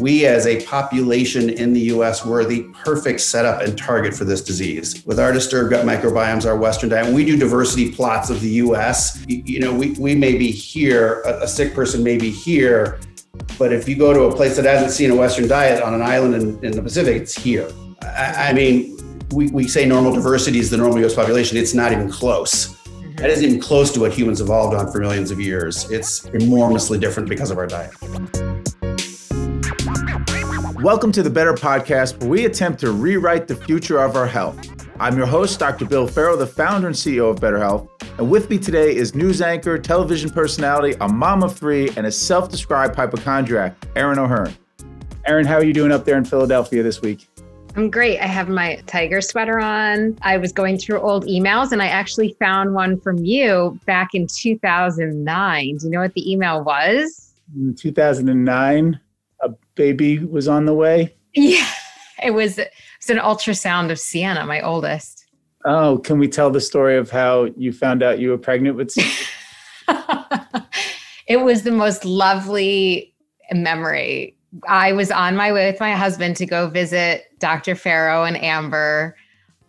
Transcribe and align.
we 0.00 0.26
as 0.26 0.46
a 0.46 0.64
population 0.64 1.50
in 1.50 1.72
the 1.72 1.80
US 1.92 2.24
were 2.24 2.44
the 2.44 2.62
perfect 2.72 3.20
setup 3.20 3.60
and 3.60 3.76
target 3.76 4.14
for 4.14 4.24
this 4.24 4.42
disease. 4.42 5.04
With 5.04 5.20
our 5.20 5.32
disturbed 5.32 5.70
gut 5.70 5.84
microbiomes, 5.84 6.46
our 6.46 6.56
Western 6.56 6.88
diet, 6.88 7.12
we 7.12 7.24
do 7.24 7.36
diversity 7.36 7.92
plots 7.92 8.30
of 8.30 8.40
the 8.40 8.48
US. 8.48 9.22
You 9.26 9.60
know, 9.60 9.74
we, 9.74 9.92
we 9.92 10.14
may 10.14 10.36
be 10.38 10.50
here, 10.50 11.20
a, 11.26 11.42
a 11.42 11.48
sick 11.48 11.74
person 11.74 12.02
may 12.02 12.16
be 12.16 12.30
here, 12.30 13.00
but 13.58 13.72
if 13.72 13.88
you 13.88 13.96
go 13.96 14.14
to 14.14 14.22
a 14.22 14.34
place 14.34 14.56
that 14.56 14.64
hasn't 14.64 14.92
seen 14.92 15.10
a 15.10 15.16
Western 15.16 15.48
diet 15.48 15.82
on 15.82 15.94
an 15.94 16.02
island 16.02 16.34
in, 16.34 16.64
in 16.64 16.72
the 16.72 16.82
Pacific, 16.82 17.20
it's 17.20 17.34
here. 17.34 17.70
I, 18.02 18.50
I 18.50 18.52
mean, 18.52 18.96
we, 19.32 19.48
we 19.50 19.68
say 19.68 19.84
normal 19.84 20.12
diversity 20.12 20.58
is 20.58 20.70
the 20.70 20.78
normal 20.78 21.04
US 21.04 21.14
population. 21.14 21.58
It's 21.58 21.74
not 21.74 21.92
even 21.92 22.10
close. 22.10 22.77
That 23.18 23.30
isn't 23.30 23.44
even 23.44 23.58
close 23.58 23.90
to 23.94 24.00
what 24.00 24.12
humans 24.12 24.40
evolved 24.40 24.76
on 24.76 24.92
for 24.92 25.00
millions 25.00 25.32
of 25.32 25.40
years. 25.40 25.90
It's 25.90 26.26
enormously 26.26 27.00
different 27.00 27.28
because 27.28 27.50
of 27.50 27.58
our 27.58 27.66
diet. 27.66 27.90
Welcome 30.80 31.10
to 31.10 31.24
the 31.24 31.28
Betr 31.28 31.58
Podcast, 31.58 32.20
where 32.20 32.30
we 32.30 32.44
attempt 32.44 32.78
to 32.78 32.92
rewrite 32.92 33.48
the 33.48 33.56
future 33.56 33.98
of 33.98 34.14
our 34.14 34.28
health. 34.28 34.64
I'm 35.00 35.16
your 35.16 35.26
host, 35.26 35.58
Dr. 35.58 35.84
Bill 35.84 36.06
Ferro, 36.06 36.36
the 36.36 36.46
founder 36.46 36.86
and 36.86 36.94
CEO 36.94 37.28
of 37.28 37.40
BetrHealth. 37.40 37.88
And 38.18 38.30
with 38.30 38.48
me 38.50 38.56
today 38.56 38.94
is 38.94 39.16
news 39.16 39.42
anchor, 39.42 39.80
television 39.80 40.30
personality, 40.30 40.96
a 41.00 41.08
mom 41.08 41.42
of 41.42 41.56
three, 41.56 41.90
and 41.96 42.06
a 42.06 42.12
self 42.12 42.48
described 42.48 42.94
hypochondriac, 42.94 43.74
Erin 43.96 44.20
O'Hearn. 44.20 44.54
Erin, 45.24 45.44
how 45.44 45.56
are 45.56 45.64
you 45.64 45.72
doing 45.72 45.90
up 45.90 46.04
there 46.04 46.18
in 46.18 46.24
Philadelphia 46.24 46.84
this 46.84 47.02
week? 47.02 47.28
I'm 47.78 47.90
great. 47.90 48.18
I 48.18 48.26
have 48.26 48.48
my 48.48 48.82
tiger 48.88 49.20
sweater 49.20 49.60
on. 49.60 50.18
I 50.22 50.36
was 50.36 50.50
going 50.50 50.78
through 50.78 50.98
old 50.98 51.24
emails 51.26 51.70
and 51.70 51.80
I 51.80 51.86
actually 51.86 52.34
found 52.40 52.74
one 52.74 52.98
from 52.98 53.18
you 53.18 53.78
back 53.86 54.14
in 54.14 54.26
2009. 54.26 55.76
Do 55.76 55.86
you 55.86 55.92
know 55.92 56.00
what 56.00 56.12
the 56.14 56.28
email 56.28 56.64
was? 56.64 57.34
In 57.54 57.76
2009 57.76 58.98
a 59.42 59.50
baby 59.76 60.18
was 60.18 60.48
on 60.48 60.64
the 60.64 60.74
way? 60.74 61.14
Yeah, 61.34 61.70
it 62.24 62.32
was, 62.32 62.58
it 62.58 62.72
was 63.00 63.10
an 63.10 63.18
ultrasound 63.18 63.92
of 63.92 64.00
Sienna, 64.00 64.44
my 64.44 64.60
oldest. 64.60 65.26
Oh, 65.64 65.98
can 65.98 66.18
we 66.18 66.26
tell 66.26 66.50
the 66.50 66.60
story 66.60 66.96
of 66.96 67.12
how 67.12 67.44
you 67.56 67.72
found 67.72 68.02
out 68.02 68.18
you 68.18 68.30
were 68.30 68.38
pregnant 68.38 68.74
with 68.74 68.90
Sienna? 68.90 70.68
it 71.28 71.36
was 71.36 71.62
the 71.62 71.70
most 71.70 72.04
lovely 72.04 73.14
memory. 73.52 74.34
I 74.66 74.92
was 74.92 75.10
on 75.10 75.36
my 75.36 75.52
way 75.52 75.70
with 75.70 75.80
my 75.80 75.92
husband 75.92 76.36
to 76.36 76.46
go 76.46 76.68
visit 76.68 77.26
Dr. 77.38 77.74
Ferro 77.74 78.24
and 78.24 78.42
Amber, 78.42 79.16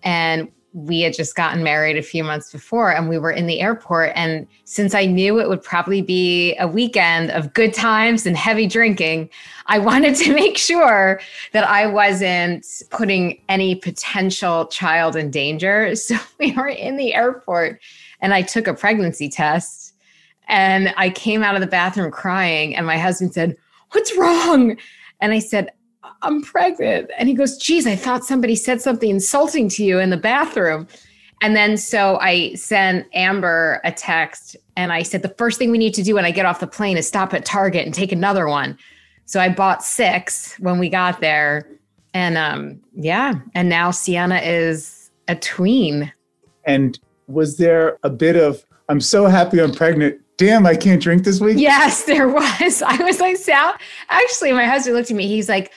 and 0.03 0.49
we 0.73 1.01
had 1.01 1.13
just 1.13 1.35
gotten 1.35 1.63
married 1.63 1.97
a 1.97 2.01
few 2.01 2.23
months 2.23 2.51
before 2.51 2.91
and 2.91 3.09
we 3.09 3.17
were 3.17 3.31
in 3.31 3.47
the 3.47 3.59
airport. 3.59 4.11
And 4.15 4.45
since 4.65 4.93
I 4.93 5.05
knew 5.05 5.39
it 5.39 5.49
would 5.49 5.63
probably 5.63 6.01
be 6.01 6.55
a 6.57 6.67
weekend 6.67 7.31
of 7.31 7.53
good 7.53 7.73
times 7.73 8.25
and 8.25 8.37
heavy 8.37 8.67
drinking, 8.67 9.29
I 9.65 9.79
wanted 9.79 10.15
to 10.17 10.33
make 10.33 10.57
sure 10.57 11.19
that 11.53 11.67
I 11.67 11.87
wasn't 11.87 12.65
putting 12.91 13.41
any 13.49 13.75
potential 13.75 14.67
child 14.67 15.15
in 15.15 15.31
danger. 15.31 15.93
So 15.95 16.17
we 16.39 16.53
were 16.53 16.67
in 16.67 16.97
the 16.97 17.13
airport 17.13 17.81
and 18.21 18.33
I 18.33 18.41
took 18.41 18.67
a 18.67 18.73
pregnancy 18.73 19.29
test 19.29 19.93
and 20.47 20.93
I 20.97 21.09
came 21.09 21.43
out 21.43 21.55
of 21.55 21.61
the 21.61 21.67
bathroom 21.67 22.09
crying. 22.09 22.75
And 22.75 22.85
my 22.85 22.97
husband 22.97 23.33
said, 23.33 23.55
What's 23.91 24.15
wrong? 24.17 24.77
And 25.21 25.33
I 25.33 25.39
said, 25.39 25.71
I'm 26.21 26.41
pregnant. 26.41 27.11
And 27.17 27.27
he 27.29 27.35
goes, 27.35 27.57
geez, 27.57 27.87
I 27.87 27.95
thought 27.95 28.23
somebody 28.23 28.55
said 28.55 28.81
something 28.81 29.09
insulting 29.09 29.69
to 29.69 29.83
you 29.83 29.99
in 29.99 30.09
the 30.09 30.17
bathroom. 30.17 30.87
And 31.41 31.55
then 31.55 31.77
so 31.77 32.17
I 32.19 32.53
sent 32.55 33.07
Amber 33.13 33.79
a 33.83 33.91
text 33.91 34.57
and 34.75 34.91
I 34.91 35.03
said, 35.03 35.21
the 35.21 35.33
first 35.37 35.57
thing 35.57 35.71
we 35.71 35.77
need 35.77 35.93
to 35.93 36.03
do 36.03 36.15
when 36.15 36.25
I 36.25 36.31
get 36.31 36.45
off 36.45 36.59
the 36.59 36.67
plane 36.67 36.97
is 36.97 37.07
stop 37.07 37.33
at 37.33 37.45
Target 37.45 37.85
and 37.85 37.93
take 37.93 38.11
another 38.11 38.47
one. 38.47 38.77
So 39.25 39.39
I 39.39 39.49
bought 39.49 39.83
six 39.83 40.55
when 40.59 40.79
we 40.79 40.89
got 40.89 41.21
there. 41.21 41.69
And 42.13 42.37
um, 42.37 42.81
yeah, 42.93 43.35
and 43.53 43.69
now 43.69 43.91
Sienna 43.91 44.37
is 44.37 45.11
a 45.27 45.35
tween. 45.35 46.11
And 46.65 46.99
was 47.27 47.57
there 47.57 47.99
a 48.03 48.09
bit 48.09 48.35
of, 48.35 48.65
I'm 48.89 48.99
so 48.99 49.27
happy 49.27 49.59
I'm 49.61 49.73
pregnant. 49.73 50.19
Damn, 50.39 50.65
I 50.65 50.75
can't 50.77 51.03
drink 51.03 51.25
this 51.25 51.41
week? 51.41 51.57
Yes, 51.59 52.03
there 52.05 52.29
was. 52.29 52.81
I 52.81 52.95
was 53.03 53.19
like, 53.19 53.35
Sal, 53.35 53.75
actually, 54.07 54.53
my 54.53 54.65
husband 54.65 54.95
looked 54.95 55.11
at 55.11 55.17
me. 55.17 55.27
He's 55.27 55.49
like, 55.49 55.73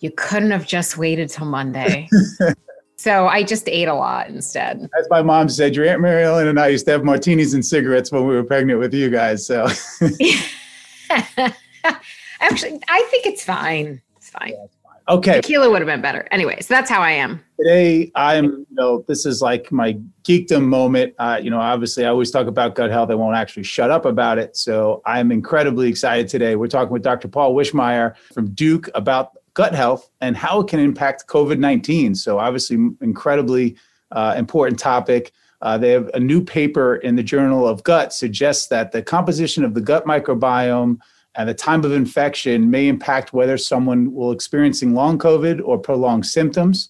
you 0.00 0.10
couldn't 0.10 0.52
have 0.52 0.66
just 0.66 0.96
waited 0.96 1.28
till 1.28 1.44
Monday. 1.44 2.08
so 2.96 3.26
I 3.26 3.42
just 3.42 3.68
ate 3.68 3.88
a 3.88 3.94
lot 3.94 4.28
instead. 4.28 4.88
As 4.98 5.06
my 5.10 5.20
mom 5.20 5.50
said, 5.50 5.76
your 5.76 5.86
Aunt 5.86 6.00
Mary 6.00 6.24
Ellen 6.24 6.48
and 6.48 6.58
I 6.58 6.68
used 6.68 6.86
to 6.86 6.92
have 6.92 7.04
martinis 7.04 7.52
and 7.52 7.64
cigarettes 7.64 8.10
when 8.10 8.26
we 8.26 8.34
were 8.34 8.42
pregnant 8.42 8.80
with 8.80 8.94
you 8.94 9.10
guys. 9.10 9.46
So 9.46 9.64
actually, 11.10 12.80
I 12.88 13.06
think 13.10 13.26
it's 13.26 13.44
fine. 13.44 14.00
It's 14.16 14.30
fine. 14.30 14.52
Yeah, 14.52 14.66
Okay. 15.08 15.40
Tequila 15.40 15.70
would 15.70 15.80
have 15.80 15.86
been 15.86 16.00
better. 16.00 16.26
Anyway, 16.30 16.60
so 16.60 16.74
that's 16.74 16.90
how 16.90 17.00
I 17.00 17.12
am. 17.12 17.40
Today, 17.60 18.10
I'm, 18.16 18.44
you 18.44 18.66
know, 18.70 19.04
this 19.06 19.24
is 19.24 19.40
like 19.40 19.70
my 19.70 19.96
geekdom 20.24 20.64
moment. 20.64 21.14
Uh, 21.18 21.38
you 21.40 21.48
know, 21.48 21.60
obviously, 21.60 22.04
I 22.04 22.08
always 22.08 22.30
talk 22.30 22.48
about 22.48 22.74
gut 22.74 22.90
health. 22.90 23.10
I 23.10 23.14
won't 23.14 23.36
actually 23.36 23.62
shut 23.62 23.90
up 23.90 24.04
about 24.04 24.38
it. 24.38 24.56
So 24.56 25.02
I'm 25.06 25.30
incredibly 25.30 25.88
excited 25.88 26.28
today. 26.28 26.56
We're 26.56 26.66
talking 26.66 26.92
with 26.92 27.02
Dr. 27.02 27.28
Paul 27.28 27.54
Wischmeyer 27.54 28.16
from 28.34 28.50
Duke 28.52 28.88
about 28.94 29.32
gut 29.54 29.74
health 29.74 30.10
and 30.20 30.36
how 30.36 30.60
it 30.60 30.68
can 30.68 30.80
impact 30.80 31.26
COVID 31.28 31.58
19. 31.58 32.16
So, 32.16 32.38
obviously, 32.38 32.76
incredibly 33.00 33.76
uh, 34.10 34.34
important 34.36 34.78
topic. 34.78 35.32
Uh, 35.62 35.78
they 35.78 35.90
have 35.90 36.10
a 36.14 36.20
new 36.20 36.44
paper 36.44 36.96
in 36.96 37.16
the 37.16 37.22
Journal 37.22 37.66
of 37.66 37.82
Gut 37.82 38.12
suggests 38.12 38.66
that 38.68 38.92
the 38.92 39.02
composition 39.02 39.64
of 39.64 39.72
the 39.72 39.80
gut 39.80 40.04
microbiome 40.04 40.98
and 41.36 41.48
the 41.48 41.54
time 41.54 41.84
of 41.84 41.92
infection 41.92 42.70
may 42.70 42.88
impact 42.88 43.32
whether 43.32 43.58
someone 43.58 44.12
will 44.14 44.32
experiencing 44.32 44.94
long 44.94 45.18
COVID 45.18 45.60
or 45.64 45.78
prolonged 45.78 46.26
symptoms. 46.26 46.88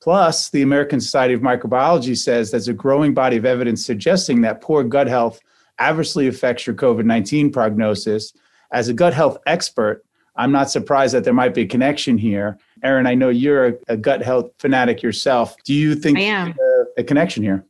Plus, 0.00 0.50
the 0.50 0.62
American 0.62 1.00
Society 1.00 1.34
of 1.34 1.40
Microbiology 1.40 2.16
says 2.16 2.50
there's 2.50 2.68
a 2.68 2.72
growing 2.72 3.12
body 3.12 3.36
of 3.36 3.44
evidence 3.44 3.84
suggesting 3.84 4.40
that 4.42 4.60
poor 4.60 4.84
gut 4.84 5.08
health 5.08 5.40
adversely 5.80 6.28
affects 6.28 6.66
your 6.66 6.76
COVID 6.76 7.04
19 7.04 7.50
prognosis. 7.50 8.32
As 8.72 8.88
a 8.88 8.94
gut 8.94 9.14
health 9.14 9.38
expert, 9.46 10.04
I'm 10.36 10.52
not 10.52 10.70
surprised 10.70 11.14
that 11.14 11.24
there 11.24 11.34
might 11.34 11.52
be 11.52 11.62
a 11.62 11.66
connection 11.66 12.16
here. 12.16 12.58
Erin, 12.84 13.08
I 13.08 13.14
know 13.14 13.28
you're 13.28 13.66
a, 13.66 13.74
a 13.88 13.96
gut 13.96 14.22
health 14.22 14.52
fanatic 14.60 15.02
yourself. 15.02 15.56
Do 15.64 15.74
you 15.74 15.96
think 15.96 16.18
I 16.18 16.22
am. 16.22 16.48
A, 16.50 17.00
a 17.00 17.04
connection 17.04 17.42
here? 17.42 17.66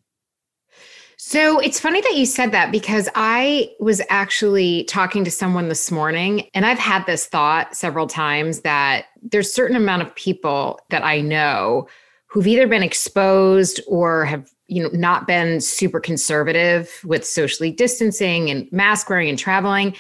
So 1.28 1.58
it's 1.58 1.78
funny 1.78 2.00
that 2.00 2.16
you 2.16 2.24
said 2.24 2.52
that 2.52 2.72
because 2.72 3.06
I 3.14 3.68
was 3.80 4.00
actually 4.08 4.84
talking 4.84 5.24
to 5.24 5.30
someone 5.30 5.68
this 5.68 5.90
morning 5.90 6.48
and 6.54 6.64
I've 6.64 6.78
had 6.78 7.04
this 7.04 7.26
thought 7.26 7.76
several 7.76 8.06
times 8.06 8.60
that 8.60 9.08
there's 9.20 9.52
certain 9.52 9.76
amount 9.76 10.00
of 10.00 10.14
people 10.14 10.80
that 10.88 11.04
I 11.04 11.20
know 11.20 11.86
who've 12.28 12.46
either 12.46 12.66
been 12.66 12.82
exposed 12.82 13.78
or 13.86 14.24
have 14.24 14.48
you 14.68 14.82
know 14.82 14.88
not 14.94 15.26
been 15.26 15.60
super 15.60 16.00
conservative 16.00 16.98
with 17.04 17.26
socially 17.26 17.72
distancing 17.72 18.48
and 18.48 18.66
mask 18.72 19.10
wearing 19.10 19.28
and 19.28 19.38
traveling 19.38 19.94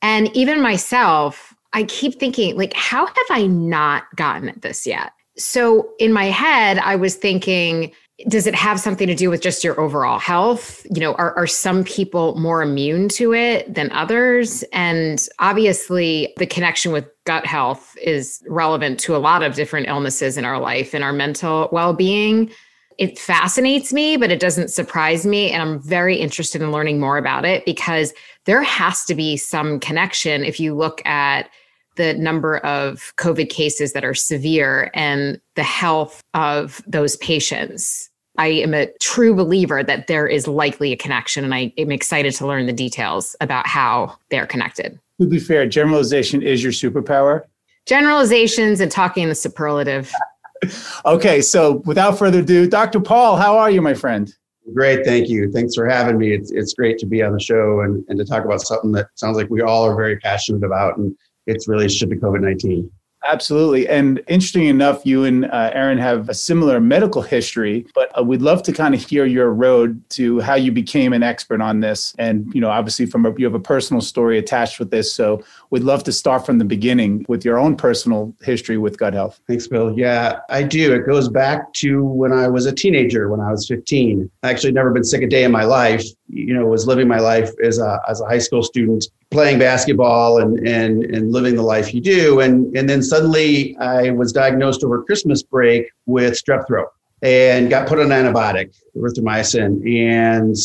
and 0.00 0.34
even 0.34 0.62
myself 0.62 1.54
I 1.74 1.82
keep 1.82 2.18
thinking, 2.18 2.56
like, 2.56 2.72
how 2.72 3.04
have 3.04 3.26
I 3.28 3.46
not 3.46 4.04
gotten 4.16 4.58
this 4.62 4.86
yet? 4.86 5.12
So 5.36 5.90
in 5.98 6.14
my 6.14 6.26
head, 6.26 6.78
I 6.78 6.96
was 6.96 7.16
thinking, 7.16 7.92
does 8.28 8.46
it 8.46 8.54
have 8.54 8.80
something 8.80 9.06
to 9.08 9.14
do 9.14 9.28
with 9.28 9.42
just 9.42 9.62
your 9.62 9.78
overall 9.78 10.18
health? 10.18 10.86
You 10.90 11.00
know, 11.00 11.14
are, 11.14 11.36
are 11.36 11.46
some 11.46 11.84
people 11.84 12.34
more 12.36 12.62
immune 12.62 13.08
to 13.10 13.34
it 13.34 13.72
than 13.72 13.92
others? 13.92 14.62
And 14.72 15.26
obviously, 15.38 16.32
the 16.38 16.46
connection 16.46 16.92
with 16.92 17.06
gut 17.24 17.44
health 17.44 17.94
is 18.02 18.42
relevant 18.48 18.98
to 19.00 19.16
a 19.16 19.18
lot 19.18 19.42
of 19.42 19.54
different 19.54 19.88
illnesses 19.88 20.38
in 20.38 20.46
our 20.46 20.58
life 20.58 20.94
and 20.94 21.04
our 21.04 21.12
mental 21.12 21.68
well 21.72 21.92
being. 21.92 22.50
It 22.98 23.18
fascinates 23.18 23.92
me, 23.92 24.16
but 24.16 24.30
it 24.30 24.40
doesn't 24.40 24.70
surprise 24.70 25.26
me. 25.26 25.50
And 25.50 25.62
I'm 25.62 25.82
very 25.82 26.16
interested 26.16 26.62
in 26.62 26.72
learning 26.72 26.98
more 26.98 27.18
about 27.18 27.44
it 27.44 27.66
because 27.66 28.14
there 28.46 28.62
has 28.62 29.04
to 29.04 29.14
be 29.14 29.36
some 29.36 29.78
connection 29.78 30.42
if 30.42 30.58
you 30.58 30.74
look 30.74 31.04
at 31.04 31.50
the 31.96 32.14
number 32.14 32.58
of 32.58 33.12
COVID 33.16 33.48
cases 33.48 33.92
that 33.92 34.04
are 34.04 34.14
severe 34.14 34.90
and 34.94 35.40
the 35.54 35.62
health 35.62 36.22
of 36.34 36.82
those 36.86 37.16
patients. 37.16 38.10
I 38.38 38.48
am 38.48 38.74
a 38.74 38.88
true 39.00 39.34
believer 39.34 39.82
that 39.82 40.06
there 40.06 40.26
is 40.26 40.46
likely 40.46 40.92
a 40.92 40.96
connection, 40.96 41.44
and 41.44 41.54
I 41.54 41.72
am 41.78 41.90
excited 41.90 42.34
to 42.34 42.46
learn 42.46 42.66
the 42.66 42.72
details 42.72 43.34
about 43.40 43.66
how 43.66 44.16
they're 44.30 44.46
connected. 44.46 44.98
To 45.20 45.26
be 45.26 45.38
fair, 45.38 45.66
generalization 45.66 46.42
is 46.42 46.62
your 46.62 46.72
superpower. 46.72 47.42
Generalizations 47.86 48.80
and 48.80 48.90
talking 48.90 49.22
in 49.22 49.28
the 49.28 49.34
superlative. 49.34 50.12
okay, 51.06 51.40
so 51.40 51.82
without 51.86 52.18
further 52.18 52.40
ado, 52.40 52.68
Dr. 52.68 53.00
Paul, 53.00 53.36
how 53.36 53.56
are 53.56 53.70
you, 53.70 53.80
my 53.80 53.94
friend? 53.94 54.32
Great, 54.74 55.04
thank 55.04 55.28
you. 55.28 55.50
Thanks 55.52 55.74
for 55.74 55.88
having 55.88 56.18
me. 56.18 56.34
It's, 56.34 56.50
it's 56.50 56.74
great 56.74 56.98
to 56.98 57.06
be 57.06 57.22
on 57.22 57.32
the 57.32 57.40
show 57.40 57.80
and, 57.80 58.04
and 58.08 58.18
to 58.18 58.24
talk 58.24 58.44
about 58.44 58.60
something 58.60 58.92
that 58.92 59.08
sounds 59.14 59.36
like 59.36 59.48
we 59.48 59.62
all 59.62 59.84
are 59.84 59.94
very 59.94 60.18
passionate 60.18 60.64
about. 60.64 60.98
And 60.98 61.16
its 61.46 61.68
relationship 61.68 62.10
to 62.10 62.16
COVID 62.16 62.40
19? 62.40 62.90
Absolutely. 63.26 63.88
And 63.88 64.22
interesting 64.28 64.66
enough, 64.66 65.04
you 65.04 65.24
and 65.24 65.46
uh, 65.46 65.70
Erin 65.72 65.98
have 65.98 66.28
a 66.28 66.34
similar 66.34 66.80
medical 66.80 67.22
history, 67.22 67.86
but 67.94 68.16
uh, 68.18 68.22
we'd 68.22 68.42
love 68.42 68.62
to 68.64 68.72
kind 68.72 68.94
of 68.94 69.02
hear 69.02 69.24
your 69.24 69.52
road 69.52 70.00
to 70.10 70.40
how 70.40 70.54
you 70.54 70.70
became 70.70 71.12
an 71.12 71.22
expert 71.22 71.60
on 71.60 71.80
this. 71.80 72.14
And, 72.18 72.52
you 72.54 72.60
know, 72.60 72.70
obviously 72.70 73.06
from 73.06 73.26
a, 73.26 73.34
you 73.36 73.44
have 73.44 73.54
a 73.54 73.60
personal 73.60 74.00
story 74.00 74.38
attached 74.38 74.78
with 74.78 74.90
this. 74.90 75.12
So 75.12 75.42
we'd 75.70 75.82
love 75.82 76.04
to 76.04 76.12
start 76.12 76.46
from 76.46 76.58
the 76.58 76.64
beginning 76.64 77.26
with 77.28 77.44
your 77.44 77.58
own 77.58 77.76
personal 77.76 78.34
history 78.42 78.78
with 78.78 78.98
gut 78.98 79.14
health. 79.14 79.40
Thanks, 79.48 79.66
Bill. 79.66 79.96
Yeah, 79.98 80.40
I 80.48 80.62
do. 80.62 80.94
It 80.94 81.06
goes 81.06 81.28
back 81.28 81.72
to 81.74 82.04
when 82.04 82.32
I 82.32 82.48
was 82.48 82.66
a 82.66 82.72
teenager, 82.72 83.28
when 83.28 83.40
I 83.40 83.50
was 83.50 83.66
15. 83.66 84.30
I 84.42 84.50
actually 84.50 84.72
never 84.72 84.92
been 84.92 85.04
sick 85.04 85.22
a 85.22 85.26
day 85.26 85.44
in 85.44 85.50
my 85.50 85.64
life. 85.64 86.04
You 86.28 86.54
know, 86.54 86.66
was 86.66 86.86
living 86.86 87.08
my 87.08 87.18
life 87.18 87.50
as 87.62 87.78
a, 87.78 88.00
as 88.08 88.20
a 88.20 88.26
high 88.26 88.38
school 88.38 88.62
student, 88.62 89.06
playing 89.30 89.58
basketball 89.58 90.38
and, 90.38 90.66
and, 90.66 91.04
and 91.04 91.32
living 91.32 91.56
the 91.56 91.62
life 91.62 91.92
you 91.92 92.00
do. 92.00 92.40
And, 92.40 92.76
and 92.76 92.88
then 92.88 93.02
suddenly 93.02 93.76
I 93.78 94.10
was 94.10 94.32
diagnosed 94.32 94.84
over 94.84 95.02
Christmas 95.02 95.42
break 95.42 95.88
with 96.06 96.34
strep 96.34 96.66
throat 96.66 96.88
and 97.22 97.68
got 97.68 97.88
put 97.88 97.98
on 97.98 98.12
an 98.12 98.24
antibiotic, 98.24 98.74
erythromycin, 98.96 99.84
and 100.00 100.56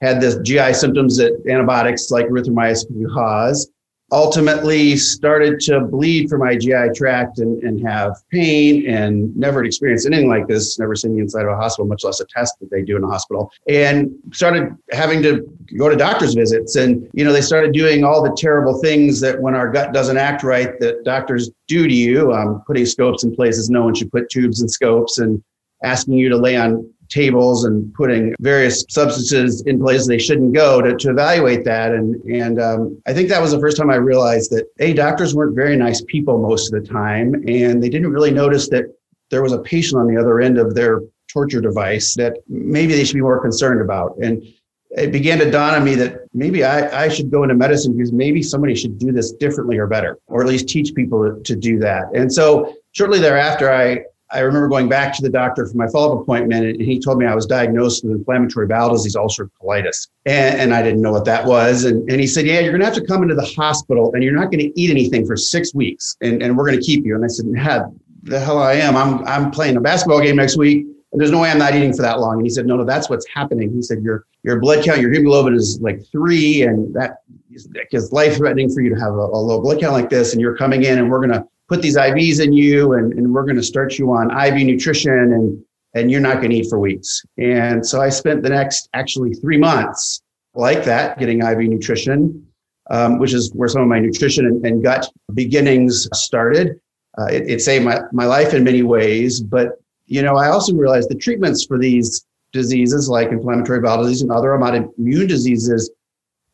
had 0.00 0.20
the 0.20 0.42
GI 0.42 0.74
symptoms 0.74 1.16
that 1.16 1.32
antibiotics 1.48 2.10
like 2.10 2.26
erythromycin 2.26 3.12
cause 3.12 3.70
ultimately 4.12 4.96
started 4.96 5.58
to 5.58 5.80
bleed 5.80 6.30
from 6.30 6.40
my 6.40 6.56
GI 6.56 6.90
tract 6.94 7.38
and, 7.38 7.60
and 7.64 7.84
have 7.86 8.16
pain 8.30 8.88
and 8.88 9.34
never 9.36 9.64
experienced 9.64 10.06
anything 10.06 10.28
like 10.28 10.46
this, 10.46 10.78
never 10.78 10.94
seen 10.94 11.16
the 11.16 11.20
inside 11.20 11.42
of 11.42 11.48
a 11.48 11.56
hospital, 11.56 11.86
much 11.86 12.04
less 12.04 12.20
a 12.20 12.26
test 12.26 12.54
that 12.60 12.70
they 12.70 12.82
do 12.82 12.96
in 12.96 13.02
a 13.02 13.08
hospital. 13.08 13.50
And 13.68 14.12
started 14.32 14.76
having 14.92 15.22
to 15.22 15.44
go 15.76 15.88
to 15.88 15.96
doctor's 15.96 16.34
visits. 16.34 16.76
And, 16.76 17.08
you 17.14 17.24
know, 17.24 17.32
they 17.32 17.40
started 17.40 17.72
doing 17.72 18.04
all 18.04 18.22
the 18.22 18.36
terrible 18.38 18.80
things 18.80 19.20
that 19.20 19.40
when 19.40 19.56
our 19.56 19.70
gut 19.70 19.92
doesn't 19.92 20.16
act 20.16 20.44
right, 20.44 20.78
that 20.78 21.04
doctors 21.04 21.50
do 21.66 21.88
to 21.88 21.94
you, 21.94 22.32
um, 22.32 22.62
putting 22.66 22.86
scopes 22.86 23.24
in 23.24 23.34
places 23.34 23.70
no 23.70 23.82
one 23.82 23.94
should 23.94 24.12
put 24.12 24.30
tubes 24.30 24.60
and 24.60 24.70
scopes 24.70 25.18
and 25.18 25.42
asking 25.82 26.14
you 26.14 26.28
to 26.28 26.36
lay 26.36 26.56
on 26.56 26.88
tables 27.08 27.64
and 27.64 27.92
putting 27.94 28.34
various 28.40 28.84
substances 28.88 29.62
in 29.66 29.80
places 29.80 30.06
they 30.06 30.18
shouldn't 30.18 30.54
go 30.54 30.80
to, 30.80 30.96
to 30.96 31.10
evaluate 31.10 31.64
that. 31.64 31.92
And, 31.92 32.22
and 32.24 32.60
um, 32.60 33.02
I 33.06 33.12
think 33.12 33.28
that 33.28 33.40
was 33.40 33.52
the 33.52 33.60
first 33.60 33.76
time 33.76 33.90
I 33.90 33.96
realized 33.96 34.50
that, 34.50 34.66
A, 34.80 34.92
doctors 34.92 35.34
weren't 35.34 35.54
very 35.54 35.76
nice 35.76 36.02
people 36.06 36.38
most 36.38 36.72
of 36.72 36.82
the 36.82 36.88
time, 36.88 37.34
and 37.46 37.82
they 37.82 37.88
didn't 37.88 38.10
really 38.10 38.30
notice 38.30 38.68
that 38.70 38.84
there 39.30 39.42
was 39.42 39.52
a 39.52 39.58
patient 39.60 40.00
on 40.00 40.06
the 40.06 40.20
other 40.20 40.40
end 40.40 40.58
of 40.58 40.74
their 40.74 41.00
torture 41.28 41.60
device 41.60 42.14
that 42.14 42.36
maybe 42.48 42.94
they 42.94 43.04
should 43.04 43.14
be 43.14 43.20
more 43.20 43.40
concerned 43.40 43.80
about. 43.80 44.16
And 44.22 44.42
it 44.90 45.12
began 45.12 45.38
to 45.38 45.50
dawn 45.50 45.74
on 45.74 45.84
me 45.84 45.94
that 45.96 46.20
maybe 46.32 46.64
I, 46.64 47.04
I 47.04 47.08
should 47.08 47.30
go 47.30 47.42
into 47.42 47.54
medicine 47.54 47.96
because 47.96 48.12
maybe 48.12 48.42
somebody 48.42 48.74
should 48.74 48.98
do 48.98 49.12
this 49.12 49.32
differently 49.32 49.76
or 49.78 49.86
better, 49.86 50.18
or 50.28 50.40
at 50.40 50.48
least 50.48 50.68
teach 50.68 50.94
people 50.94 51.40
to 51.42 51.56
do 51.56 51.78
that. 51.80 52.04
And 52.14 52.32
so 52.32 52.74
shortly 52.92 53.18
thereafter, 53.18 53.70
I, 53.70 54.04
I 54.32 54.40
remember 54.40 54.68
going 54.68 54.88
back 54.88 55.14
to 55.16 55.22
the 55.22 55.28
doctor 55.28 55.66
for 55.66 55.76
my 55.76 55.86
follow-up 55.88 56.22
appointment, 56.22 56.66
and 56.66 56.80
he 56.80 56.98
told 56.98 57.18
me 57.18 57.26
I 57.26 57.34
was 57.34 57.46
diagnosed 57.46 58.02
with 58.02 58.12
inflammatory 58.12 58.66
bowel 58.66 58.92
disease, 58.92 59.14
ulcerative 59.14 59.50
colitis, 59.62 60.08
and, 60.24 60.60
and 60.60 60.74
I 60.74 60.82
didn't 60.82 61.00
know 61.00 61.12
what 61.12 61.24
that 61.26 61.46
was. 61.46 61.84
And, 61.84 62.10
and 62.10 62.20
he 62.20 62.26
said, 62.26 62.44
"Yeah, 62.44 62.58
you're 62.58 62.72
going 62.72 62.80
to 62.80 62.86
have 62.86 62.94
to 62.94 63.04
come 63.04 63.22
into 63.22 63.36
the 63.36 63.44
hospital, 63.44 64.12
and 64.14 64.24
you're 64.24 64.34
not 64.34 64.50
going 64.50 64.58
to 64.58 64.80
eat 64.80 64.90
anything 64.90 65.26
for 65.26 65.36
six 65.36 65.72
weeks, 65.74 66.16
and, 66.22 66.42
and 66.42 66.56
we're 66.56 66.66
going 66.66 66.78
to 66.78 66.84
keep 66.84 67.04
you." 67.04 67.14
And 67.14 67.24
I 67.24 67.28
said, 67.28 67.46
"Yeah, 67.54 67.86
the 68.24 68.40
hell 68.40 68.58
I 68.58 68.74
am. 68.74 68.96
I'm 68.96 69.24
I'm 69.26 69.50
playing 69.52 69.76
a 69.76 69.80
basketball 69.80 70.20
game 70.20 70.36
next 70.36 70.56
week, 70.56 70.86
and 71.12 71.20
there's 71.20 71.30
no 71.30 71.40
way 71.40 71.50
I'm 71.50 71.58
not 71.58 71.76
eating 71.76 71.94
for 71.94 72.02
that 72.02 72.18
long." 72.18 72.38
And 72.38 72.44
he 72.44 72.50
said, 72.50 72.66
"No, 72.66 72.76
no, 72.76 72.84
that's 72.84 73.08
what's 73.08 73.26
happening." 73.28 73.72
He 73.72 73.80
said, 73.80 74.02
"Your 74.02 74.26
your 74.42 74.58
blood 74.58 74.84
count, 74.84 75.00
your 75.00 75.12
hemoglobin 75.12 75.54
is 75.54 75.78
like 75.80 76.04
three, 76.10 76.62
and 76.62 76.92
that 76.94 77.18
is 77.52 78.12
life 78.12 78.38
threatening 78.38 78.74
for 78.74 78.80
you 78.80 78.92
to 78.92 79.00
have 79.00 79.12
a, 79.12 79.26
a 79.26 79.38
low 79.38 79.60
blood 79.60 79.78
count 79.78 79.92
like 79.92 80.10
this, 80.10 80.32
and 80.32 80.40
you're 80.40 80.56
coming 80.56 80.82
in, 80.82 80.98
and 80.98 81.08
we're 81.08 81.24
going 81.24 81.40
to." 81.40 81.46
Put 81.68 81.82
these 81.82 81.96
IVs 81.96 82.42
in 82.42 82.52
you 82.52 82.92
and, 82.94 83.12
and 83.12 83.32
we're 83.32 83.42
going 83.42 83.56
to 83.56 83.62
start 83.62 83.98
you 83.98 84.12
on 84.12 84.30
IV 84.30 84.54
nutrition 84.66 85.12
and, 85.12 85.62
and 85.94 86.10
you're 86.10 86.20
not 86.20 86.36
going 86.36 86.50
to 86.50 86.56
eat 86.56 86.68
for 86.68 86.78
weeks. 86.78 87.24
And 87.38 87.84
so 87.84 88.00
I 88.00 88.08
spent 88.08 88.42
the 88.42 88.50
next 88.50 88.88
actually 88.94 89.34
three 89.34 89.58
months 89.58 90.22
like 90.54 90.84
that, 90.84 91.18
getting 91.18 91.42
IV 91.42 91.58
nutrition, 91.58 92.46
um, 92.90 93.18
which 93.18 93.34
is 93.34 93.52
where 93.54 93.68
some 93.68 93.82
of 93.82 93.88
my 93.88 93.98
nutrition 93.98 94.46
and, 94.46 94.64
and 94.64 94.82
gut 94.82 95.10
beginnings 95.34 96.08
started. 96.12 96.80
Uh, 97.18 97.26
it, 97.26 97.50
it 97.50 97.62
saved 97.62 97.84
my, 97.84 98.00
my 98.12 98.26
life 98.26 98.54
in 98.54 98.62
many 98.62 98.82
ways, 98.82 99.40
but 99.40 99.80
you 100.06 100.22
know, 100.22 100.36
I 100.36 100.48
also 100.48 100.74
realized 100.74 101.10
the 101.10 101.16
treatments 101.16 101.64
for 101.64 101.78
these 101.78 102.24
diseases 102.52 103.08
like 103.08 103.30
inflammatory 103.30 103.80
bowel 103.80 104.04
disease 104.04 104.22
and 104.22 104.30
other 104.30 104.50
autoimmune 104.50 105.28
diseases 105.28 105.90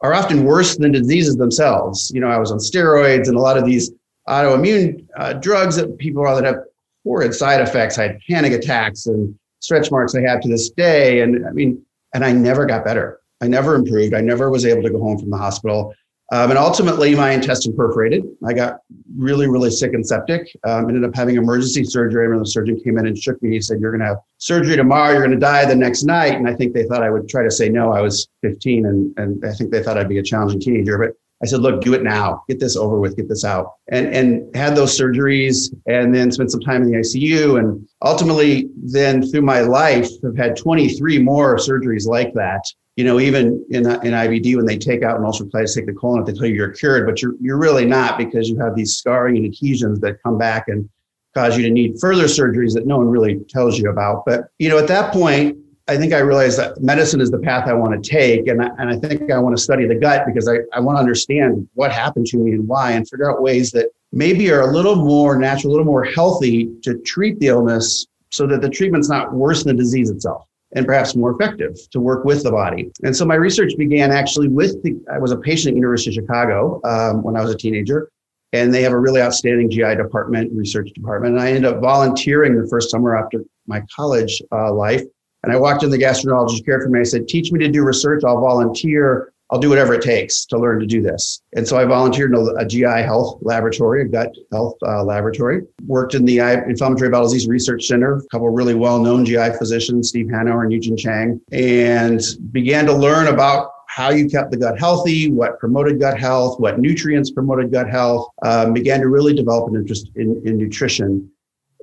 are 0.01 0.15
often 0.15 0.45
worse 0.45 0.77
than 0.77 0.91
diseases 0.91 1.37
themselves. 1.37 2.11
You 2.15 2.21
know, 2.21 2.29
I 2.29 2.39
was 2.39 2.51
on 2.51 2.59
steroids 2.59 3.29
and 3.29 3.37
a 3.37 3.41
lot 3.41 3.59
of 3.59 3.65
these 3.65 3.93
autoimmune 4.29 5.07
uh, 5.17 5.35
drugs 5.35 5.77
that 5.77 5.99
people 5.99 6.27
are 6.27 6.35
that 6.35 6.45
have 6.45 6.65
horrid 7.05 7.35
side 7.35 7.61
effects. 7.61 7.99
I 7.99 8.05
had 8.05 8.21
panic 8.29 8.53
attacks 8.53 9.07
and 9.07 9.35
stretch 9.61 9.91
marks 9.91 10.15
I 10.15 10.21
have 10.23 10.41
to 10.41 10.49
this 10.49 10.71
day. 10.71 11.21
And 11.21 11.47
I 11.47 11.51
mean, 11.51 11.85
and 12.15 12.25
I 12.25 12.33
never 12.33 12.67
got 12.67 12.85
better. 12.85 13.21
I 13.41 13.49
never 13.49 13.75
improved. 13.75 14.15
I 14.15 14.21
never 14.21 14.51
was 14.51 14.65
able 14.65 14.83
to 14.83 14.91
go 14.91 15.01
home 15.01 15.19
from 15.19 15.31
the 15.31 15.37
hospital. 15.37 15.95
Um, 16.31 16.49
and 16.49 16.59
ultimately, 16.59 17.15
my 17.15 17.33
intestine 17.33 17.77
perforated. 17.77 18.25
I 18.47 18.55
got 18.55 18.79
really, 19.15 19.49
really 19.49 19.71
sick 19.71 19.93
and 19.93 20.07
septic. 20.07 20.49
Um, 20.65 20.89
ended 20.89 21.05
up 21.05 21.15
having 21.15 21.37
emergency 21.37 21.85
surgery. 21.85 22.25
And 22.25 22.41
the 22.41 22.47
surgeon 22.47 22.81
came 22.81 22.97
in 22.97 23.07
and 23.07 23.19
shook 23.19 23.43
me, 23.43 23.51
he 23.51 23.61
said, 23.61 23.81
"You're 23.81 23.91
going 23.91 24.01
to 24.01 24.07
have 24.07 24.19
surgery 24.39 24.77
tomorrow. 24.77 25.13
You're 25.13 25.21
going 25.21 25.33
to 25.33 25.37
die 25.37 25.67
the 25.67 25.75
next 25.75 26.05
night." 26.05 26.35
And 26.35 26.49
I 26.49 26.55
think 26.55 26.73
they 26.73 26.85
thought 26.85 27.03
I 27.03 27.11
would 27.11 27.29
try 27.29 27.43
to 27.43 27.51
say 27.51 27.69
no. 27.69 27.93
I 27.93 28.01
was 28.01 28.29
15, 28.41 28.87
and 28.87 29.13
and 29.19 29.45
I 29.45 29.53
think 29.53 29.71
they 29.71 29.83
thought 29.83 29.99
I'd 29.99 30.09
be 30.09 30.19
a 30.19 30.23
challenging 30.23 30.61
teenager. 30.61 30.97
But 30.97 31.11
I 31.43 31.47
said, 31.47 31.61
look, 31.61 31.81
do 31.81 31.95
it 31.95 32.03
now. 32.05 32.45
Get 32.49 32.61
this 32.61 32.77
over 32.77 33.01
with. 33.01 33.17
Get 33.17 33.29
this 33.29 33.45
out. 33.45 33.75
And 33.91 34.07
and 34.15 34.57
had 34.57 34.77
those 34.77 34.99
surgeries, 34.99 35.75
and 35.87 36.15
then 36.15 36.31
spent 36.31 36.53
some 36.53 36.61
time 36.61 36.83
in 36.83 36.91
the 36.91 36.99
ICU. 36.99 37.59
And 37.59 37.87
ultimately, 38.03 38.71
then 38.77 39.23
through 39.29 39.43
my 39.43 39.61
life, 39.61 40.09
have 40.23 40.37
had 40.37 40.57
23 40.57 41.19
more 41.19 41.57
surgeries 41.57 42.07
like 42.07 42.33
that. 42.35 42.65
You 42.97 43.05
know, 43.05 43.19
even 43.19 43.65
in 43.71 43.87
in 43.87 44.13
IBD, 44.13 44.55
when 44.57 44.67
they 44.67 44.79
take 44.79 45.03
out 45.03 45.19
an 45.19 45.25
ulcerative 45.25 45.51
colitis, 45.51 45.75
take 45.75 45.87
the 45.87 45.95
colon, 45.95 46.25
they 46.25 46.33
tell 46.33 46.47
you 46.47 46.55
you're 46.55 46.71
cured, 46.71 47.07
but 47.07 47.21
you're 47.21 47.35
you're 47.41 47.59
really 47.59 47.87
not 47.87 48.19
because 48.19 48.49
you 48.49 48.59
have 48.59 48.77
these 48.77 48.97
scarring 48.97 49.37
and 49.37 49.47
adhesions 49.47 49.99
that 50.01 50.23
come 50.23 50.39
back 50.39 50.69
and 50.69 50.89
cause 51.35 51.57
you 51.57 51.65
to 51.65 51.71
need 51.71 51.97
further 51.99 52.25
surgeries 52.25 52.75
that 52.75 52.87
no 52.87 52.99
one 52.99 53.09
really 53.09 53.41
tells 53.49 53.79
you 53.79 53.91
about. 53.91 54.25
But 54.27 54.49
you 54.59 54.69
know, 54.69 54.79
at 54.79 54.89
that 54.89 55.13
point, 55.13 55.57
I 55.93 55.99
think 55.99 56.15
I 56.15 56.21
realized 56.21 56.59
that 56.59 56.81
medicine 56.81 57.21
is 57.21 57.31
the 57.31 57.39
path 57.39 57.69
I 57.69 57.75
want 57.75 58.03
to 58.03 58.11
take. 58.11 58.49
And 58.49 58.63
I, 58.63 58.71
and 58.79 58.89
I 58.89 58.97
think 58.97 59.31
I 59.31 59.39
want 59.39 59.55
to 59.55 59.63
study 59.63 59.87
the 59.87 59.95
gut 59.95 60.25
because 60.27 60.49
I, 60.49 60.57
I 60.73 60.81
want 60.81 60.97
to 60.97 61.01
understand 61.01 61.69
what 61.75 61.93
happened 61.93 62.27
to 62.29 62.39
me 62.39 62.53
and 62.53 62.67
why 62.67 62.93
and 62.93 63.07
figure 63.07 63.31
out 63.31 63.43
ways 63.43 63.71
that 63.73 63.91
maybe 64.11 64.51
are 64.51 64.63
a 64.63 64.73
little 64.73 64.97
more 64.97 65.37
natural, 65.37 65.71
a 65.71 65.73
little 65.73 65.87
more 65.87 66.05
healthy 66.05 66.71
to 66.83 66.99
treat 67.01 67.39
the 67.41 67.49
illness 67.49 68.07
so 68.31 68.47
that 68.47 68.63
the 68.63 68.71
treatment's 68.71 69.11
not 69.11 69.35
worse 69.35 69.65
than 69.65 69.77
the 69.77 69.83
disease 69.83 70.09
itself 70.09 70.47
and 70.75 70.87
perhaps 70.87 71.15
more 71.15 71.33
effective 71.33 71.77
to 71.91 72.01
work 72.01 72.25
with 72.25 72.43
the 72.43 72.51
body. 72.51 72.91
And 73.03 73.15
so 73.15 73.27
my 73.27 73.35
research 73.35 73.75
began 73.77 74.11
actually 74.11 74.49
with 74.49 74.83
the, 74.83 74.99
I 75.13 75.19
was 75.19 75.31
a 75.31 75.37
patient 75.37 75.73
at 75.73 75.77
University 75.77 76.17
of 76.17 76.25
Chicago 76.25 76.81
um, 76.85 77.23
when 77.23 77.37
I 77.37 77.43
was 77.43 77.53
a 77.53 77.57
teenager 77.57 78.11
and 78.55 78.73
they 78.73 78.83
have 78.83 78.93
a 78.93 78.99
really 78.99 79.21
outstanding 79.21 79.71
GI 79.71 79.97
department, 79.97 80.51
research 80.55 80.91
department. 80.95 81.35
And 81.35 81.43
I 81.43 81.49
ended 81.49 81.67
up 81.67 81.83
volunteering 81.83 82.59
the 82.59 82.67
first 82.69 82.91
summer 82.91 83.15
after 83.15 83.45
my 83.67 83.83
college 83.95 84.41
uh, 84.51 84.73
life 84.73 85.03
and 85.43 85.53
I 85.53 85.57
walked 85.57 85.83
in 85.83 85.91
the 85.91 85.99
gastroenterologist 85.99 86.59
who 86.59 86.63
cared 86.63 86.83
for 86.83 86.89
me. 86.89 87.01
I 87.01 87.05
said, 87.05 87.29
teach 87.29 87.53
me 87.53 87.59
to 87.61 87.69
do 87.69 87.85
research. 87.85 88.23
I'll 88.25 88.41
volunteer. 88.41 89.33
I'll 89.51 89.59
do 89.59 89.69
whatever 89.69 89.93
it 89.93 90.01
takes 90.01 90.47
to 90.47 90.59
learn 90.59 90.81
to 90.81 90.87
do 90.87 91.03
this. 91.03 91.43
And 91.55 91.69
so 91.69 91.77
I 91.77 91.85
volunteered 91.85 92.35
in 92.35 92.57
a 92.59 92.65
GI 92.65 93.03
health 93.03 93.39
laboratory, 93.43 94.01
a 94.01 94.05
gut 94.07 94.35
health 94.51 94.79
uh, 94.83 95.05
laboratory, 95.05 95.61
worked 95.87 96.15
in 96.15 96.25
the 96.25 96.39
Inflammatory 96.39 97.11
Bowel 97.11 97.25
Disease 97.25 97.47
Research 97.47 97.85
Center, 97.85 98.17
a 98.17 98.23
couple 98.31 98.49
really 98.49 98.75
well-known 98.75 99.27
GI 99.27 99.51
physicians, 99.59 100.09
Steve 100.09 100.27
Hanauer 100.27 100.63
and 100.63 100.73
Eugene 100.73 100.97
Chang, 100.97 101.39
and 101.53 102.23
began 102.51 102.87
to 102.87 102.95
learn 102.95 103.27
about 103.27 103.73
how 103.89 104.09
you 104.09 104.27
kept 104.27 104.51
the 104.51 104.57
gut 104.57 104.79
healthy, 104.79 105.31
what 105.31 105.59
promoted 105.59 106.01
gut 106.01 106.19
health, 106.19 106.59
what 106.59 106.79
nutrients 106.79 107.31
promoted 107.31 107.71
gut 107.71 107.91
health, 107.91 108.29
um, 108.43 108.73
began 108.73 109.01
to 109.01 109.09
really 109.09 109.35
develop 109.35 109.69
an 109.69 109.77
interest 109.77 110.11
in, 110.15 110.41
in 110.47 110.57
nutrition. 110.57 111.31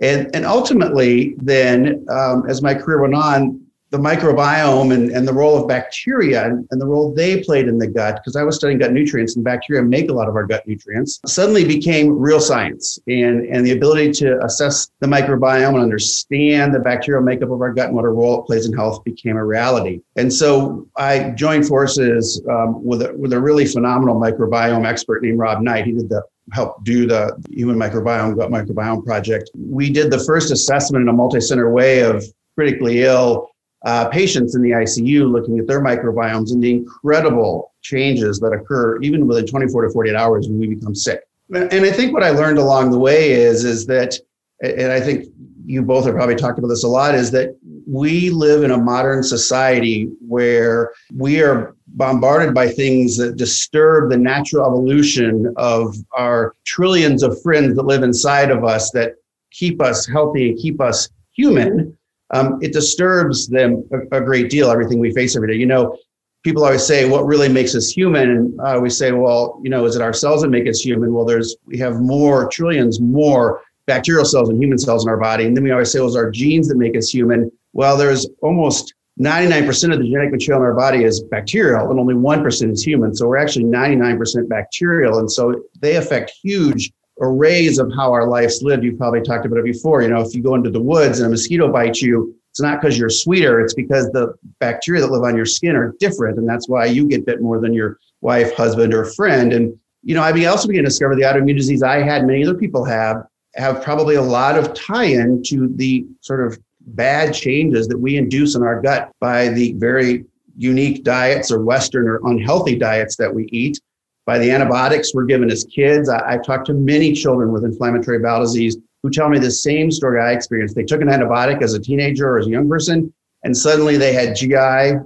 And, 0.02 0.34
and 0.34 0.46
ultimately, 0.46 1.36
then, 1.38 2.06
um, 2.10 2.50
as 2.50 2.62
my 2.62 2.74
career 2.74 3.02
went 3.02 3.16
on, 3.16 3.66
the 3.92 3.98
microbiome 3.98 4.94
and, 4.94 5.10
and 5.10 5.28
the 5.28 5.34
role 5.34 5.58
of 5.58 5.68
bacteria 5.68 6.46
and, 6.46 6.68
and 6.70 6.80
the 6.80 6.86
role 6.86 7.12
they 7.12 7.44
played 7.44 7.68
in 7.68 7.80
the 7.80 7.88
gut, 7.88 8.16
because 8.16 8.36
I 8.36 8.44
was 8.44 8.56
studying 8.56 8.78
gut 8.78 8.92
nutrients 8.92 9.36
and 9.36 9.44
bacteria 9.44 9.82
make 9.82 10.12
a 10.12 10.14
lot 10.14 10.30
of 10.30 10.36
our 10.36 10.46
gut 10.46 10.68
nutrients, 10.68 11.20
suddenly 11.26 11.66
became 11.66 12.18
real 12.18 12.40
science. 12.40 13.00
And, 13.08 13.48
and 13.48 13.66
the 13.66 13.72
ability 13.72 14.12
to 14.12 14.40
assess 14.46 14.92
the 15.00 15.08
microbiome 15.08 15.70
and 15.70 15.80
understand 15.80 16.74
the 16.74 16.80
bacterial 16.80 17.24
makeup 17.24 17.50
of 17.50 17.62
our 17.62 17.74
gut 17.74 17.88
and 17.88 17.96
what 17.96 18.06
a 18.06 18.10
role 18.10 18.42
it 18.42 18.46
plays 18.46 18.68
in 18.68 18.74
health 18.74 19.04
became 19.04 19.38
a 19.38 19.46
reality. 19.46 20.02
And 20.18 20.32
so 20.32 20.88
I 20.96 21.32
joined 21.32 21.68
forces 21.68 22.44
um, 22.48 22.84
with, 22.84 23.02
a, 23.02 23.14
with 23.18 23.34
a 23.34 23.42
really 23.42 23.66
phenomenal 23.66 24.20
microbiome 24.20 24.86
expert 24.86 25.24
named 25.24 25.40
Rob 25.40 25.64
Knight. 25.64 25.86
He 25.86 25.94
did 25.94 26.10
the 26.10 26.22
helped 26.54 26.84
do 26.84 27.08
the 27.08 27.42
human 27.50 27.76
microbiome, 27.76 28.36
gut 28.36 28.50
microbiome 28.50 29.06
project. 29.06 29.50
We 29.56 29.92
did 29.92 30.12
the 30.12 30.20
first 30.20 30.52
assessment 30.52 31.04
in 31.04 31.10
a 31.10 31.14
multi-center 31.14 31.72
way 31.72 32.02
of 32.02 32.24
critically 32.56 33.04
ill 33.04 33.50
uh, 33.86 34.10
patients 34.10 34.56
in 34.56 34.62
the 34.62 34.72
ICU, 34.72 35.32
looking 35.32 35.60
at 35.60 35.68
their 35.68 35.82
microbiomes 35.82 36.52
and 36.52 36.62
the 36.62 36.72
incredible 36.72 37.74
changes 37.82 38.40
that 38.40 38.52
occur 38.52 39.00
even 39.02 39.26
within 39.26 39.46
24 39.46 39.88
to 39.88 39.90
48 39.92 40.16
hours 40.16 40.48
when 40.48 40.60
we 40.60 40.68
become 40.68 40.94
sick. 40.94 41.22
And 41.54 41.74
I 41.74 41.92
think 41.92 42.14
what 42.14 42.24
I 42.24 42.30
learned 42.30 42.60
along 42.60 42.92
the 42.92 43.00
way 43.00 43.32
is 43.32 43.64
is 43.64 43.86
that, 43.88 44.20
and 44.62 44.92
I 44.92 45.00
think 45.00 45.26
you 45.70 45.84
both 45.84 46.06
have 46.06 46.16
probably 46.16 46.36
talked 46.36 46.58
about 46.58 46.70
this 46.70 46.84
a 46.84 46.88
lot, 46.88 47.14
is 47.14 47.30
that 47.30 47.56
we 47.86 48.32
live 48.32 48.64
in 48.64 48.72
a 48.72 48.78
modern 48.78 49.22
society 49.22 50.10
where 50.20 50.92
we 51.14 51.44
are 51.44 51.76
bombarded 51.90 52.56
by 52.56 52.68
things 52.68 53.16
that 53.18 53.38
disturb 53.38 54.10
the 54.10 54.18
natural 54.18 54.66
evolution 54.66 55.54
of 55.58 55.96
our 56.18 56.56
trillions 56.66 57.22
of 57.22 57.40
friends 57.44 57.76
that 57.76 57.86
live 57.86 58.02
inside 58.02 58.50
of 58.50 58.64
us 58.64 58.90
that 58.92 59.14
keep 59.52 59.80
us 59.80 60.08
healthy 60.08 60.50
and 60.50 60.58
keep 60.58 60.82
us 60.82 61.08
human. 61.36 61.96
Um, 62.32 62.58
it 62.64 62.74
disturbs 62.74 63.48
them 63.48 63.88
a, 63.92 64.18
a, 64.18 64.22
great 64.22 64.50
deal, 64.50 64.72
everything 64.72 64.98
we 64.98 65.14
face 65.14 65.36
every 65.36 65.54
day. 65.54 65.60
You 65.60 65.68
know, 65.68 65.96
people 66.44 66.64
always 66.64 66.86
say, 66.86 67.08
what 67.08 67.28
really 67.28 67.50
makes 67.50 67.76
us 67.76 67.92
human? 67.92 68.32
And 68.32 68.62
I 68.62 68.74
always 68.74 68.98
say, 68.98 69.12
well, 69.12 69.60
you 69.64 69.70
know, 69.70 69.86
is 69.86 69.96
it 69.96 70.02
our 70.02 70.14
cells 70.14 70.42
that 70.42 70.50
make 70.50 70.68
us 70.68 70.82
human? 70.82 71.14
Well, 71.14 71.26
there's, 71.26 71.58
we 71.66 71.78
have 71.78 72.00
more, 72.00 72.50
trillions 72.50 73.00
more 73.00 73.62
bacterial 73.90 74.24
cells 74.24 74.50
and 74.50 74.62
human 74.62 74.78
cells 74.78 75.04
in 75.04 75.10
our 75.10 75.18
body. 75.18 75.46
And 75.46 75.58
then 75.58 75.64
we 75.64 75.72
always 75.72 75.92
say, 75.92 76.00
it's 76.00 76.16
our 76.16 76.30
genes 76.30 76.68
that 76.68 76.78
make 76.78 76.96
us 76.96 77.10
human. 77.10 77.52
Well, 77.74 77.98
there's 77.98 78.28
almost 78.44 78.94
99% 79.20 79.92
of 79.92 79.98
the 80.00 80.06
genetic 80.06 80.32
material 80.32 80.62
in 80.62 80.68
our 80.68 80.76
body 80.76 81.04
is 81.04 81.24
bacterial 81.24 81.90
and 81.90 82.00
only 82.00 82.14
1% 82.14 82.72
is 82.72 82.84
human. 82.84 83.16
So 83.16 83.28
we're 83.28 83.38
actually 83.38 83.66
99% 83.66 84.48
bacterial. 84.48 85.18
And 85.18 85.30
so 85.30 85.56
they 85.80 85.96
affect 85.96 86.32
huge 86.42 86.92
arrays 87.20 87.80
of 87.80 87.92
how 87.98 88.14
our 88.14 88.28
lives 88.28 88.62
live. 88.62 88.84
You've 88.84 89.00
probably 89.00 89.22
talked 89.22 89.48
about 89.48 89.58
it 89.58 89.66
before. 89.66 90.04
You 90.04 90.10
know, 90.10 90.22
if 90.22 90.36
you 90.36 90.44
go 90.44 90.54
into 90.54 90.70
the 90.70 90.82
woods 90.82 91.20
and 91.20 91.26
a 91.26 91.30
mosquito 91.32 91.70
bites 91.72 92.02
you, 92.02 92.36
it's 92.52 92.62
not 92.62 92.80
because 92.80 92.98
you're 92.98 93.10
sweeter, 93.10 93.60
it's 93.60 93.74
because 93.74 94.06
the 94.12 94.34
bacteria 94.60 95.02
that 95.02 95.12
live 95.12 95.24
on 95.24 95.36
your 95.36 95.46
skin 95.46 95.76
are 95.76 95.96
different. 96.00 96.38
And 96.38 96.48
that's 96.48 96.70
why 96.70 96.86
you 96.86 97.08
get 97.08 97.26
bit 97.26 97.42
more 97.42 97.60
than 97.60 97.74
your 97.74 97.98
wife, 98.22 98.56
husband, 98.56 98.94
or 98.94 99.06
friend. 99.06 99.52
And, 99.52 99.78
you 100.04 100.16
know, 100.16 100.22
I 100.22 100.46
also 100.46 100.68
began 100.68 100.84
to 100.84 100.90
discover 100.90 101.16
the 101.16 101.24
autoimmune 101.24 101.58
disease 101.58 101.84
I 101.84 102.02
had, 102.02 102.26
many 102.26 102.44
other 102.44 102.58
people 102.58 102.86
have, 102.86 103.24
have 103.56 103.84
probably 103.84 104.16
a 104.16 104.22
lot 104.22 104.58
of 104.58 104.74
tie 104.74 105.06
in 105.06 105.42
to 105.44 105.70
the 105.76 106.06
sort 106.22 106.46
of 106.46 106.60
bad 106.82 107.34
changes 107.34 107.88
that 107.88 107.98
we 107.98 108.18
induce 108.18 108.56
in 108.56 108.64
our 108.64 108.82
gut 108.82 109.12
by 109.20 109.50
the 109.50 109.74
very 109.74 110.26
unique 110.58 111.04
diets 111.04 111.52
or 111.52 111.64
Western 111.64 112.08
or 112.08 112.20
unhealthy 112.26 112.78
diets 112.78 113.16
that 113.16 113.34
we 113.34 113.46
eat, 113.46 113.80
by 114.26 114.38
the 114.38 114.52
antibiotics 114.52 115.14
we're 115.14 115.26
given 115.26 115.50
as 115.50 115.64
kids. 115.66 116.10
I, 116.10 116.34
have 116.34 116.44
talked 116.44 116.68
to 116.68 116.74
many 116.74 117.14
children 117.14 117.52
with 117.52 117.64
inflammatory 117.64 118.20
bowel 118.20 118.42
disease 118.42 118.78
who 119.02 119.10
tell 119.10 119.30
me 119.30 119.40
the 119.40 119.52
same 119.52 119.90
story 119.92 120.22
I 120.22 120.34
experienced. 120.34 120.76
They 120.76 120.84
took 120.84 121.02
an 121.02 121.08
antibiotic 121.08 121.62
as 121.62 121.74
a 121.74 121.80
teenager 121.80 122.30
or 122.30 122.40
as 122.40 122.48
a 122.48 122.50
young 122.50 122.68
person, 122.68 123.14
and 123.44 123.56
suddenly 123.56 123.98
they 123.98 124.14
had 124.14 124.36
GI 124.36 125.00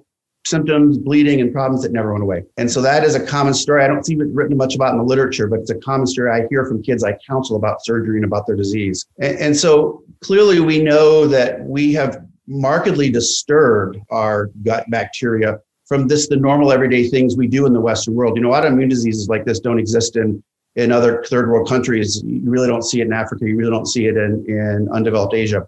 symptoms, 0.45 0.97
bleeding, 0.97 1.41
and 1.41 1.53
problems 1.53 1.83
that 1.83 1.91
never 1.91 2.11
went 2.11 2.23
away. 2.23 2.43
And 2.57 2.69
so 2.69 2.81
that 2.81 3.03
is 3.03 3.15
a 3.15 3.25
common 3.25 3.53
story. 3.53 3.83
I 3.83 3.87
don't 3.87 4.05
see 4.05 4.15
it 4.15 4.27
written 4.33 4.57
much 4.57 4.75
about 4.75 4.91
in 4.91 4.97
the 4.97 5.03
literature, 5.03 5.47
but 5.47 5.59
it's 5.59 5.71
a 5.71 5.79
common 5.79 6.05
story 6.05 6.31
I 6.31 6.47
hear 6.49 6.65
from 6.65 6.83
kids 6.83 7.03
I 7.03 7.17
counsel 7.27 7.55
about 7.55 7.83
surgery 7.85 8.17
and 8.17 8.25
about 8.25 8.45
their 8.45 8.55
disease. 8.55 9.05
And, 9.19 9.37
and 9.37 9.57
so 9.57 10.03
clearly 10.21 10.59
we 10.59 10.81
know 10.81 11.27
that 11.27 11.61
we 11.61 11.93
have 11.93 12.25
markedly 12.47 13.09
disturbed 13.09 13.97
our 14.09 14.51
gut 14.63 14.89
bacteria 14.89 15.59
from 15.85 16.07
this 16.07 16.27
the 16.27 16.35
normal 16.35 16.71
everyday 16.71 17.07
things 17.07 17.35
we 17.37 17.47
do 17.47 17.65
in 17.65 17.73
the 17.73 17.79
western 17.79 18.13
world 18.13 18.35
you 18.35 18.41
know 18.41 18.49
autoimmune 18.49 18.89
diseases 18.89 19.29
like 19.29 19.45
this 19.45 19.59
don't 19.59 19.79
exist 19.79 20.17
in 20.17 20.43
in 20.75 20.91
other 20.91 21.23
third 21.29 21.49
world 21.49 21.67
countries 21.67 22.21
you 22.25 22.41
really 22.43 22.67
don't 22.67 22.83
see 22.83 22.99
it 22.99 23.07
in 23.07 23.13
africa 23.13 23.45
you 23.45 23.55
really 23.55 23.71
don't 23.71 23.85
see 23.85 24.07
it 24.07 24.17
in 24.17 24.43
in 24.47 24.89
undeveloped 24.91 25.33
asia 25.33 25.65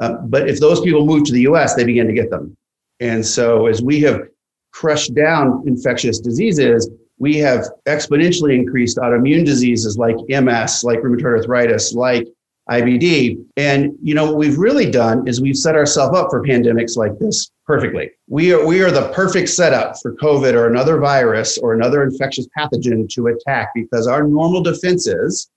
uh, 0.00 0.14
but 0.24 0.48
if 0.48 0.60
those 0.60 0.80
people 0.80 1.04
move 1.04 1.24
to 1.24 1.32
the 1.32 1.40
us 1.40 1.74
they 1.74 1.84
begin 1.84 2.06
to 2.06 2.12
get 2.12 2.30
them 2.30 2.56
and 3.00 3.24
so 3.24 3.66
as 3.66 3.82
we 3.82 4.00
have 4.00 4.20
crushed 4.72 5.14
down 5.14 5.62
infectious 5.66 6.20
diseases 6.20 6.90
we 7.18 7.36
have 7.36 7.66
exponentially 7.86 8.54
increased 8.54 8.98
autoimmune 8.98 9.44
diseases 9.44 9.96
like 9.96 10.16
ms 10.28 10.84
like 10.84 11.00
rheumatoid 11.00 11.38
arthritis 11.38 11.94
like 11.94 12.26
IBD. 12.68 13.44
And 13.56 13.92
you 14.02 14.14
know 14.14 14.26
what 14.26 14.36
we've 14.36 14.58
really 14.58 14.90
done 14.90 15.26
is 15.28 15.40
we've 15.40 15.56
set 15.56 15.76
ourselves 15.76 16.16
up 16.18 16.30
for 16.30 16.42
pandemics 16.42 16.96
like 16.96 17.16
this 17.18 17.50
perfectly. 17.64 18.10
We 18.28 18.52
are 18.52 18.66
we 18.66 18.82
are 18.82 18.90
the 18.90 19.08
perfect 19.10 19.50
setup 19.50 19.96
for 20.02 20.14
COVID 20.16 20.54
or 20.54 20.68
another 20.68 20.98
virus 20.98 21.58
or 21.58 21.74
another 21.74 22.02
infectious 22.02 22.46
pathogen 22.58 23.08
to 23.10 23.28
attack 23.28 23.70
because 23.74 24.06
our 24.06 24.26
normal 24.26 24.62
defenses 24.62 25.48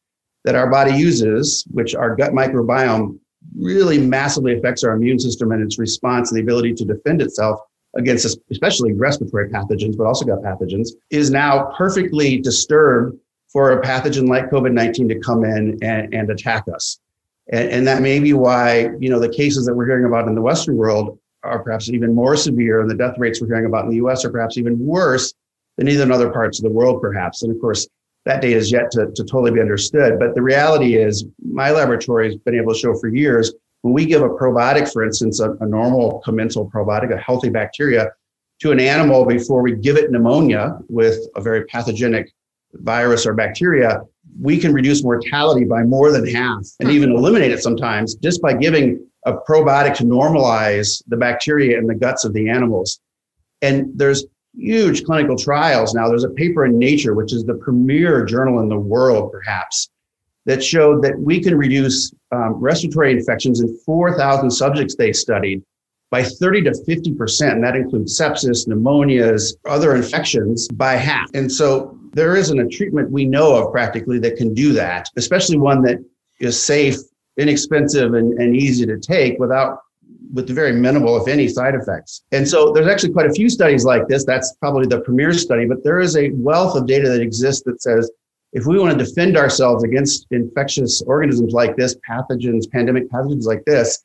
that 0.46 0.56
our 0.56 0.70
body 0.70 0.94
uses, 0.96 1.66
which 1.72 1.96
our 1.96 2.16
gut 2.16 2.32
microbiome 2.32 3.20
really 3.58 3.98
massively 3.98 4.58
affects 4.58 4.84
our 4.84 4.94
immune 4.94 5.20
system 5.20 5.52
and 5.52 5.64
its 5.64 5.80
response 5.80 6.32
and 6.32 6.38
the 6.38 6.44
ability 6.44 6.74
to 6.74 6.86
defend 6.86 7.22
itself 7.22 7.60
against 7.96 8.38
especially 8.52 8.94
respiratory 8.94 9.50
pathogens, 9.50 9.98
but 9.98 10.06
also 10.06 10.26
gut 10.26 10.42
pathogens, 10.42 10.90
is 11.10 11.32
now 11.32 11.74
perfectly 11.78 12.38
disturbed 12.38 13.18
for 13.52 13.72
a 13.72 13.82
pathogen 13.82 14.28
like 14.28 14.50
COVID-19 14.50 15.10
to 15.10 15.20
come 15.20 15.44
in 15.44 15.78
and, 15.82 16.14
and 16.14 16.30
attack 16.30 16.66
us. 16.74 17.00
And, 17.52 17.70
and, 17.70 17.88
that 17.88 18.04
may 18.04 18.20
be 18.20 18.34
why, 18.34 18.90
you 19.00 19.10
know, 19.10 19.20
the 19.20 19.30
cases 19.30 19.66
that 19.66 19.74
we're 19.74 19.88
hearing 19.88 20.06
about 20.06 20.28
in 20.28 20.36
the 20.36 20.42
Western 20.42 20.78
world 20.78 21.18
are 21.42 21.60
perhaps 21.64 21.90
even 21.90 22.14
more 22.14 22.36
severe 22.36 22.82
and 22.82 22.90
the 22.90 22.96
death 22.96 23.16
rates 23.18 23.42
we're 23.42 23.48
hearing 23.48 23.66
about 23.66 23.86
in 23.86 23.90
the 23.90 23.96
US 24.06 24.24
are 24.24 24.30
perhaps 24.30 24.58
even 24.58 24.78
worse 24.78 25.34
than 25.78 25.88
either 25.88 26.04
in 26.04 26.12
other 26.12 26.30
parts 26.30 26.60
of 26.60 26.64
the 26.64 26.70
world, 26.70 27.02
perhaps. 27.02 27.42
And 27.42 27.52
of 27.52 27.60
course, 27.60 27.88
that 28.26 28.42
data 28.42 28.58
is 28.58 28.72
yet 28.72 28.92
to, 28.92 29.08
to 29.08 29.24
totally 29.24 29.52
be 29.52 29.62
understood. 29.62 30.20
But 30.20 30.36
the 30.36 30.42
reality 30.42 30.96
is 30.96 31.26
my 31.44 31.72
laboratory 31.72 32.28
has 32.28 32.36
been 32.38 32.56
able 32.56 32.74
to 32.74 32.80
show 32.80 32.94
for 32.96 33.08
years 33.08 33.54
when 33.82 33.94
we 33.94 34.06
give 34.06 34.22
a 34.22 34.30
probiotic, 34.30 34.92
for 34.92 35.04
instance, 35.04 35.40
a, 35.40 35.52
a 35.62 35.66
normal 35.66 36.20
commensal 36.26 36.70
probiotic, 36.70 37.14
a 37.14 37.18
healthy 37.18 37.50
bacteria, 37.50 38.12
to 38.60 38.72
an 38.72 38.80
animal 38.80 39.26
before 39.26 39.62
we 39.62 39.74
give 39.74 39.96
it 39.96 40.12
pneumonia 40.12 40.78
with 40.90 41.18
a 41.36 41.42
very 41.42 41.66
pathogenic 41.66 42.32
virus 42.74 43.26
or 43.26 43.34
bacteria, 43.34 44.02
we 44.42 44.58
can 44.58 44.74
reduce 44.74 45.04
mortality 45.04 45.64
by 45.64 45.84
more 45.84 46.12
than 46.12 46.28
half 46.28 46.66
and 46.80 46.90
even 46.90 47.12
eliminate 47.12 47.52
it 47.52 47.62
sometimes 47.64 48.16
just 48.16 48.42
by 48.42 48.54
giving 48.54 49.06
a 49.26 49.34
probiotic 49.34 49.96
to 49.96 50.04
normalize 50.04 51.02
the 51.08 51.18
bacteria 51.18 51.78
in 51.78 51.88
the 51.88 51.96
guts 51.96 52.26
of 52.26 52.34
the 52.34 52.50
animals. 52.50 53.00
And 53.62 53.92
there's 53.96 54.26
huge 54.58 55.04
clinical 55.04 55.38
trials 55.38 55.94
now. 55.94 56.08
There's 56.08 56.24
a 56.24 56.30
paper 56.30 56.66
in 56.66 56.78
Nature, 56.78 57.14
which 57.14 57.34
is 57.34 57.46
the 57.46 57.56
premier 57.56 58.26
journal 58.26 58.60
in 58.60 58.70
the 58.70 58.78
world, 58.78 59.32
perhaps, 59.32 59.90
that 60.46 60.64
showed 60.64 61.04
that 61.04 61.20
we 61.20 61.42
can 61.42 61.56
reduce 61.56 62.12
um, 62.32 62.54
respiratory 62.56 63.12
infections 63.12 63.62
in 63.62 63.78
4,000 63.86 64.50
subjects 64.50 64.96
they 64.96 65.14
studied 65.14 65.64
by 66.12 66.24
30 66.24 66.64
to 66.64 66.72
50%. 66.72 67.52
And 67.52 67.64
that 67.64 67.76
includes 67.76 68.20
sepsis, 68.20 68.68
pneumonias, 68.68 69.54
other 69.66 69.96
infections 69.96 70.68
by 70.70 70.94
half. 70.94 71.30
And 71.34 71.52
so 71.52 71.98
there 72.14 72.36
isn't 72.36 72.60
a 72.60 72.68
treatment 72.68 73.12
we 73.12 73.26
know 73.26 73.56
of 73.56 73.72
practically 73.72 74.20
that 74.20 74.36
can 74.36 74.54
do 74.54 74.74
that, 74.74 75.10
especially 75.18 75.58
one 75.58 75.82
that 75.84 75.98
is 76.40 76.62
safe, 76.62 76.96
inexpensive, 77.38 78.14
and, 78.14 78.34
and 78.40 78.56
easy 78.56 78.86
to 78.86 78.98
take 78.98 79.38
without 79.40 79.80
with 80.34 80.50
very 80.50 80.74
minimal, 80.74 81.18
if 81.22 81.28
any, 81.28 81.48
side 81.48 81.76
effects. 81.76 82.24
And 82.32 82.48
so 82.48 82.72
there's 82.72 82.88
actually 82.88 83.14
quite 83.14 83.30
a 83.30 83.34
few 83.34 83.50
studies 83.50 83.86
like 83.86 84.08
this. 84.08 84.26
That's 84.26 84.56
probably 84.60 84.88
the 84.88 85.02
premier 85.02 85.34
study, 85.34 85.66
but 85.66 85.84
there 85.84 86.00
is 86.00 86.16
a 86.18 86.30
wealth 86.32 86.76
of 86.76 86.88
data 86.88 87.10
that 87.10 87.22
exists 87.22 87.64
that 87.66 87.82
says 87.82 88.12
if 88.54 88.66
we 88.66 88.80
want 88.80 88.98
to 88.98 89.06
defend 89.06 89.38
ourselves 89.38 89.84
against 89.84 90.26
infectious 90.32 91.02
organisms 91.04 91.54
like 91.54 91.76
this, 91.76 91.96
pathogens, 92.10 92.70
pandemic 92.70 93.10
pathogens 93.10 93.46
like 93.46 93.64
this, 93.66 94.04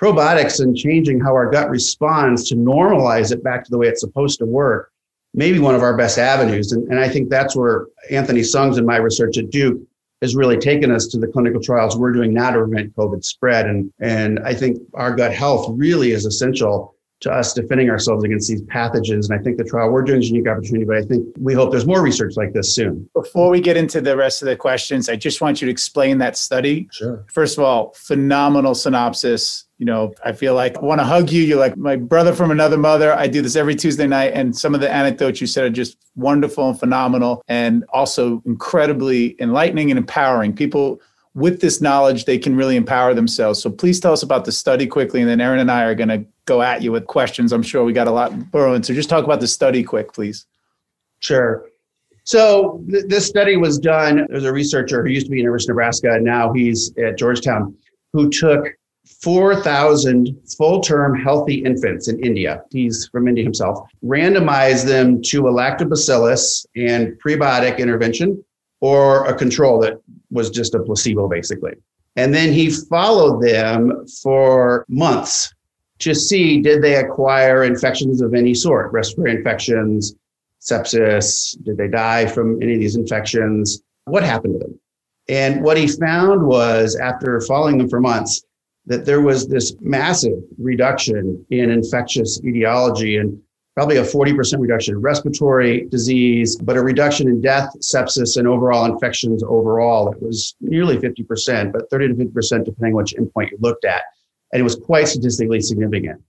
probiotics 0.00 0.60
and 0.60 0.76
changing 0.76 1.20
how 1.20 1.32
our 1.34 1.50
gut 1.50 1.68
responds 1.68 2.48
to 2.48 2.54
normalize 2.54 3.32
it 3.32 3.42
back 3.42 3.64
to 3.64 3.70
the 3.70 3.78
way 3.78 3.86
it's 3.86 4.00
supposed 4.00 4.38
to 4.38 4.46
work 4.46 4.92
maybe 5.34 5.58
one 5.58 5.74
of 5.74 5.82
our 5.82 5.96
best 5.96 6.18
avenues. 6.18 6.72
And, 6.72 6.88
and 6.90 6.98
I 6.98 7.08
think 7.08 7.28
that's 7.28 7.54
where 7.54 7.86
Anthony 8.10 8.40
Sungs 8.40 8.78
and 8.78 8.86
my 8.86 8.96
research 8.96 9.38
at 9.38 9.50
Duke 9.50 9.80
has 10.22 10.36
really 10.36 10.58
taken 10.58 10.90
us 10.90 11.06
to 11.08 11.18
the 11.18 11.26
clinical 11.26 11.60
trials 11.60 11.96
we're 11.96 12.12
doing 12.12 12.34
now 12.34 12.50
to 12.50 12.58
prevent 12.58 12.94
COVID 12.94 13.24
spread. 13.24 13.66
And, 13.66 13.92
and 14.00 14.38
I 14.40 14.54
think 14.54 14.80
our 14.94 15.14
gut 15.14 15.32
health 15.32 15.68
really 15.70 16.12
is 16.12 16.26
essential 16.26 16.94
to 17.20 17.30
us 17.30 17.52
defending 17.52 17.90
ourselves 17.90 18.24
against 18.24 18.48
these 18.48 18.62
pathogens. 18.62 19.28
And 19.30 19.38
I 19.38 19.42
think 19.42 19.58
the 19.58 19.64
trial 19.64 19.90
we're 19.90 20.02
doing 20.02 20.20
is 20.20 20.30
a 20.30 20.32
unique 20.32 20.48
opportunity, 20.48 20.84
but 20.84 20.96
I 20.96 21.02
think 21.02 21.26
we 21.38 21.52
hope 21.52 21.70
there's 21.70 21.86
more 21.86 22.02
research 22.02 22.36
like 22.36 22.52
this 22.52 22.74
soon. 22.74 23.08
Before 23.14 23.50
we 23.50 23.60
get 23.60 23.76
into 23.76 24.00
the 24.00 24.16
rest 24.16 24.40
of 24.40 24.46
the 24.46 24.56
questions, 24.56 25.08
I 25.08 25.16
just 25.16 25.40
want 25.40 25.60
you 25.60 25.66
to 25.66 25.72
explain 25.72 26.18
that 26.18 26.36
study. 26.36 26.88
Sure. 26.92 27.24
First 27.28 27.58
of 27.58 27.64
all, 27.64 27.92
phenomenal 27.94 28.74
synopsis. 28.74 29.66
You 29.76 29.86
know, 29.86 30.12
I 30.24 30.32
feel 30.32 30.54
like 30.54 30.76
I 30.78 30.80
want 30.80 31.00
to 31.00 31.04
hug 31.04 31.30
you. 31.30 31.42
You're 31.42 31.58
like 31.58 31.76
my 31.76 31.96
brother 31.96 32.34
from 32.34 32.50
another 32.50 32.76
mother. 32.76 33.14
I 33.14 33.26
do 33.26 33.40
this 33.42 33.56
every 33.56 33.74
Tuesday 33.74 34.06
night. 34.06 34.32
And 34.34 34.56
some 34.56 34.74
of 34.74 34.80
the 34.80 34.90
anecdotes 34.90 35.40
you 35.40 35.46
said 35.46 35.64
are 35.64 35.70
just 35.70 35.96
wonderful 36.16 36.68
and 36.68 36.78
phenomenal 36.78 37.42
and 37.48 37.84
also 37.92 38.42
incredibly 38.44 39.40
enlightening 39.40 39.90
and 39.90 39.98
empowering. 39.98 40.54
People 40.54 41.00
with 41.34 41.60
this 41.60 41.80
knowledge, 41.80 42.24
they 42.24 42.38
can 42.38 42.56
really 42.56 42.76
empower 42.76 43.14
themselves. 43.14 43.62
So 43.62 43.70
please 43.70 44.00
tell 44.00 44.12
us 44.12 44.22
about 44.22 44.44
the 44.44 44.52
study 44.52 44.86
quickly. 44.86 45.20
And 45.20 45.28
then 45.28 45.40
Erin 45.40 45.60
and 45.60 45.70
I 45.70 45.84
are 45.84 45.94
going 45.94 46.08
to 46.08 46.24
go 46.44 46.62
at 46.62 46.82
you 46.82 46.90
with 46.90 47.06
questions. 47.06 47.52
I'm 47.52 47.62
sure 47.62 47.84
we 47.84 47.92
got 47.92 48.08
a 48.08 48.12
lot 48.12 48.50
burrowing. 48.50 48.82
So 48.82 48.94
just 48.94 49.08
talk 49.08 49.24
about 49.24 49.40
the 49.40 49.46
study 49.46 49.84
quick, 49.84 50.12
please. 50.12 50.46
Sure. 51.20 51.66
So 52.24 52.84
th- 52.90 53.04
this 53.06 53.26
study 53.26 53.56
was 53.56 53.78
done. 53.78 54.26
There's 54.28 54.44
a 54.44 54.52
researcher 54.52 55.04
who 55.04 55.10
used 55.10 55.26
to 55.26 55.30
be 55.30 55.36
at 55.36 55.40
University 55.40 55.70
of 55.70 55.76
Nebraska, 55.76 56.12
and 56.12 56.24
now 56.24 56.52
he's 56.52 56.92
at 56.98 57.16
Georgetown, 57.16 57.76
who 58.12 58.28
took 58.28 58.66
4,000 59.22 60.36
full-term 60.56 61.18
healthy 61.18 61.64
infants 61.64 62.08
in 62.08 62.22
India. 62.24 62.62
He's 62.70 63.08
from 63.08 63.28
India 63.28 63.44
himself. 63.44 63.88
Randomized 64.04 64.86
them 64.86 65.20
to 65.22 65.48
a 65.48 65.52
lactobacillus 65.52 66.66
and 66.76 67.18
prebiotic 67.24 67.78
intervention 67.78 68.42
or 68.80 69.26
a 69.26 69.34
control 69.34 69.78
that 69.80 70.00
was 70.30 70.50
just 70.50 70.74
a 70.74 70.80
placebo, 70.80 71.28
basically. 71.28 71.72
And 72.16 72.34
then 72.34 72.52
he 72.52 72.70
followed 72.70 73.42
them 73.42 74.06
for 74.22 74.84
months 74.88 75.54
to 76.00 76.14
see 76.14 76.60
did 76.60 76.82
they 76.82 76.96
acquire 76.96 77.64
infections 77.64 78.20
of 78.20 78.34
any 78.34 78.54
sort, 78.54 78.92
respiratory 78.92 79.36
infections, 79.36 80.14
sepsis, 80.60 81.56
did 81.62 81.76
they 81.76 81.88
die 81.88 82.26
from 82.26 82.60
any 82.62 82.74
of 82.74 82.80
these 82.80 82.96
infections? 82.96 83.82
What 84.04 84.22
happened 84.22 84.54
to 84.54 84.58
them? 84.58 84.80
And 85.28 85.62
what 85.62 85.76
he 85.76 85.86
found 85.86 86.44
was 86.44 86.96
after 86.96 87.40
following 87.42 87.78
them 87.78 87.88
for 87.88 88.00
months, 88.00 88.42
that 88.86 89.04
there 89.04 89.20
was 89.20 89.46
this 89.46 89.76
massive 89.80 90.38
reduction 90.58 91.44
in 91.50 91.70
infectious 91.70 92.40
etiology 92.44 93.18
and 93.18 93.40
probably 93.74 93.96
a 93.96 94.02
40% 94.02 94.58
reduction 94.58 94.94
in 94.94 95.00
respiratory 95.00 95.86
disease, 95.86 96.56
but 96.56 96.76
a 96.76 96.82
reduction 96.82 97.28
in 97.28 97.40
death, 97.40 97.70
sepsis, 97.80 98.36
and 98.36 98.48
overall 98.48 98.84
infections 98.84 99.42
overall. 99.42 100.12
It 100.12 100.22
was 100.22 100.56
nearly 100.60 100.98
50%, 100.98 101.72
but 101.72 101.88
30 101.90 102.08
to 102.08 102.14
50% 102.14 102.64
depending 102.64 102.94
which 102.94 103.14
endpoint 103.14 103.52
you 103.52 103.58
looked 103.60 103.84
at. 103.84 104.02
And 104.52 104.60
it 104.60 104.64
was 104.64 104.74
quite 104.74 105.08
statistically 105.08 105.60
significant. 105.60 106.20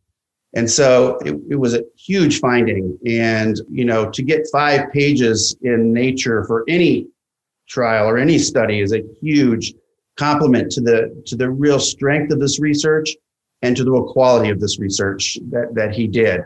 And 0.53 0.69
so 0.69 1.17
it, 1.25 1.35
it 1.49 1.55
was 1.55 1.73
a 1.73 1.83
huge 1.97 2.39
finding. 2.39 2.97
And, 3.07 3.59
you 3.69 3.85
know, 3.85 4.09
to 4.09 4.21
get 4.21 4.47
five 4.51 4.91
pages 4.91 5.55
in 5.61 5.93
Nature 5.93 6.43
for 6.45 6.63
any 6.67 7.07
trial 7.67 8.07
or 8.07 8.17
any 8.17 8.37
study 8.37 8.81
is 8.81 8.93
a 8.93 9.01
huge 9.21 9.73
compliment 10.17 10.71
to 10.73 10.81
the 10.81 11.23
to 11.25 11.35
the 11.35 11.49
real 11.49 11.79
strength 11.79 12.31
of 12.33 12.39
this 12.39 12.59
research 12.59 13.15
and 13.61 13.77
to 13.77 13.83
the 13.83 13.91
real 13.91 14.11
quality 14.11 14.49
of 14.49 14.59
this 14.59 14.77
research 14.77 15.37
that, 15.49 15.73
that 15.73 15.95
he 15.95 16.05
did. 16.05 16.41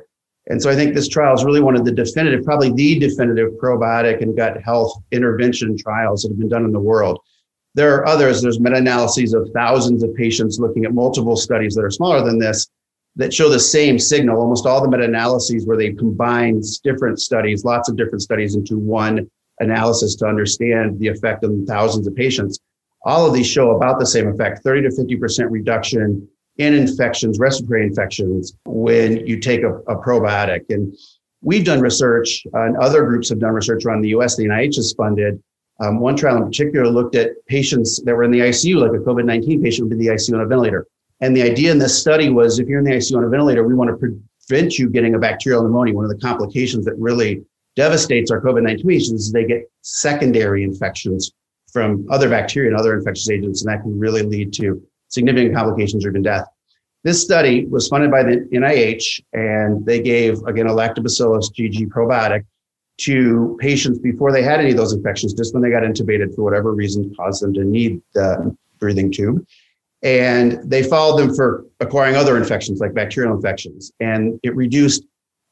And 0.48 0.62
so 0.62 0.70
I 0.70 0.76
think 0.76 0.94
this 0.94 1.08
trial 1.08 1.34
is 1.34 1.44
really 1.44 1.62
one 1.62 1.76
of 1.76 1.86
the 1.86 1.92
definitive, 1.92 2.44
probably 2.44 2.72
the 2.72 3.00
definitive 3.00 3.54
probiotic 3.54 4.22
and 4.22 4.38
gut 4.38 4.62
health 4.62 4.94
intervention 5.12 5.76
trials 5.78 6.22
that 6.22 6.30
have 6.30 6.38
been 6.38 6.50
done 6.50 6.66
in 6.66 6.72
the 6.72 6.80
world. 6.80 7.20
There 7.74 7.96
are 7.96 8.08
others, 8.08 8.42
there's 8.42 8.60
meta 8.60 8.78
analyses 8.78 9.34
of 9.34 9.50
thousands 9.54 10.04
of 10.04 10.14
patients 10.16 10.60
looking 10.60 10.86
at 10.86 10.94
multiple 10.94 11.36
studies 11.36 11.74
that 11.76 11.84
are 11.84 11.92
smaller 11.92 12.24
than 12.24 12.40
this 12.40 12.68
that 13.18 13.34
show 13.34 13.50
the 13.50 13.60
same 13.60 13.98
signal. 13.98 14.40
Almost 14.40 14.66
all 14.66 14.82
the 14.82 14.90
meta 14.90 15.06
analyses 15.06 15.66
where 15.66 15.78
they 15.78 15.94
combine 15.94 16.62
different 16.84 17.20
studies, 17.20 17.66
lots 17.66 17.90
of 17.90 17.98
different 17.98 18.22
studies 18.22 18.56
into 18.56 18.78
one 18.78 19.30
analysis 19.60 20.16
to 20.16 20.26
understand 20.26 21.00
the 21.00 21.08
effect 21.08 21.44
on 21.44 21.66
thousands 21.66 22.08
of 22.08 22.16
patients. 22.16 22.60
All 23.06 23.26
of 23.26 23.34
these 23.34 23.48
show 23.48 23.72
about 23.72 24.00
the 24.00 24.06
same 24.06 24.28
effect 24.28 24.64
30 24.64 24.84
to 24.84 24.90
50% 24.90 25.50
reduction 25.50 26.28
in 26.58 26.74
infections, 26.74 27.40
respiratory 27.40 27.86
infections, 27.86 28.56
when 28.66 29.26
you 29.28 29.40
take 29.40 29.64
a, 29.64 29.76
a 29.88 29.96
probiotic. 29.96 30.62
And 30.70 30.96
we've 31.42 31.66
done 31.66 31.82
research, 31.82 32.46
uh, 32.54 32.64
and 32.64 32.78
other 32.78 33.04
groups 33.06 33.30
have 33.30 33.40
done 33.40 33.54
research 33.54 33.86
around 33.86 34.02
the 34.02 34.10
US, 34.10 34.36
the 34.36 34.46
NIH 34.46 34.76
has 34.78 34.94
funded. 34.94 35.42
Um, 35.82 36.00
one 36.00 36.16
trial 36.16 36.38
in 36.38 36.44
particular 36.44 36.88
looked 36.88 37.16
at 37.16 37.32
patients 37.48 38.02
that 38.04 38.16
were 38.16 38.24
in 38.24 38.32
the 38.32 38.40
ICU, 38.40 38.78
like 38.78 39.00
a 39.00 39.04
COVID 39.04 39.26
19 39.26 39.62
patient 39.62 39.90
would 39.90 39.98
be 39.98 40.08
in 40.08 40.12
the 40.12 40.16
ICU 40.16 40.36
on 40.36 40.42
a 40.42 40.48
ventilator. 40.48 40.88
And 41.22 41.36
the 41.36 41.44
idea 41.44 41.72
in 41.72 41.78
this 41.78 42.00
study 42.00 42.30
was 42.30 42.60
if 42.60 42.68
you're 42.68 42.80
in 42.80 42.86
the 42.86 42.92
ICU 42.92 43.18
on 43.18 43.24
a 43.26 43.30
ventilator, 43.30 43.66
we 43.66 43.74
want 43.74 43.90
to 43.90 44.18
prevent 44.48 44.78
you 44.78 44.90
getting 44.90 45.16
a 45.16 45.20
bacterial 45.20 45.64
pneumonia. 45.64 45.94
One 45.94 46.06
of 46.06 46.12
the 46.12 46.18
complications 46.18 46.86
that 46.86 46.96
really 46.98 47.44
devastates 47.76 48.32
our 48.32 48.42
COVID 48.42 48.64
19 48.64 48.88
patients 48.88 49.26
is 49.26 49.32
they 49.32 49.46
get 49.46 49.70
secondary 49.82 50.64
infections 50.64 51.32
from 51.72 52.08
other 52.10 52.30
bacteria 52.30 52.70
and 52.70 52.80
other 52.80 52.96
infectious 52.96 53.30
agents, 53.30 53.62
and 53.64 53.74
that 53.74 53.82
can 53.82 54.00
really 54.00 54.22
lead 54.22 54.54
to 54.54 54.82
significant 55.16 55.56
complications 55.56 56.06
or 56.06 56.10
even 56.10 56.22
death. 56.22 56.46
This 57.04 57.22
study 57.22 57.66
was 57.66 57.88
funded 57.88 58.12
by 58.12 58.24
the 58.24 58.48
NIH, 58.52 59.22
and 59.34 59.86
they 59.86 60.02
gave, 60.02 60.42
again, 60.44 60.68
a 60.68 60.72
lactobacillus 60.72 61.52
GG 61.54 61.88
probiotic 61.88 62.46
to 62.98 63.58
patients 63.60 64.00
before 64.00 64.32
they 64.32 64.42
had 64.42 64.60
any 64.60 64.72
of 64.72 64.78
those 64.78 64.94
infections, 64.94 65.34
just 65.34 65.54
when 65.54 65.62
they 65.62 65.70
got 65.70 65.84
intubated 65.84 66.34
for 66.36 66.44
whatever 66.44 66.72
reason 66.74 67.14
caused 67.16 67.44
them 67.44 67.54
to 67.54 67.64
need 67.64 68.02
the 68.14 68.56
breathing 68.80 69.12
tube. 69.12 69.46
And 70.02 70.60
they 70.64 70.84
followed 70.84 71.18
them 71.20 71.36
for 71.36 71.66
acquiring 71.80 72.16
other 72.16 72.38
infections 72.38 72.80
like 72.80 72.94
bacterial 72.94 73.36
infections. 73.36 73.92
And 74.00 74.40
it 74.44 74.56
reduced 74.56 75.04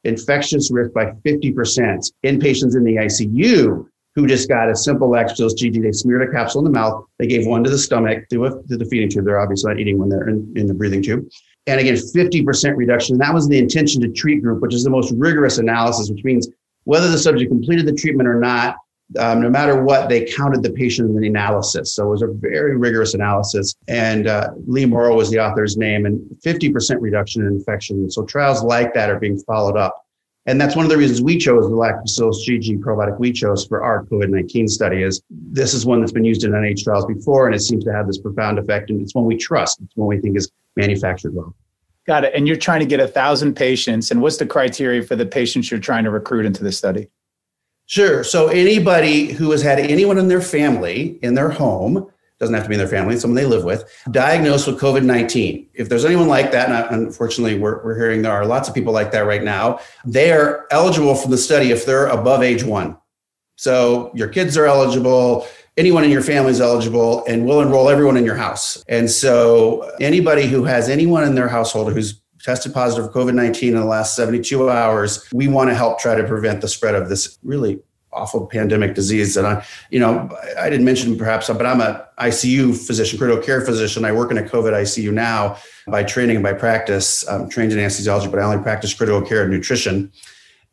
infectious 0.04 0.70
risk 0.70 0.92
by 0.92 1.06
50% 1.24 2.12
in 2.22 2.38
patients 2.38 2.74
in 2.74 2.84
the 2.84 2.96
ICU 2.96 3.86
who 4.14 4.26
just 4.26 4.48
got 4.48 4.70
a 4.70 4.76
simple 4.76 5.08
lactobacillus 5.08 5.56
GG. 5.56 5.82
They 5.82 5.92
smeared 5.92 6.28
a 6.28 6.30
capsule 6.30 6.60
in 6.60 6.64
the 6.64 6.78
mouth. 6.78 7.04
They 7.18 7.26
gave 7.26 7.46
one 7.46 7.64
to 7.64 7.70
the 7.70 7.78
stomach, 7.78 8.28
to, 8.30 8.44
a, 8.44 8.50
to 8.68 8.76
the 8.76 8.84
feeding 8.84 9.10
tube. 9.10 9.24
They're 9.24 9.40
obviously 9.40 9.72
not 9.72 9.80
eating 9.80 9.98
when 9.98 10.08
they're 10.08 10.28
in, 10.28 10.52
in 10.56 10.66
the 10.66 10.74
breathing 10.74 11.02
tube. 11.02 11.28
And 11.66 11.80
again, 11.80 11.94
50% 11.94 12.76
reduction. 12.76 13.14
And 13.14 13.20
that 13.22 13.34
was 13.34 13.48
the 13.48 13.58
intention 13.58 14.00
to 14.02 14.08
treat 14.08 14.42
group, 14.42 14.60
which 14.60 14.74
is 14.74 14.84
the 14.84 14.90
most 14.90 15.12
rigorous 15.16 15.58
analysis, 15.58 16.10
which 16.10 16.22
means 16.22 16.48
whether 16.84 17.10
the 17.10 17.18
subject 17.18 17.50
completed 17.50 17.86
the 17.86 17.94
treatment 17.94 18.28
or 18.28 18.38
not, 18.38 18.76
um, 19.18 19.40
no 19.42 19.50
matter 19.50 19.82
what, 19.82 20.08
they 20.08 20.24
counted 20.24 20.62
the 20.62 20.70
patient 20.70 21.10
in 21.10 21.20
the 21.20 21.26
analysis. 21.26 21.94
So 21.94 22.06
it 22.06 22.10
was 22.10 22.22
a 22.22 22.28
very 22.28 22.76
rigorous 22.76 23.14
analysis. 23.14 23.74
And 23.88 24.26
uh, 24.26 24.50
Lee 24.66 24.86
Morrow 24.86 25.14
was 25.14 25.30
the 25.30 25.38
author's 25.40 25.76
name, 25.76 26.06
and 26.06 26.20
50% 26.44 26.96
reduction 27.00 27.42
in 27.42 27.48
infection. 27.48 28.10
So 28.10 28.24
trials 28.24 28.62
like 28.62 28.94
that 28.94 29.10
are 29.10 29.18
being 29.18 29.38
followed 29.40 29.76
up 29.76 30.03
and 30.46 30.60
that's 30.60 30.76
one 30.76 30.84
of 30.84 30.90
the 30.90 30.98
reasons 30.98 31.22
we 31.22 31.38
chose 31.38 31.68
the 31.68 31.74
lactobacillus 31.74 32.46
GG 32.46 32.80
probiotic 32.80 33.18
we 33.18 33.32
chose 33.32 33.66
for 33.66 33.82
our 33.82 34.04
COVID-19 34.04 34.68
study 34.68 35.02
is 35.02 35.22
this 35.30 35.72
is 35.72 35.86
one 35.86 36.00
that's 36.00 36.12
been 36.12 36.24
used 36.24 36.44
in 36.44 36.52
NIH 36.52 36.84
trials 36.84 37.06
before, 37.06 37.46
and 37.46 37.54
it 37.54 37.60
seems 37.60 37.84
to 37.84 37.92
have 37.92 38.06
this 38.06 38.18
profound 38.18 38.58
effect. 38.58 38.90
And 38.90 39.00
it's 39.00 39.14
one 39.14 39.24
we 39.24 39.36
trust. 39.36 39.80
It's 39.80 39.96
one 39.96 40.08
we 40.08 40.20
think 40.20 40.36
is 40.36 40.50
manufactured 40.76 41.34
well. 41.34 41.54
Got 42.06 42.24
it. 42.24 42.34
And 42.34 42.46
you're 42.46 42.58
trying 42.58 42.80
to 42.80 42.86
get 42.86 43.00
a 43.00 43.08
thousand 43.08 43.54
patients. 43.54 44.10
And 44.10 44.20
what's 44.20 44.36
the 44.36 44.46
criteria 44.46 45.02
for 45.02 45.16
the 45.16 45.24
patients 45.24 45.70
you're 45.70 45.80
trying 45.80 46.04
to 46.04 46.10
recruit 46.10 46.44
into 46.44 46.62
the 46.62 46.72
study? 46.72 47.08
Sure. 47.86 48.22
So 48.24 48.48
anybody 48.48 49.32
who 49.32 49.50
has 49.50 49.62
had 49.62 49.78
anyone 49.78 50.18
in 50.18 50.28
their 50.28 50.40
family 50.42 51.18
in 51.22 51.34
their 51.34 51.50
home 51.50 52.10
doesn't 52.44 52.54
have 52.54 52.64
to 52.64 52.68
be 52.68 52.74
in 52.74 52.78
their 52.78 52.88
family, 52.88 53.16
someone 53.16 53.36
they 53.36 53.46
live 53.46 53.64
with, 53.64 53.84
diagnosed 54.10 54.66
with 54.66 54.78
COVID 54.78 55.04
19. 55.04 55.68
If 55.74 55.88
there's 55.88 56.04
anyone 56.04 56.28
like 56.28 56.52
that, 56.52 56.92
and 56.92 57.06
unfortunately, 57.06 57.58
we're, 57.58 57.82
we're 57.84 57.96
hearing 57.96 58.22
there 58.22 58.32
are 58.32 58.46
lots 58.46 58.68
of 58.68 58.74
people 58.74 58.92
like 58.92 59.10
that 59.12 59.26
right 59.26 59.42
now, 59.42 59.80
they 60.04 60.32
are 60.32 60.66
eligible 60.70 61.14
for 61.14 61.28
the 61.28 61.38
study 61.38 61.70
if 61.70 61.86
they're 61.86 62.06
above 62.06 62.42
age 62.42 62.62
one. 62.62 62.96
So 63.56 64.10
your 64.14 64.28
kids 64.28 64.56
are 64.56 64.66
eligible, 64.66 65.46
anyone 65.76 66.04
in 66.04 66.10
your 66.10 66.22
family 66.22 66.50
is 66.50 66.60
eligible, 66.60 67.24
and 67.26 67.46
we'll 67.46 67.60
enroll 67.60 67.88
everyone 67.88 68.16
in 68.16 68.24
your 68.24 68.36
house. 68.36 68.84
And 68.88 69.10
so 69.10 69.90
anybody 70.00 70.46
who 70.46 70.64
has 70.64 70.88
anyone 70.88 71.24
in 71.24 71.34
their 71.34 71.48
household 71.48 71.92
who's 71.92 72.20
tested 72.42 72.74
positive 72.74 73.10
for 73.10 73.18
COVID 73.18 73.34
19 73.34 73.74
in 73.74 73.80
the 73.80 73.86
last 73.86 74.16
72 74.16 74.68
hours, 74.68 75.26
we 75.32 75.48
want 75.48 75.70
to 75.70 75.74
help 75.74 75.98
try 75.98 76.14
to 76.14 76.24
prevent 76.24 76.60
the 76.60 76.68
spread 76.68 76.94
of 76.94 77.08
this 77.08 77.38
really 77.42 77.80
awful 78.14 78.46
pandemic 78.46 78.94
disease. 78.94 79.36
And 79.36 79.46
I, 79.46 79.64
you 79.90 79.98
know, 79.98 80.28
I 80.58 80.70
didn't 80.70 80.84
mention 80.84 81.16
perhaps, 81.16 81.48
but 81.48 81.66
I'm 81.66 81.80
a 81.80 82.06
ICU 82.18 82.76
physician, 82.86 83.18
critical 83.18 83.42
care 83.42 83.60
physician. 83.60 84.04
I 84.04 84.12
work 84.12 84.30
in 84.30 84.38
a 84.38 84.42
COVID 84.42 84.72
ICU 84.72 85.12
now 85.12 85.56
by 85.86 86.04
training 86.04 86.36
and 86.36 86.42
by 86.42 86.52
practice. 86.52 87.26
I'm 87.28 87.48
trained 87.48 87.72
in 87.72 87.78
anesthesiology, 87.78 88.30
but 88.30 88.40
I 88.40 88.44
only 88.44 88.62
practice 88.62 88.94
critical 88.94 89.22
care 89.22 89.42
and 89.42 89.50
nutrition. 89.50 90.12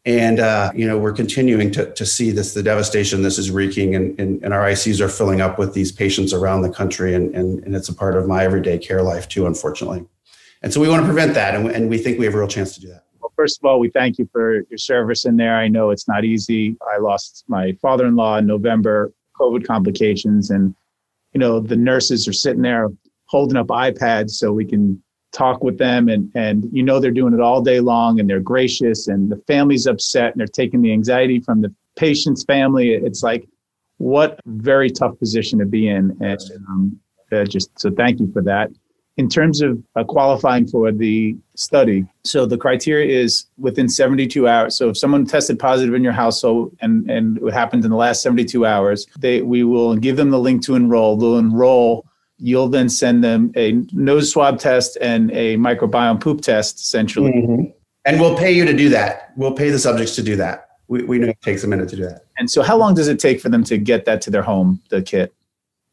And, 0.03 0.39
uh, 0.39 0.71
you 0.73 0.87
know, 0.87 0.97
we're 0.97 1.13
continuing 1.13 1.69
to, 1.71 1.93
to 1.93 2.05
see 2.05 2.31
this, 2.31 2.55
the 2.55 2.63
devastation 2.63 3.21
this 3.21 3.37
is 3.37 3.51
wreaking 3.51 3.95
and, 3.95 4.19
and, 4.19 4.43
and, 4.43 4.51
our 4.51 4.63
ICUs 4.63 4.99
are 4.99 5.07
filling 5.07 5.41
up 5.41 5.59
with 5.59 5.75
these 5.75 5.91
patients 5.91 6.33
around 6.33 6.63
the 6.63 6.71
country. 6.71 7.13
And, 7.13 7.35
and, 7.35 7.63
and 7.63 7.75
it's 7.75 7.87
a 7.87 7.93
part 7.93 8.15
of 8.15 8.27
my 8.27 8.43
everyday 8.43 8.79
care 8.79 9.03
life 9.03 9.27
too, 9.27 9.45
unfortunately. 9.45 10.03
And 10.63 10.73
so 10.73 10.81
we 10.81 10.89
want 10.89 11.01
to 11.01 11.05
prevent 11.05 11.35
that. 11.35 11.53
And, 11.53 11.69
and 11.69 11.87
we 11.87 11.99
think 11.99 12.17
we 12.17 12.25
have 12.25 12.33
a 12.33 12.39
real 12.39 12.47
chance 12.47 12.73
to 12.75 12.81
do 12.81 12.87
that 12.87 13.03
first 13.35 13.59
of 13.59 13.65
all, 13.65 13.79
we 13.79 13.89
thank 13.89 14.17
you 14.17 14.29
for 14.31 14.61
your 14.69 14.77
service 14.77 15.25
in 15.25 15.37
there. 15.37 15.55
I 15.55 15.67
know 15.67 15.89
it's 15.89 16.07
not 16.07 16.25
easy. 16.25 16.75
I 16.93 16.97
lost 16.97 17.43
my 17.47 17.73
father 17.81 18.05
in 18.05 18.15
law 18.15 18.37
in 18.37 18.45
November, 18.45 19.11
COVID 19.39 19.65
complications, 19.65 20.49
and 20.49 20.75
you 21.33 21.39
know 21.39 21.59
the 21.59 21.75
nurses 21.75 22.27
are 22.27 22.33
sitting 22.33 22.61
there 22.61 22.89
holding 23.25 23.57
up 23.57 23.67
iPads 23.67 24.31
so 24.31 24.51
we 24.51 24.65
can 24.65 25.01
talk 25.31 25.63
with 25.63 25.77
them 25.77 26.09
and 26.09 26.29
and 26.35 26.65
you 26.71 26.83
know 26.83 26.99
they're 26.99 27.11
doing 27.11 27.33
it 27.33 27.39
all 27.39 27.61
day 27.61 27.79
long 27.79 28.19
and 28.19 28.29
they're 28.29 28.41
gracious 28.41 29.07
and 29.07 29.31
the 29.31 29.41
family's 29.47 29.87
upset 29.87 30.33
and 30.33 30.39
they're 30.39 30.47
taking 30.47 30.81
the 30.81 30.91
anxiety 30.91 31.39
from 31.39 31.61
the 31.61 31.73
patient's 31.95 32.43
family 32.43 32.93
it's 32.93 33.23
like 33.23 33.47
what 33.97 34.39
very 34.45 34.89
tough 34.89 35.17
position 35.19 35.57
to 35.57 35.65
be 35.65 35.87
in 35.87 36.15
and 36.21 36.39
um, 36.67 36.99
uh, 37.31 37.45
just 37.45 37.71
so 37.79 37.89
thank 37.91 38.19
you 38.19 38.29
for 38.33 38.41
that 38.41 38.69
in 39.17 39.27
terms 39.29 39.61
of 39.61 39.81
uh, 39.95 40.03
qualifying 40.03 40.67
for 40.67 40.91
the 40.91 41.35
study, 41.55 42.05
so 42.23 42.45
the 42.45 42.57
criteria 42.57 43.19
is 43.19 43.45
within 43.57 43.89
72 43.89 44.47
hours. 44.47 44.77
So 44.77 44.89
if 44.89 44.97
someone 44.97 45.25
tested 45.25 45.59
positive 45.59 45.93
in 45.93 46.03
your 46.03 46.13
household 46.13 46.75
and, 46.81 47.09
and 47.09 47.37
it 47.37 47.53
happened 47.53 47.83
in 47.83 47.91
the 47.91 47.97
last 47.97 48.21
72 48.23 48.65
hours, 48.65 49.05
they 49.19 49.41
we 49.41 49.63
will 49.63 49.95
give 49.95 50.17
them 50.17 50.29
the 50.29 50.39
link 50.39 50.63
to 50.63 50.75
enroll. 50.75 51.17
They'll 51.17 51.37
enroll. 51.37 52.05
You'll 52.37 52.69
then 52.69 52.89
send 52.89 53.23
them 53.23 53.51
a 53.55 53.73
nose 53.91 54.31
swab 54.31 54.59
test 54.59 54.97
and 54.99 55.29
a 55.31 55.57
microbiome 55.57 56.19
poop 56.19 56.41
test, 56.41 56.79
essentially. 56.79 57.31
Mm-hmm. 57.31 57.63
And 58.05 58.19
we'll 58.19 58.37
pay 58.37 58.51
you 58.51 58.65
to 58.65 58.73
do 58.73 58.89
that. 58.89 59.31
We'll 59.35 59.53
pay 59.53 59.69
the 59.69 59.77
subjects 59.77 60.15
to 60.15 60.23
do 60.23 60.35
that. 60.37 60.69
We, 60.87 61.03
we 61.03 61.19
know 61.19 61.27
it 61.27 61.41
takes 61.41 61.63
a 61.63 61.67
minute 61.67 61.87
to 61.89 61.95
do 61.95 62.03
that. 62.05 62.25
And 62.37 62.49
so, 62.49 62.63
how 62.63 62.77
long 62.77 62.95
does 62.95 63.07
it 63.07 63.19
take 63.19 63.39
for 63.39 63.49
them 63.49 63.63
to 63.65 63.77
get 63.77 64.05
that 64.05 64.21
to 64.23 64.31
their 64.31 64.41
home, 64.41 64.81
the 64.89 65.01
kit? 65.01 65.33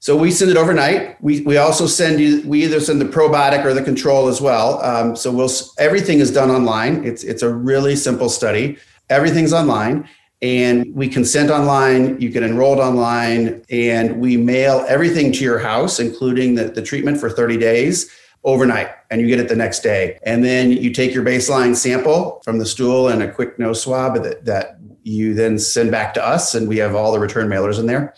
So 0.00 0.16
we 0.16 0.30
send 0.30 0.50
it 0.50 0.56
overnight. 0.56 1.20
We, 1.22 1.40
we 1.40 1.56
also 1.56 1.86
send 1.86 2.20
you, 2.20 2.42
we 2.46 2.62
either 2.64 2.80
send 2.80 3.00
the 3.00 3.04
probiotic 3.04 3.64
or 3.64 3.74
the 3.74 3.82
control 3.82 4.28
as 4.28 4.40
well. 4.40 4.80
Um, 4.82 5.16
so 5.16 5.32
we'll, 5.32 5.50
everything 5.78 6.20
is 6.20 6.30
done 6.30 6.50
online. 6.50 7.04
It's, 7.04 7.24
it's 7.24 7.42
a 7.42 7.52
really 7.52 7.96
simple 7.96 8.28
study. 8.28 8.78
Everything's 9.10 9.52
online. 9.52 10.08
And 10.40 10.94
we 10.94 11.08
consent 11.08 11.50
online, 11.50 12.20
you 12.20 12.30
get 12.30 12.44
enrolled 12.44 12.78
online, 12.78 13.64
and 13.70 14.20
we 14.20 14.36
mail 14.36 14.84
everything 14.88 15.32
to 15.32 15.42
your 15.42 15.58
house, 15.58 15.98
including 15.98 16.54
the, 16.54 16.64
the 16.64 16.80
treatment 16.80 17.18
for 17.18 17.28
30 17.28 17.56
days 17.56 18.08
overnight, 18.44 18.88
and 19.10 19.20
you 19.20 19.26
get 19.26 19.40
it 19.40 19.48
the 19.48 19.56
next 19.56 19.80
day. 19.80 20.16
And 20.22 20.44
then 20.44 20.70
you 20.70 20.92
take 20.92 21.12
your 21.12 21.24
baseline 21.24 21.74
sample 21.74 22.40
from 22.44 22.58
the 22.58 22.66
stool 22.66 23.08
and 23.08 23.20
a 23.20 23.32
quick 23.32 23.58
nose 23.58 23.82
swab 23.82 24.22
that, 24.22 24.44
that 24.44 24.78
you 25.02 25.34
then 25.34 25.58
send 25.58 25.90
back 25.90 26.14
to 26.14 26.24
us, 26.24 26.54
and 26.54 26.68
we 26.68 26.76
have 26.76 26.94
all 26.94 27.10
the 27.10 27.18
return 27.18 27.48
mailers 27.48 27.80
in 27.80 27.86
there. 27.86 28.14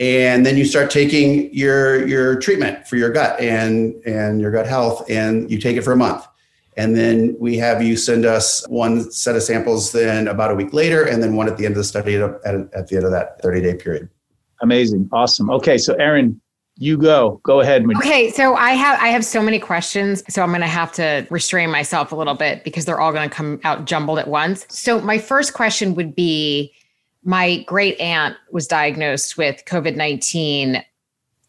And 0.00 0.46
then 0.46 0.56
you 0.56 0.64
start 0.64 0.90
taking 0.90 1.52
your 1.52 2.06
your 2.06 2.38
treatment 2.38 2.86
for 2.86 2.96
your 2.96 3.10
gut 3.10 3.38
and 3.40 3.94
and 4.06 4.40
your 4.40 4.50
gut 4.50 4.66
health, 4.66 5.08
and 5.10 5.50
you 5.50 5.58
take 5.58 5.76
it 5.76 5.82
for 5.82 5.92
a 5.92 5.96
month. 5.96 6.26
And 6.76 6.96
then 6.96 7.36
we 7.40 7.56
have 7.56 7.82
you 7.82 7.96
send 7.96 8.24
us 8.24 8.64
one 8.68 9.10
set 9.10 9.34
of 9.34 9.42
samples 9.42 9.90
then 9.90 10.28
about 10.28 10.52
a 10.52 10.54
week 10.54 10.72
later, 10.72 11.02
and 11.04 11.20
then 11.20 11.34
one 11.34 11.48
at 11.48 11.56
the 11.56 11.66
end 11.66 11.72
of 11.72 11.78
the 11.78 11.84
study 11.84 12.14
at, 12.14 12.22
at, 12.44 12.54
at 12.72 12.86
the 12.86 12.96
end 12.96 13.04
of 13.04 13.10
that 13.10 13.42
30 13.42 13.60
day 13.62 13.74
period. 13.74 14.08
Amazing. 14.62 15.08
Awesome. 15.12 15.50
Okay. 15.50 15.78
So, 15.78 15.94
erin 15.94 16.40
you 16.78 16.96
go. 16.96 17.40
Go 17.42 17.60
ahead. 17.60 17.84
Okay, 17.96 18.30
so 18.30 18.54
I 18.54 18.70
have 18.70 19.00
I 19.00 19.08
have 19.08 19.24
so 19.24 19.42
many 19.42 19.58
questions, 19.58 20.22
so 20.32 20.42
I'm 20.42 20.50
going 20.50 20.60
to 20.60 20.68
have 20.68 20.92
to 20.92 21.26
restrain 21.28 21.70
myself 21.70 22.12
a 22.12 22.16
little 22.16 22.34
bit 22.34 22.62
because 22.62 22.84
they're 22.84 23.00
all 23.00 23.12
going 23.12 23.28
to 23.28 23.34
come 23.34 23.60
out 23.64 23.84
jumbled 23.84 24.20
at 24.20 24.28
once. 24.28 24.64
So 24.68 25.00
my 25.00 25.18
first 25.18 25.54
question 25.54 25.96
would 25.96 26.14
be 26.14 26.72
my 27.24 27.62
great 27.64 27.98
aunt 28.00 28.36
was 28.50 28.66
diagnosed 28.66 29.36
with 29.36 29.64
COVID 29.66 29.96
19. 29.96 30.84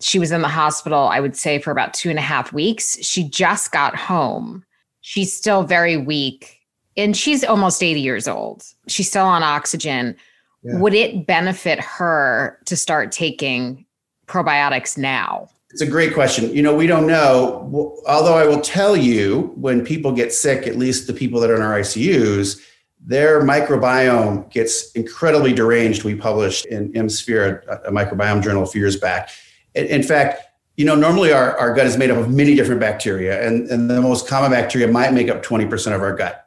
She 0.02 0.20
was 0.20 0.32
in 0.32 0.42
the 0.42 0.48
hospital, 0.48 1.10
I 1.10 1.20
would 1.20 1.36
say, 1.36 1.60
for 1.60 1.72
about 1.72 1.94
two 1.94 2.10
and 2.10 2.18
a 2.18 2.22
half 2.22 2.54
weeks. 2.54 2.98
She 3.06 3.28
just 3.28 3.72
got 3.72 3.96
home 3.96 4.64
she's 5.02 5.36
still 5.36 5.64
very 5.64 5.98
weak 5.98 6.62
and 6.98 7.16
she's 7.16 7.44
almost 7.44 7.82
80 7.82 8.00
years 8.00 8.28
old. 8.28 8.64
She's 8.88 9.10
still 9.10 9.26
on 9.26 9.44
oxygen. 9.44 10.16
Yeah. 10.64 10.78
Would 10.78 10.94
it 10.94 11.26
benefit 11.26 11.80
her 11.80 12.60
to 12.66 12.76
start 12.76 13.12
taking 13.12 13.86
probiotics 14.28 14.98
now? 14.98 15.50
It's 15.72 15.82
a 15.82 15.88
great 15.88 16.14
question. 16.14 16.54
You 16.54 16.62
know, 16.62 16.76
we 16.76 16.88
don't 16.88 17.08
know. 17.08 18.02
Although 18.08 18.36
I 18.36 18.46
will 18.46 18.60
tell 18.60 18.98
you, 18.98 19.54
when 19.56 19.86
people 19.86 20.12
get 20.12 20.34
sick, 20.34 20.68
at 20.68 20.78
least 20.78 21.08
the 21.08 21.14
people 21.14 21.40
that 21.40 21.50
are 21.50 21.56
in 21.56 21.62
our 21.62 21.80
ICUs, 21.80 22.60
their 23.00 23.42
microbiome 23.42 24.50
gets 24.52 24.92
incredibly 24.92 25.54
deranged. 25.54 26.04
We 26.04 26.16
published 26.16 26.66
in 26.66 26.92
MSphere, 26.94 27.66
a, 27.86 27.92
microbiome 27.92 28.44
journal, 28.44 28.64
a 28.64 28.68
few 28.68 28.82
years 28.82 28.98
back. 28.98 29.30
in 29.74 30.04
fact, 30.04 30.44
you 30.80 30.86
know, 30.86 30.96
normally 30.96 31.34
our, 31.34 31.58
our 31.58 31.74
gut 31.74 31.86
is 31.86 31.98
made 31.98 32.10
up 32.10 32.18
of 32.18 32.30
many 32.30 32.56
different 32.56 32.80
bacteria, 32.80 33.46
and, 33.46 33.70
and 33.70 33.90
the 33.90 34.02
most 34.02 34.30
common 34.30 34.52
bacteria 34.52 34.88
might 34.88 35.12
make 35.12 35.28
up 35.28 35.44
20% 35.44 35.94
of 35.94 36.02
our 36.02 36.16
gut. 36.16 36.46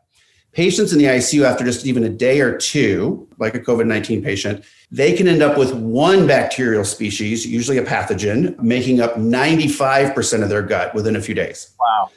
Patients 0.52 0.92
in 0.92 0.98
the 0.98 1.04
ICU, 1.04 1.44
after 1.44 1.64
just 1.64 1.84
even 1.84 2.04
a 2.04 2.08
day 2.08 2.40
or 2.40 2.56
two, 2.56 3.28
like 3.38 3.54
a 3.54 3.60
COVID 3.60 3.86
19 3.86 4.22
patient, 4.22 4.64
they 4.90 5.14
can 5.14 5.28
end 5.28 5.42
up 5.42 5.58
with 5.58 5.74
one 5.74 6.26
bacterial 6.26 6.84
species, 6.84 7.46
usually 7.46 7.78
a 7.78 7.84
pathogen, 7.84 8.58
making 8.58 9.00
up 9.00 9.16
95% 9.16 10.42
of 10.42 10.48
their 10.48 10.62
gut 10.62 10.94
within 10.94 11.16
a 11.16 11.20
few 11.20 11.34
days. 11.34 11.74
Wow. 11.80 12.10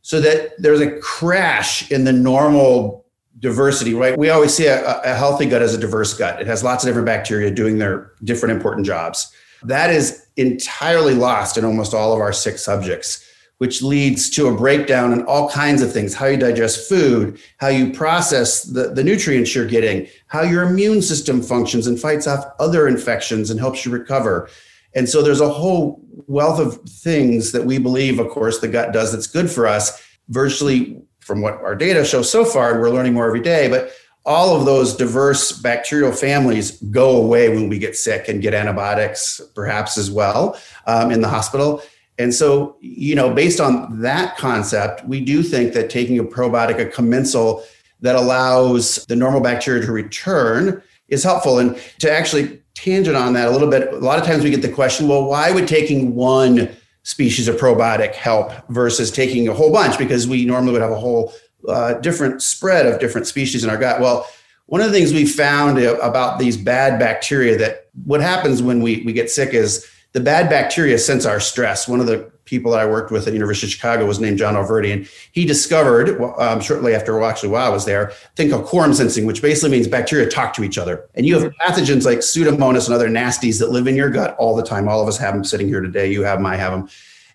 So 0.00 0.20
that 0.20 0.52
there's 0.56 0.80
a 0.80 0.98
crash 1.00 1.90
in 1.90 2.04
the 2.04 2.12
normal 2.12 3.04
diversity, 3.40 3.94
right? 3.94 4.18
We 4.18 4.30
always 4.30 4.54
see 4.54 4.66
a, 4.66 5.00
a 5.02 5.14
healthy 5.14 5.46
gut 5.46 5.62
as 5.62 5.74
a 5.74 5.78
diverse 5.78 6.14
gut. 6.14 6.40
It 6.40 6.46
has 6.46 6.64
lots 6.64 6.84
of 6.84 6.88
different 6.88 7.06
bacteria 7.06 7.50
doing 7.50 7.78
their 7.78 8.12
different 8.24 8.56
important 8.56 8.86
jobs. 8.86 9.32
That 9.62 9.90
is 9.90 10.26
entirely 10.36 11.14
lost 11.14 11.58
in 11.58 11.64
almost 11.64 11.94
all 11.94 12.12
of 12.12 12.20
our 12.20 12.32
sick 12.32 12.58
subjects, 12.58 13.24
which 13.58 13.82
leads 13.82 14.30
to 14.30 14.46
a 14.46 14.56
breakdown 14.56 15.12
in 15.12 15.24
all 15.24 15.50
kinds 15.50 15.82
of 15.82 15.92
things 15.92 16.14
how 16.14 16.26
you 16.26 16.36
digest 16.36 16.88
food, 16.88 17.40
how 17.58 17.68
you 17.68 17.92
process 17.92 18.62
the, 18.62 18.90
the 18.90 19.02
nutrients 19.02 19.54
you're 19.54 19.66
getting, 19.66 20.06
how 20.28 20.42
your 20.42 20.62
immune 20.62 21.02
system 21.02 21.42
functions 21.42 21.86
and 21.86 21.98
fights 21.98 22.26
off 22.26 22.44
other 22.60 22.86
infections 22.86 23.50
and 23.50 23.58
helps 23.58 23.84
you 23.84 23.92
recover. 23.92 24.48
And 24.94 25.08
so 25.08 25.22
there's 25.22 25.40
a 25.40 25.48
whole 25.48 26.00
wealth 26.26 26.60
of 26.60 26.80
things 26.88 27.52
that 27.52 27.64
we 27.64 27.78
believe, 27.78 28.18
of 28.18 28.28
course, 28.28 28.58
the 28.58 28.68
gut 28.68 28.92
does 28.92 29.12
that's 29.12 29.26
good 29.26 29.50
for 29.50 29.66
us. 29.66 30.02
Virtually, 30.28 31.02
from 31.28 31.42
what 31.42 31.60
our 31.60 31.76
data 31.76 32.06
shows 32.06 32.32
so 32.32 32.42
far, 32.42 32.80
we're 32.80 32.88
learning 32.88 33.12
more 33.12 33.26
every 33.26 33.42
day, 33.42 33.68
but 33.68 33.92
all 34.24 34.56
of 34.56 34.64
those 34.64 34.96
diverse 34.96 35.52
bacterial 35.52 36.10
families 36.10 36.80
go 36.90 37.18
away 37.18 37.50
when 37.50 37.68
we 37.68 37.78
get 37.78 37.94
sick 37.94 38.28
and 38.28 38.40
get 38.40 38.54
antibiotics, 38.54 39.38
perhaps 39.54 39.98
as 39.98 40.10
well, 40.10 40.58
um, 40.86 41.10
in 41.10 41.20
the 41.20 41.28
hospital. 41.28 41.82
And 42.18 42.34
so, 42.34 42.78
you 42.80 43.14
know, 43.14 43.32
based 43.32 43.60
on 43.60 44.00
that 44.00 44.38
concept, 44.38 45.04
we 45.04 45.22
do 45.22 45.42
think 45.42 45.74
that 45.74 45.90
taking 45.90 46.18
a 46.18 46.24
probiotic, 46.24 46.80
a 46.80 46.86
commensal 46.86 47.62
that 48.00 48.16
allows 48.16 49.04
the 49.04 49.14
normal 49.14 49.42
bacteria 49.42 49.84
to 49.84 49.92
return 49.92 50.82
is 51.08 51.22
helpful. 51.22 51.58
And 51.58 51.78
to 51.98 52.10
actually 52.10 52.58
tangent 52.72 53.16
on 53.16 53.34
that 53.34 53.48
a 53.48 53.50
little 53.50 53.68
bit, 53.68 53.92
a 53.92 53.98
lot 53.98 54.18
of 54.18 54.24
times 54.24 54.44
we 54.44 54.50
get 54.50 54.62
the 54.62 54.72
question, 54.72 55.08
well, 55.08 55.26
why 55.26 55.50
would 55.50 55.68
taking 55.68 56.14
one 56.14 56.74
species 57.08 57.48
of 57.48 57.56
probiotic 57.56 58.14
help 58.14 58.52
versus 58.68 59.10
taking 59.10 59.48
a 59.48 59.54
whole 59.54 59.72
bunch? 59.72 59.96
Because 59.98 60.28
we 60.28 60.44
normally 60.44 60.72
would 60.72 60.82
have 60.82 60.90
a 60.90 60.98
whole 60.98 61.32
uh, 61.66 61.94
different 61.94 62.42
spread 62.42 62.86
of 62.86 63.00
different 63.00 63.26
species 63.26 63.64
in 63.64 63.70
our 63.70 63.78
gut. 63.78 64.00
Well, 64.00 64.28
one 64.66 64.82
of 64.82 64.88
the 64.88 64.92
things 64.92 65.12
we 65.12 65.24
found 65.24 65.78
about 65.78 66.38
these 66.38 66.56
bad 66.56 66.98
bacteria 66.98 67.56
that 67.56 67.88
what 68.04 68.20
happens 68.20 68.62
when 68.62 68.82
we, 68.82 69.02
we 69.04 69.14
get 69.14 69.30
sick 69.30 69.54
is 69.54 69.86
the 70.12 70.20
bad 70.20 70.50
bacteria 70.50 70.98
sense 70.98 71.24
our 71.24 71.40
stress. 71.40 71.88
One 71.88 72.00
of 72.00 72.06
the 72.06 72.30
people 72.48 72.72
that 72.72 72.80
I 72.80 72.86
worked 72.86 73.10
with 73.10 73.26
at 73.26 73.34
University 73.34 73.66
of 73.66 73.72
Chicago 73.72 74.06
was 74.06 74.18
named 74.18 74.38
John 74.38 74.54
Alverdy, 74.54 74.92
and 74.92 75.08
he 75.32 75.44
discovered 75.44 76.20
um, 76.38 76.60
shortly 76.60 76.94
after, 76.94 77.18
well, 77.18 77.28
actually 77.28 77.50
while 77.50 77.66
I 77.66 77.68
was 77.68 77.84
there, 77.84 78.08
a 78.08 78.12
thing 78.36 78.50
called 78.50 78.64
quorum 78.64 78.94
sensing, 78.94 79.26
which 79.26 79.42
basically 79.42 79.70
means 79.70 79.86
bacteria 79.86 80.28
talk 80.28 80.54
to 80.54 80.64
each 80.64 80.78
other. 80.78 81.08
And 81.14 81.26
you 81.26 81.38
have 81.38 81.52
pathogens 81.60 82.06
like 82.06 82.18
Pseudomonas 82.18 82.86
and 82.86 82.94
other 82.94 83.08
nasties 83.08 83.58
that 83.60 83.70
live 83.70 83.86
in 83.86 83.96
your 83.96 84.10
gut 84.10 84.34
all 84.38 84.56
the 84.56 84.62
time. 84.62 84.88
All 84.88 85.02
of 85.02 85.08
us 85.08 85.18
have 85.18 85.34
them 85.34 85.44
sitting 85.44 85.68
here 85.68 85.80
today. 85.80 86.10
You 86.10 86.22
have 86.22 86.38
them, 86.38 86.46
I 86.46 86.56
have 86.56 86.72
them. 86.72 86.88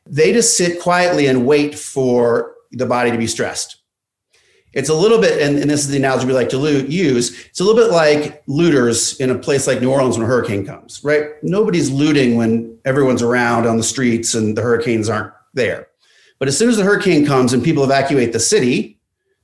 They 0.06 0.34
just 0.34 0.58
sit 0.58 0.82
quietly 0.82 1.28
and 1.28 1.46
wait 1.46 1.76
for 1.76 2.56
the 2.72 2.86
body 2.86 3.12
to 3.12 3.18
be 3.18 3.28
stressed. 3.28 3.78
It's 4.74 4.90
a 4.90 4.94
little 4.94 5.20
bit, 5.20 5.42
and, 5.42 5.60
and, 5.60 5.70
this 5.70 5.82
is 5.82 5.90
the 5.90 5.98
analogy 5.98 6.26
we 6.26 6.34
like 6.34 6.50
to 6.50 6.58
use. 6.58 7.46
It's 7.46 7.60
a 7.60 7.64
little 7.64 7.80
bit 7.80 7.92
like 7.92 8.44
looters 8.48 9.20
in 9.20 9.30
a 9.30 9.38
place 9.38 9.68
like 9.68 9.82
New 9.82 9.92
Orleans 9.92 10.18
when 10.18 10.26
a 10.26 10.28
hurricane 10.28 10.66
comes, 10.66 11.04
right? 11.04 11.32
Nobody's 11.44 11.92
looting 11.92 12.38
when 12.38 12.80
everyone's 12.84 13.22
around 13.22 13.68
on 13.68 13.78
the 13.78 13.84
streets 13.84 14.34
and 14.34 14.58
the 14.58 14.64
hurricanes 14.64 15.10
aren't 15.10 15.32
there. 15.54 15.88
But 16.40 16.48
as 16.48 16.58
soon 16.58 16.70
as 16.70 16.78
the 16.78 16.84
hurricane 16.84 17.26
comes 17.26 17.54
and 17.54 17.64
people 17.64 17.84
evacuate 17.84 18.34
the 18.34 18.40
city, 18.40 19.00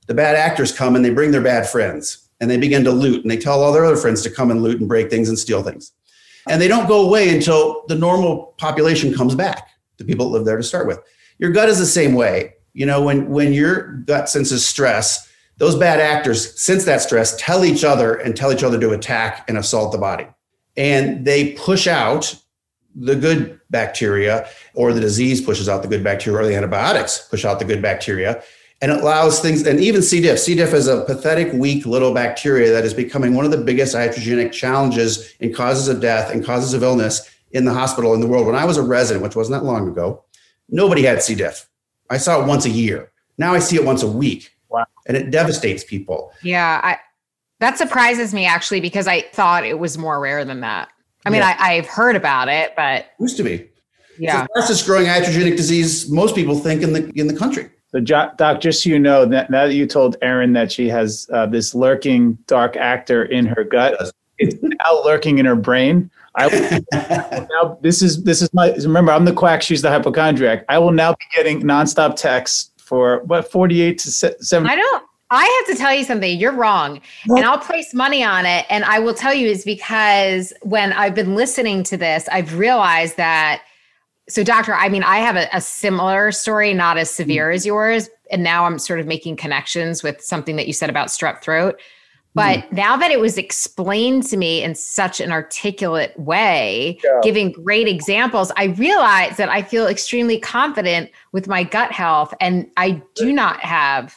the 0.06 0.14
bad 0.14 0.34
actors 0.34 0.72
come 0.72 0.96
and 0.96 1.04
they 1.04 1.10
bring 1.10 1.30
their 1.30 1.40
bad 1.40 1.68
friends 1.68 2.28
and 2.40 2.50
they 2.50 2.56
begin 2.56 2.82
to 2.84 2.90
loot 2.90 3.22
and 3.22 3.30
they 3.30 3.36
tell 3.36 3.62
all 3.62 3.72
their 3.72 3.84
other 3.84 3.96
friends 3.96 4.22
to 4.22 4.30
come 4.30 4.50
and 4.50 4.62
loot 4.62 4.80
and 4.80 4.88
break 4.88 5.10
things 5.10 5.28
and 5.28 5.38
steal 5.38 5.62
things. 5.62 5.92
And 6.48 6.60
they 6.60 6.68
don't 6.68 6.88
go 6.88 7.06
away 7.06 7.32
until 7.34 7.84
the 7.86 7.94
normal 7.94 8.54
population 8.58 9.14
comes 9.14 9.36
back, 9.36 9.68
the 9.98 10.04
people 10.04 10.26
that 10.26 10.38
live 10.38 10.44
there 10.44 10.56
to 10.56 10.62
start 10.62 10.88
with. 10.88 10.98
Your 11.38 11.50
gut 11.50 11.68
is 11.68 11.78
the 11.78 11.86
same 11.86 12.14
way 12.14 12.54
you 12.72 12.86
know, 12.86 13.02
when 13.02 13.28
when 13.30 13.52
your 13.52 13.92
gut 14.06 14.28
senses 14.28 14.66
stress, 14.66 15.28
those 15.58 15.76
bad 15.76 16.00
actors 16.00 16.58
sense 16.60 16.84
that 16.84 17.00
stress, 17.00 17.36
tell 17.36 17.64
each 17.64 17.84
other 17.84 18.14
and 18.14 18.36
tell 18.36 18.52
each 18.52 18.62
other 18.62 18.80
to 18.80 18.90
attack 18.90 19.44
and 19.48 19.58
assault 19.58 19.92
the 19.92 19.98
body. 19.98 20.26
And 20.76 21.24
they 21.24 21.52
push 21.52 21.86
out 21.86 22.34
the 22.94 23.14
good 23.14 23.60
bacteria, 23.70 24.48
or 24.74 24.92
the 24.92 25.00
disease 25.00 25.40
pushes 25.40 25.68
out 25.68 25.82
the 25.82 25.88
good 25.88 26.02
bacteria, 26.02 26.40
or 26.40 26.46
the 26.46 26.56
antibiotics 26.56 27.18
push 27.18 27.44
out 27.44 27.58
the 27.58 27.64
good 27.64 27.82
bacteria. 27.82 28.42
And 28.82 28.90
it 28.90 29.00
allows 29.00 29.40
things, 29.40 29.66
and 29.66 29.78
even 29.78 30.02
C. 30.02 30.20
diff. 30.20 30.38
C. 30.38 30.54
diff 30.54 30.72
is 30.72 30.88
a 30.88 31.04
pathetic, 31.04 31.52
weak 31.52 31.84
little 31.84 32.14
bacteria 32.14 32.72
that 32.72 32.84
is 32.84 32.94
becoming 32.94 33.34
one 33.34 33.44
of 33.44 33.50
the 33.50 33.58
biggest 33.58 33.94
iatrogenic 33.94 34.52
challenges 34.52 35.34
and 35.40 35.54
causes 35.54 35.88
of 35.88 36.00
death 36.00 36.32
and 36.32 36.44
causes 36.44 36.72
of 36.72 36.82
illness 36.82 37.30
in 37.50 37.64
the 37.64 37.74
hospital 37.74 38.14
in 38.14 38.20
the 38.20 38.26
world. 38.26 38.46
When 38.46 38.56
I 38.56 38.64
was 38.64 38.78
a 38.78 38.82
resident, 38.82 39.22
which 39.22 39.36
wasn't 39.36 39.60
that 39.60 39.66
long 39.66 39.86
ago, 39.88 40.24
nobody 40.68 41.02
had 41.02 41.22
C. 41.22 41.34
diff. 41.34 41.68
I 42.10 42.18
saw 42.18 42.42
it 42.42 42.46
once 42.46 42.66
a 42.66 42.70
year. 42.70 43.10
Now 43.38 43.54
I 43.54 43.58
see 43.58 43.76
it 43.76 43.84
once 43.84 44.02
a 44.02 44.08
week. 44.08 44.52
Wow. 44.68 44.84
And 45.06 45.16
it 45.16 45.30
devastates 45.30 45.84
people. 45.84 46.32
Yeah. 46.42 46.80
I, 46.82 46.98
that 47.60 47.78
surprises 47.78 48.34
me 48.34 48.46
actually 48.46 48.80
because 48.80 49.06
I 49.06 49.22
thought 49.22 49.64
it 49.64 49.78
was 49.78 49.96
more 49.96 50.20
rare 50.20 50.44
than 50.44 50.60
that. 50.60 50.90
I 51.24 51.30
mean, 51.30 51.40
yeah. 51.40 51.56
I, 51.58 51.74
have 51.74 51.86
heard 51.86 52.16
about 52.16 52.48
it, 52.48 52.74
but 52.76 53.00
it 53.00 53.06
used 53.18 53.36
to 53.36 53.42
be. 53.42 53.68
Yeah. 54.18 54.42
It's 54.42 54.54
the 54.54 54.60
fastest 54.60 54.86
growing 54.86 55.06
iatrogenic 55.06 55.56
disease 55.56 56.10
most 56.10 56.34
people 56.34 56.58
think 56.58 56.82
in 56.82 56.92
the 56.92 57.10
in 57.14 57.26
the 57.26 57.36
country. 57.36 57.70
So, 57.88 58.00
Doc, 58.00 58.60
just 58.60 58.84
so 58.84 58.90
you 58.90 58.98
know, 58.98 59.26
that 59.26 59.50
now 59.50 59.66
that 59.66 59.74
you 59.74 59.86
told 59.86 60.16
Erin 60.22 60.52
that 60.52 60.70
she 60.70 60.88
has 60.88 61.28
uh, 61.32 61.46
this 61.46 61.74
lurking 61.74 62.34
dark 62.46 62.76
actor 62.76 63.24
in 63.24 63.46
her 63.46 63.64
gut, 63.64 64.12
it's 64.38 64.56
now 64.62 65.02
lurking 65.04 65.38
in 65.38 65.46
her 65.46 65.56
brain. 65.56 66.10
I 66.36 66.46
will, 66.46 67.46
now 67.50 67.78
this 67.82 68.02
is 68.02 68.22
this 68.24 68.42
is 68.42 68.52
my 68.52 68.72
remember 68.72 69.12
I'm 69.12 69.24
the 69.24 69.32
quack 69.32 69.62
she's 69.62 69.82
the 69.82 69.90
hypochondriac. 69.90 70.64
I 70.68 70.78
will 70.78 70.92
now 70.92 71.12
be 71.12 71.24
getting 71.34 71.62
nonstop 71.62 72.16
texts 72.16 72.70
for 72.78 73.22
what 73.24 73.50
48 73.50 73.98
to 73.98 74.10
7 74.10 74.66
I 74.66 74.76
don't 74.76 75.04
I 75.32 75.62
have 75.64 75.76
to 75.76 75.80
tell 75.80 75.94
you 75.94 76.02
something. 76.02 76.40
You're 76.40 76.50
wrong. 76.50 77.00
And 77.28 77.44
I'll 77.44 77.58
place 77.58 77.94
money 77.94 78.24
on 78.24 78.46
it 78.46 78.66
and 78.68 78.84
I 78.84 78.98
will 78.98 79.14
tell 79.14 79.32
you 79.32 79.46
is 79.46 79.64
because 79.64 80.52
when 80.62 80.92
I've 80.92 81.14
been 81.14 81.34
listening 81.34 81.82
to 81.84 81.96
this 81.96 82.28
I've 82.30 82.58
realized 82.58 83.16
that 83.16 83.62
so 84.28 84.44
doctor 84.44 84.74
I 84.74 84.88
mean 84.88 85.02
I 85.02 85.18
have 85.18 85.36
a, 85.36 85.48
a 85.52 85.60
similar 85.60 86.32
story 86.32 86.74
not 86.74 86.98
as 86.98 87.10
severe 87.10 87.48
mm-hmm. 87.48 87.56
as 87.56 87.66
yours 87.66 88.08
and 88.30 88.44
now 88.44 88.64
I'm 88.64 88.78
sort 88.78 89.00
of 89.00 89.06
making 89.06 89.36
connections 89.36 90.02
with 90.04 90.22
something 90.22 90.56
that 90.56 90.66
you 90.66 90.72
said 90.72 90.90
about 90.90 91.08
strep 91.08 91.42
throat 91.42 91.80
But 92.34 92.60
mm. 92.60 92.72
now 92.72 92.96
that 92.96 93.10
it 93.10 93.18
was 93.18 93.36
explained 93.36 94.24
to 94.24 94.36
me 94.36 94.62
in 94.62 94.74
such 94.74 95.20
an 95.20 95.32
articulate 95.32 96.18
way, 96.18 96.98
yeah. 97.02 97.20
giving 97.22 97.50
great 97.50 97.88
examples, 97.88 98.52
I 98.56 98.66
realized 98.66 99.36
that 99.38 99.48
I 99.48 99.62
feel 99.62 99.86
extremely 99.86 100.38
confident 100.38 101.10
with 101.32 101.48
my 101.48 101.64
gut 101.64 101.90
health. 101.92 102.32
And 102.40 102.70
I 102.76 103.02
do 103.16 103.32
not 103.32 103.60
have 103.60 104.16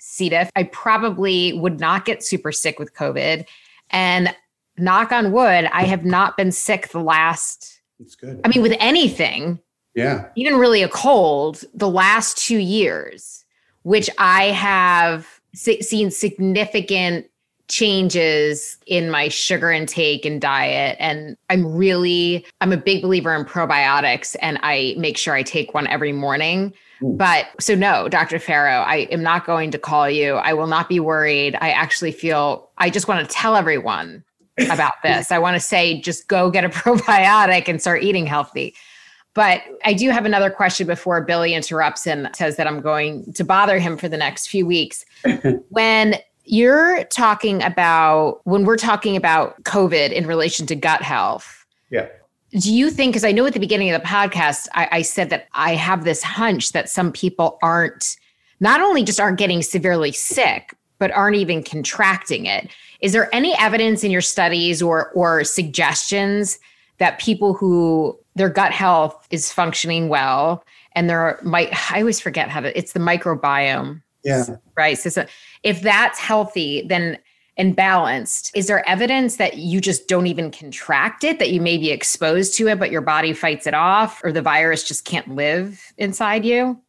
C. 0.00 0.28
diff. 0.28 0.50
I 0.56 0.64
probably 0.64 1.52
would 1.52 1.78
not 1.78 2.04
get 2.04 2.24
super 2.24 2.50
sick 2.50 2.78
with 2.78 2.94
COVID. 2.94 3.44
And 3.90 4.34
knock 4.76 5.12
on 5.12 5.32
wood, 5.32 5.68
I 5.72 5.84
have 5.84 6.04
not 6.04 6.36
been 6.36 6.50
sick 6.50 6.88
the 6.88 7.00
last. 7.00 7.80
It's 8.00 8.16
good. 8.16 8.40
I 8.44 8.48
mean, 8.48 8.62
with 8.62 8.74
anything. 8.80 9.60
Yeah. 9.94 10.28
Even 10.36 10.56
really 10.56 10.82
a 10.82 10.88
cold 10.88 11.64
the 11.74 11.88
last 11.88 12.38
two 12.38 12.56
years, 12.56 13.44
which 13.82 14.08
I 14.18 14.44
have 14.46 15.40
seen 15.54 16.10
significant 16.10 17.26
changes 17.68 18.76
in 18.86 19.10
my 19.10 19.28
sugar 19.28 19.70
intake 19.70 20.24
and 20.24 20.40
diet. 20.40 20.96
And 21.00 21.36
i'm 21.50 21.74
really 21.74 22.46
i'm 22.60 22.72
a 22.72 22.76
big 22.76 23.02
believer 23.02 23.34
in 23.34 23.44
probiotics 23.44 24.36
and 24.42 24.58
i 24.62 24.94
make 24.98 25.16
sure 25.16 25.34
i 25.34 25.42
take 25.42 25.74
one 25.74 25.86
every 25.86 26.12
morning. 26.12 26.72
Ooh. 27.02 27.16
but 27.16 27.46
so 27.58 27.74
no 27.74 28.08
dr 28.08 28.38
ferro 28.38 28.82
i 28.82 29.08
am 29.10 29.22
not 29.22 29.44
going 29.44 29.70
to 29.72 29.78
call 29.78 30.08
you. 30.08 30.34
I 30.34 30.52
will 30.52 30.68
not 30.68 30.88
be 30.88 31.00
worried. 31.00 31.56
I 31.60 31.70
actually 31.70 32.12
feel 32.12 32.68
i 32.78 32.90
just 32.90 33.08
want 33.08 33.28
to 33.28 33.34
tell 33.34 33.56
everyone 33.56 34.24
about 34.70 34.94
this. 35.02 35.32
I 35.32 35.38
want 35.38 35.54
to 35.54 35.60
say 35.60 36.00
just 36.00 36.28
go 36.28 36.50
get 36.50 36.64
a 36.64 36.68
probiotic 36.70 37.68
and 37.68 37.80
start 37.80 38.02
eating 38.02 38.26
healthy. 38.26 38.74
But 39.34 39.62
I 39.84 39.94
do 39.94 40.10
have 40.10 40.26
another 40.26 40.50
question 40.50 40.86
before 40.86 41.22
Billy 41.22 41.54
interrupts 41.54 42.06
and 42.06 42.28
says 42.34 42.56
that 42.56 42.66
I'm 42.66 42.80
going 42.80 43.32
to 43.32 43.44
bother 43.44 43.78
him 43.78 43.96
for 43.96 44.08
the 44.08 44.18
next 44.18 44.48
few 44.48 44.66
weeks. 44.66 45.06
when 45.70 46.16
you're 46.44 47.04
talking 47.04 47.62
about 47.62 48.40
when 48.44 48.64
we're 48.64 48.76
talking 48.76 49.16
about 49.16 49.62
COVID 49.64 50.12
in 50.12 50.26
relation 50.26 50.66
to 50.66 50.76
gut 50.76 51.02
health. 51.02 51.64
Yeah. 51.90 52.08
Do 52.50 52.72
you 52.72 52.90
think, 52.90 53.12
because 53.12 53.24
I 53.24 53.32
know 53.32 53.46
at 53.46 53.54
the 53.54 53.60
beginning 53.60 53.90
of 53.90 54.00
the 54.00 54.06
podcast, 54.06 54.68
I, 54.74 54.88
I 54.92 55.02
said 55.02 55.30
that 55.30 55.48
I 55.54 55.74
have 55.74 56.04
this 56.04 56.22
hunch 56.22 56.72
that 56.72 56.88
some 56.88 57.12
people 57.12 57.58
aren't, 57.62 58.16
not 58.60 58.80
only 58.80 59.02
just 59.04 59.18
aren't 59.18 59.38
getting 59.38 59.62
severely 59.62 60.12
sick, 60.12 60.74
but 60.98 61.10
aren't 61.10 61.36
even 61.36 61.62
contracting 61.62 62.46
it. 62.46 62.70
Is 63.00 63.12
there 63.12 63.34
any 63.34 63.56
evidence 63.58 64.04
in 64.04 64.12
your 64.12 64.20
studies 64.20 64.80
or 64.80 65.10
or 65.10 65.42
suggestions 65.42 66.60
that 66.98 67.18
people 67.18 67.54
who 67.54 68.16
their 68.36 68.48
gut 68.48 68.70
health 68.70 69.26
is 69.30 69.52
functioning 69.52 70.08
well 70.08 70.62
and 70.94 71.10
there 71.10 71.40
might 71.42 71.70
I 71.90 71.98
always 71.98 72.20
forget 72.20 72.48
how 72.48 72.60
to 72.60 72.78
it's 72.78 72.92
the 72.92 73.00
microbiome. 73.00 74.00
Yeah. 74.22 74.44
Right. 74.76 74.96
So, 74.96 75.10
so 75.10 75.26
if 75.62 75.80
that's 75.80 76.18
healthy, 76.18 76.82
then 76.86 77.18
and 77.56 77.76
balanced, 77.76 78.50
is 78.54 78.66
there 78.66 78.88
evidence 78.88 79.36
that 79.36 79.58
you 79.58 79.80
just 79.80 80.08
don't 80.08 80.26
even 80.26 80.50
contract 80.50 81.22
it, 81.22 81.38
that 81.38 81.50
you 81.50 81.60
may 81.60 81.76
be 81.76 81.90
exposed 81.90 82.56
to 82.56 82.68
it, 82.68 82.78
but 82.78 82.90
your 82.90 83.02
body 83.02 83.32
fights 83.32 83.66
it 83.66 83.74
off, 83.74 84.22
or 84.24 84.32
the 84.32 84.40
virus 84.40 84.84
just 84.84 85.04
can't 85.04 85.34
live 85.34 85.92
inside 85.98 86.44
you? 86.44 86.80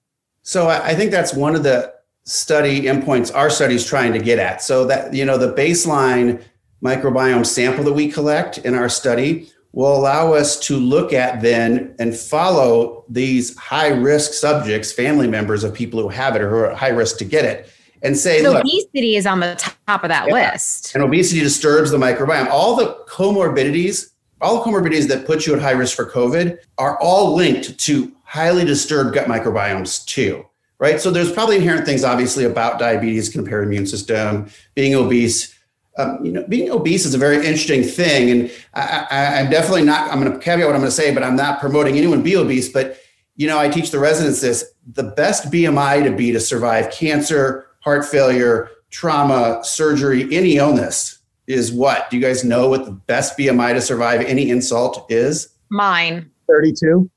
So 0.41 0.69
I 0.69 0.95
think 0.95 1.11
that's 1.11 1.33
one 1.33 1.55
of 1.55 1.63
the 1.63 1.93
study 2.25 2.83
endpoints 2.83 3.33
our 3.35 3.49
study 3.49 3.75
is 3.75 3.85
trying 3.85 4.13
to 4.13 4.19
get 4.19 4.39
at. 4.39 4.61
So 4.61 4.85
that, 4.85 5.13
you 5.13 5.25
know, 5.25 5.37
the 5.37 5.53
baseline 5.53 6.41
microbiome 6.81 7.45
sample 7.45 7.83
that 7.83 7.93
we 7.93 8.09
collect 8.09 8.59
in 8.59 8.73
our 8.73 8.89
study 8.89 9.49
will 9.73 9.95
allow 9.97 10.33
us 10.33 10.59
to 10.59 10.77
look 10.77 11.11
at 11.13 11.41
then 11.41 11.95
and 11.99 12.15
follow 12.15 13.03
these 13.09 13.57
high 13.57 13.87
risk 13.87 14.33
subjects, 14.33 14.93
family 14.93 15.27
members 15.27 15.63
of 15.63 15.73
people 15.73 16.01
who 16.01 16.09
have 16.09 16.35
it 16.35 16.41
or 16.41 16.49
who 16.49 16.55
are 16.57 16.71
at 16.71 16.77
high 16.77 16.89
risk 16.89 17.17
to 17.17 17.25
get 17.25 17.43
it 17.43 17.69
and 18.03 18.17
say, 18.17 18.43
so 18.43 18.51
look, 18.51 18.65
obesity 18.65 19.15
is 19.15 19.25
on 19.25 19.39
the 19.39 19.55
top 19.87 20.03
of 20.03 20.09
that 20.09 20.27
yeah, 20.27 20.51
list. 20.51 20.93
And 20.93 21.03
obesity 21.03 21.39
disturbs 21.39 21.89
the 21.89 21.97
microbiome. 21.97 22.49
All 22.49 22.75
the 22.75 22.97
comorbidities, 23.07 24.11
all 24.41 24.63
the 24.63 24.69
comorbidities 24.69 25.07
that 25.07 25.25
put 25.25 25.47
you 25.47 25.55
at 25.55 25.61
high 25.61 25.71
risk 25.71 25.95
for 25.95 26.05
COVID 26.09 26.57
are 26.77 26.99
all 26.99 27.33
linked 27.33 27.79
to 27.79 28.11
highly 28.23 28.65
disturbed 28.65 29.15
gut 29.15 29.27
microbiomes 29.27 30.05
too. 30.05 30.45
Right. 30.79 30.99
So 30.99 31.11
there's 31.11 31.31
probably 31.31 31.55
inherent 31.55 31.85
things, 31.85 32.03
obviously, 32.03 32.43
about 32.43 32.77
diabetes, 32.77 33.29
compared 33.29 33.65
immune 33.65 33.87
system, 33.87 34.49
being 34.75 34.95
obese. 34.95 35.57
Um, 35.97 36.25
you 36.25 36.31
know, 36.31 36.45
being 36.47 36.71
obese 36.71 37.05
is 37.05 37.13
a 37.13 37.19
very 37.19 37.37
interesting 37.37 37.83
thing, 37.83 38.31
and 38.31 38.51
I, 38.73 39.39
am 39.39 39.49
definitely 39.49 39.83
not. 39.83 40.11
I'm 40.11 40.19
going 40.19 40.33
to 40.33 40.39
caveat 40.39 40.65
what 40.65 40.75
I'm 40.75 40.81
going 40.81 40.89
to 40.89 40.95
say, 40.95 41.13
but 41.13 41.23
I'm 41.23 41.37
not 41.37 41.61
promoting 41.61 41.95
anyone 41.95 42.21
be 42.21 42.35
obese. 42.35 42.67
But 42.67 42.97
you 43.37 43.47
know, 43.47 43.59
I 43.59 43.69
teach 43.69 43.91
the 43.91 43.99
residents 43.99 44.41
this: 44.41 44.73
the 44.85 45.03
best 45.03 45.49
BMI 45.51 46.03
to 46.03 46.11
be 46.11 46.33
to 46.33 46.39
survive 46.39 46.91
cancer, 46.91 47.67
heart 47.83 48.05
failure, 48.05 48.69
trauma, 48.89 49.59
surgery, 49.63 50.27
any 50.35 50.57
illness 50.57 51.19
is 51.47 51.71
what? 51.71 52.09
Do 52.09 52.17
you 52.17 52.21
guys 52.23 52.43
know 52.43 52.69
what 52.69 52.85
the 52.85 52.91
best 52.91 53.37
BMI 53.37 53.73
to 53.73 53.81
survive 53.81 54.21
any 54.21 54.49
insult 54.49 55.05
is? 55.09 55.49
Mine. 55.69 56.31
32. 56.47 57.09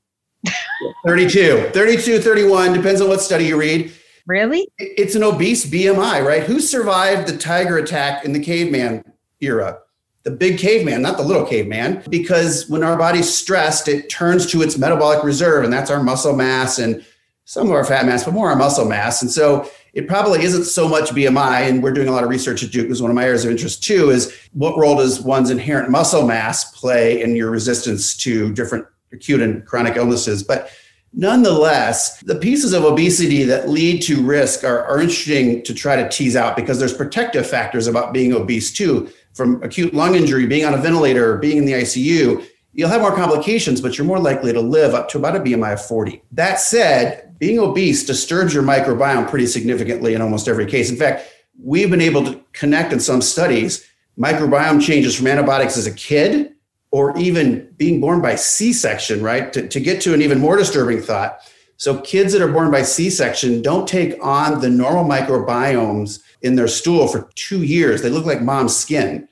32, 1.05 1.69
32, 1.73 2.19
31, 2.19 2.73
depends 2.73 3.01
on 3.01 3.07
what 3.07 3.21
study 3.21 3.45
you 3.45 3.57
read. 3.57 3.91
Really? 4.25 4.67
It's 4.77 5.15
an 5.15 5.23
obese 5.23 5.65
BMI, 5.65 6.25
right? 6.25 6.43
Who 6.43 6.59
survived 6.59 7.27
the 7.27 7.37
tiger 7.37 7.77
attack 7.77 8.25
in 8.25 8.33
the 8.33 8.39
caveman 8.39 9.03
era? 9.39 9.79
The 10.23 10.31
big 10.31 10.59
caveman, 10.59 11.01
not 11.01 11.15
the 11.15 11.23
little 11.23 11.45
caveman, 11.45 12.03
because 12.09 12.67
when 12.67 12.83
our 12.83 12.97
body's 12.97 13.33
stressed, 13.33 13.87
it 13.87 14.09
turns 14.09 14.45
to 14.47 14.61
its 14.61 14.77
metabolic 14.77 15.23
reserve, 15.23 15.63
and 15.63 15.71
that's 15.71 15.89
our 15.89 16.03
muscle 16.03 16.35
mass 16.35 16.79
and 16.79 17.05
some 17.45 17.67
of 17.67 17.73
our 17.73 17.85
fat 17.85 18.05
mass, 18.05 18.25
but 18.25 18.33
more 18.33 18.49
our 18.49 18.57
muscle 18.57 18.83
mass. 18.83 19.21
And 19.21 19.31
so 19.31 19.69
it 19.93 20.07
probably 20.07 20.43
isn't 20.43 20.65
so 20.65 20.87
much 20.87 21.09
BMI, 21.09 21.69
and 21.69 21.81
we're 21.81 21.91
doing 21.91 22.07
a 22.07 22.11
lot 22.11 22.23
of 22.23 22.29
research 22.29 22.63
at 22.63 22.71
Duke 22.71 22.83
because 22.83 23.01
one 23.01 23.11
of 23.11 23.15
my 23.15 23.23
areas 23.23 23.45
of 23.45 23.51
interest 23.51 23.83
too 23.83 24.09
is 24.09 24.35
what 24.53 24.77
role 24.77 24.97
does 24.97 25.21
one's 25.21 25.49
inherent 25.49 25.89
muscle 25.89 26.25
mass 26.25 26.71
play 26.71 27.21
in 27.21 27.35
your 27.35 27.49
resistance 27.49 28.15
to 28.17 28.53
different 28.53 28.85
acute 29.11 29.41
and 29.41 29.65
chronic 29.65 29.95
illnesses. 29.95 30.43
But 30.43 30.69
nonetheless, 31.13 32.19
the 32.21 32.35
pieces 32.35 32.73
of 32.73 32.83
obesity 32.83 33.43
that 33.43 33.69
lead 33.69 34.01
to 34.03 34.21
risk 34.21 34.63
are, 34.63 34.85
are 34.85 34.99
interesting 34.99 35.63
to 35.63 35.73
try 35.73 35.95
to 35.95 36.07
tease 36.09 36.35
out 36.35 36.55
because 36.55 36.79
there's 36.79 36.93
protective 36.93 37.47
factors 37.47 37.87
about 37.87 38.13
being 38.13 38.33
obese 38.33 38.71
too, 38.71 39.09
from 39.33 39.61
acute 39.63 39.93
lung 39.93 40.15
injury, 40.15 40.45
being 40.45 40.65
on 40.65 40.73
a 40.73 40.77
ventilator, 40.77 41.37
being 41.37 41.57
in 41.57 41.65
the 41.65 41.73
ICU. 41.73 42.45
You'll 42.77 42.89
have 42.89 43.01
more 43.01 43.15
complications, 43.15 43.81
but 43.81 43.97
you're 43.97 44.05
more 44.05 44.19
likely 44.19 44.53
to 44.53 44.61
live 44.61 44.93
up 44.93 45.09
to 45.09 45.17
about 45.17 45.35
a 45.35 45.39
BMI 45.39 45.73
of 45.73 45.83
40. 45.83 46.21
That 46.33 46.59
said, 46.59 47.35
being 47.39 47.57
obese 47.57 48.05
disturbs 48.05 48.53
your 48.53 48.61
microbiome 48.61 49.27
pretty 49.27 49.47
significantly 49.47 50.13
in 50.13 50.21
almost 50.21 50.47
every 50.47 50.67
case. 50.67 50.91
In 50.91 50.95
fact, 50.95 51.27
we've 51.59 51.89
been 51.89 52.01
able 52.01 52.23
to 52.25 52.39
connect 52.53 52.93
in 52.93 52.99
some 52.99 53.21
studies 53.21 53.83
microbiome 54.15 54.79
changes 54.79 55.15
from 55.15 55.25
antibiotics 55.25 55.75
as 55.75 55.87
a 55.87 55.91
kid 55.91 56.53
or 56.91 57.17
even 57.17 57.67
being 57.77 57.99
born 57.99 58.21
by 58.21 58.35
C-section, 58.35 59.23
right? 59.23 59.51
To, 59.53 59.67
to 59.67 59.79
get 59.79 59.99
to 60.01 60.13
an 60.13 60.21
even 60.21 60.39
more 60.39 60.55
disturbing 60.55 61.01
thought. 61.01 61.39
So 61.77 61.99
kids 62.01 62.31
that 62.33 62.43
are 62.43 62.51
born 62.51 62.69
by 62.69 62.83
C-section 62.83 63.63
don't 63.63 63.87
take 63.87 64.23
on 64.23 64.61
the 64.61 64.69
normal 64.69 65.03
microbiomes 65.03 66.21
in 66.43 66.55
their 66.55 66.67
stool 66.67 67.07
for 67.07 67.27
two 67.33 67.63
years. 67.63 68.03
They 68.03 68.09
look 68.11 68.25
like 68.27 68.41
mom's 68.43 68.75
skin 68.75 69.27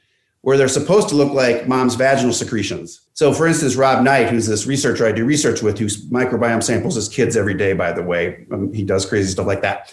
where 0.46 0.58
they're 0.58 0.68
supposed 0.68 1.10
to 1.10 1.16
look 1.16 1.34
like 1.34 1.68
mom's 1.68 1.96
vaginal 1.96 2.32
secretions. 2.32 3.02
So, 3.14 3.34
for 3.34 3.48
instance, 3.48 3.76
Rob 3.76 4.04
Knight, 4.04 4.30
who's 4.30 4.46
this 4.46 4.68
researcher 4.68 5.08
I 5.08 5.12
do 5.12 5.26
research 5.26 5.64
with, 5.64 5.80
whose 5.80 6.08
microbiome 6.12 6.62
samples 6.62 6.94
his 6.94 7.10
kids 7.10 7.36
every 7.36 7.56
day, 7.56 7.74
by 7.74 7.92
the 7.92 8.04
way, 8.04 8.46
um, 8.52 8.72
he 8.72 8.84
does 8.84 9.08
crazy 9.08 9.32
stuff 9.32 9.48
like 9.48 9.64
that. 9.64 9.92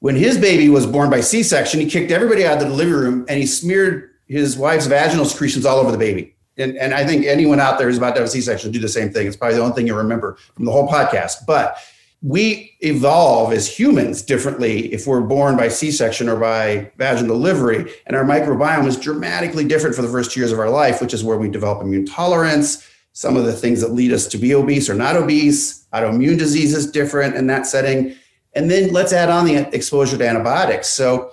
When 0.00 0.14
his 0.14 0.36
baby 0.36 0.68
was 0.68 0.86
born 0.86 1.08
by 1.08 1.22
C 1.22 1.42
section, 1.42 1.80
he 1.80 1.88
kicked 1.88 2.10
everybody 2.10 2.44
out 2.44 2.58
of 2.58 2.58
the 2.58 2.66
delivery 2.66 3.00
room 3.00 3.24
and 3.30 3.38
he 3.40 3.46
smeared 3.46 4.10
his 4.26 4.58
wife's 4.58 4.84
vaginal 4.84 5.24
secretions 5.24 5.64
all 5.64 5.78
over 5.78 5.90
the 5.90 5.96
baby. 5.96 6.36
And, 6.58 6.76
and 6.76 6.92
I 6.92 7.06
think 7.06 7.24
anyone 7.24 7.58
out 7.58 7.78
there 7.78 7.86
who's 7.86 7.96
about 7.96 8.14
to 8.16 8.20
have 8.20 8.28
a 8.28 8.30
C 8.30 8.42
section 8.42 8.72
do 8.72 8.80
the 8.80 8.88
same 8.90 9.10
thing. 9.10 9.26
It's 9.26 9.36
probably 9.36 9.56
the 9.56 9.62
only 9.62 9.74
thing 9.74 9.86
you 9.86 9.96
remember 9.96 10.36
from 10.54 10.66
the 10.66 10.70
whole 10.70 10.86
podcast. 10.86 11.46
But 11.46 11.78
we 12.24 12.74
evolve 12.80 13.52
as 13.52 13.68
humans 13.68 14.22
differently 14.22 14.90
if 14.94 15.06
we're 15.06 15.20
born 15.20 15.58
by 15.58 15.68
c-section 15.68 16.26
or 16.26 16.36
by 16.36 16.90
vaginal 16.96 17.36
delivery 17.36 17.92
and 18.06 18.16
our 18.16 18.24
microbiome 18.24 18.86
is 18.86 18.96
dramatically 18.96 19.62
different 19.62 19.94
for 19.94 20.00
the 20.00 20.08
first 20.08 20.34
years 20.34 20.50
of 20.50 20.58
our 20.58 20.70
life 20.70 21.02
which 21.02 21.12
is 21.12 21.22
where 21.22 21.36
we 21.36 21.50
develop 21.50 21.82
immune 21.82 22.06
tolerance. 22.06 22.88
Some 23.12 23.36
of 23.36 23.44
the 23.44 23.52
things 23.52 23.80
that 23.82 23.92
lead 23.92 24.10
us 24.10 24.26
to 24.28 24.38
be 24.38 24.54
obese 24.54 24.88
or 24.88 24.94
not 24.94 25.16
obese. 25.16 25.86
Autoimmune 25.92 26.38
disease 26.38 26.74
is 26.74 26.90
different 26.90 27.36
in 27.36 27.46
that 27.48 27.66
setting. 27.66 28.16
And 28.54 28.70
then 28.70 28.90
let's 28.90 29.12
add 29.12 29.28
on 29.28 29.44
the 29.44 29.56
exposure 29.74 30.16
to 30.16 30.26
antibiotics. 30.26 30.88
So 30.88 31.30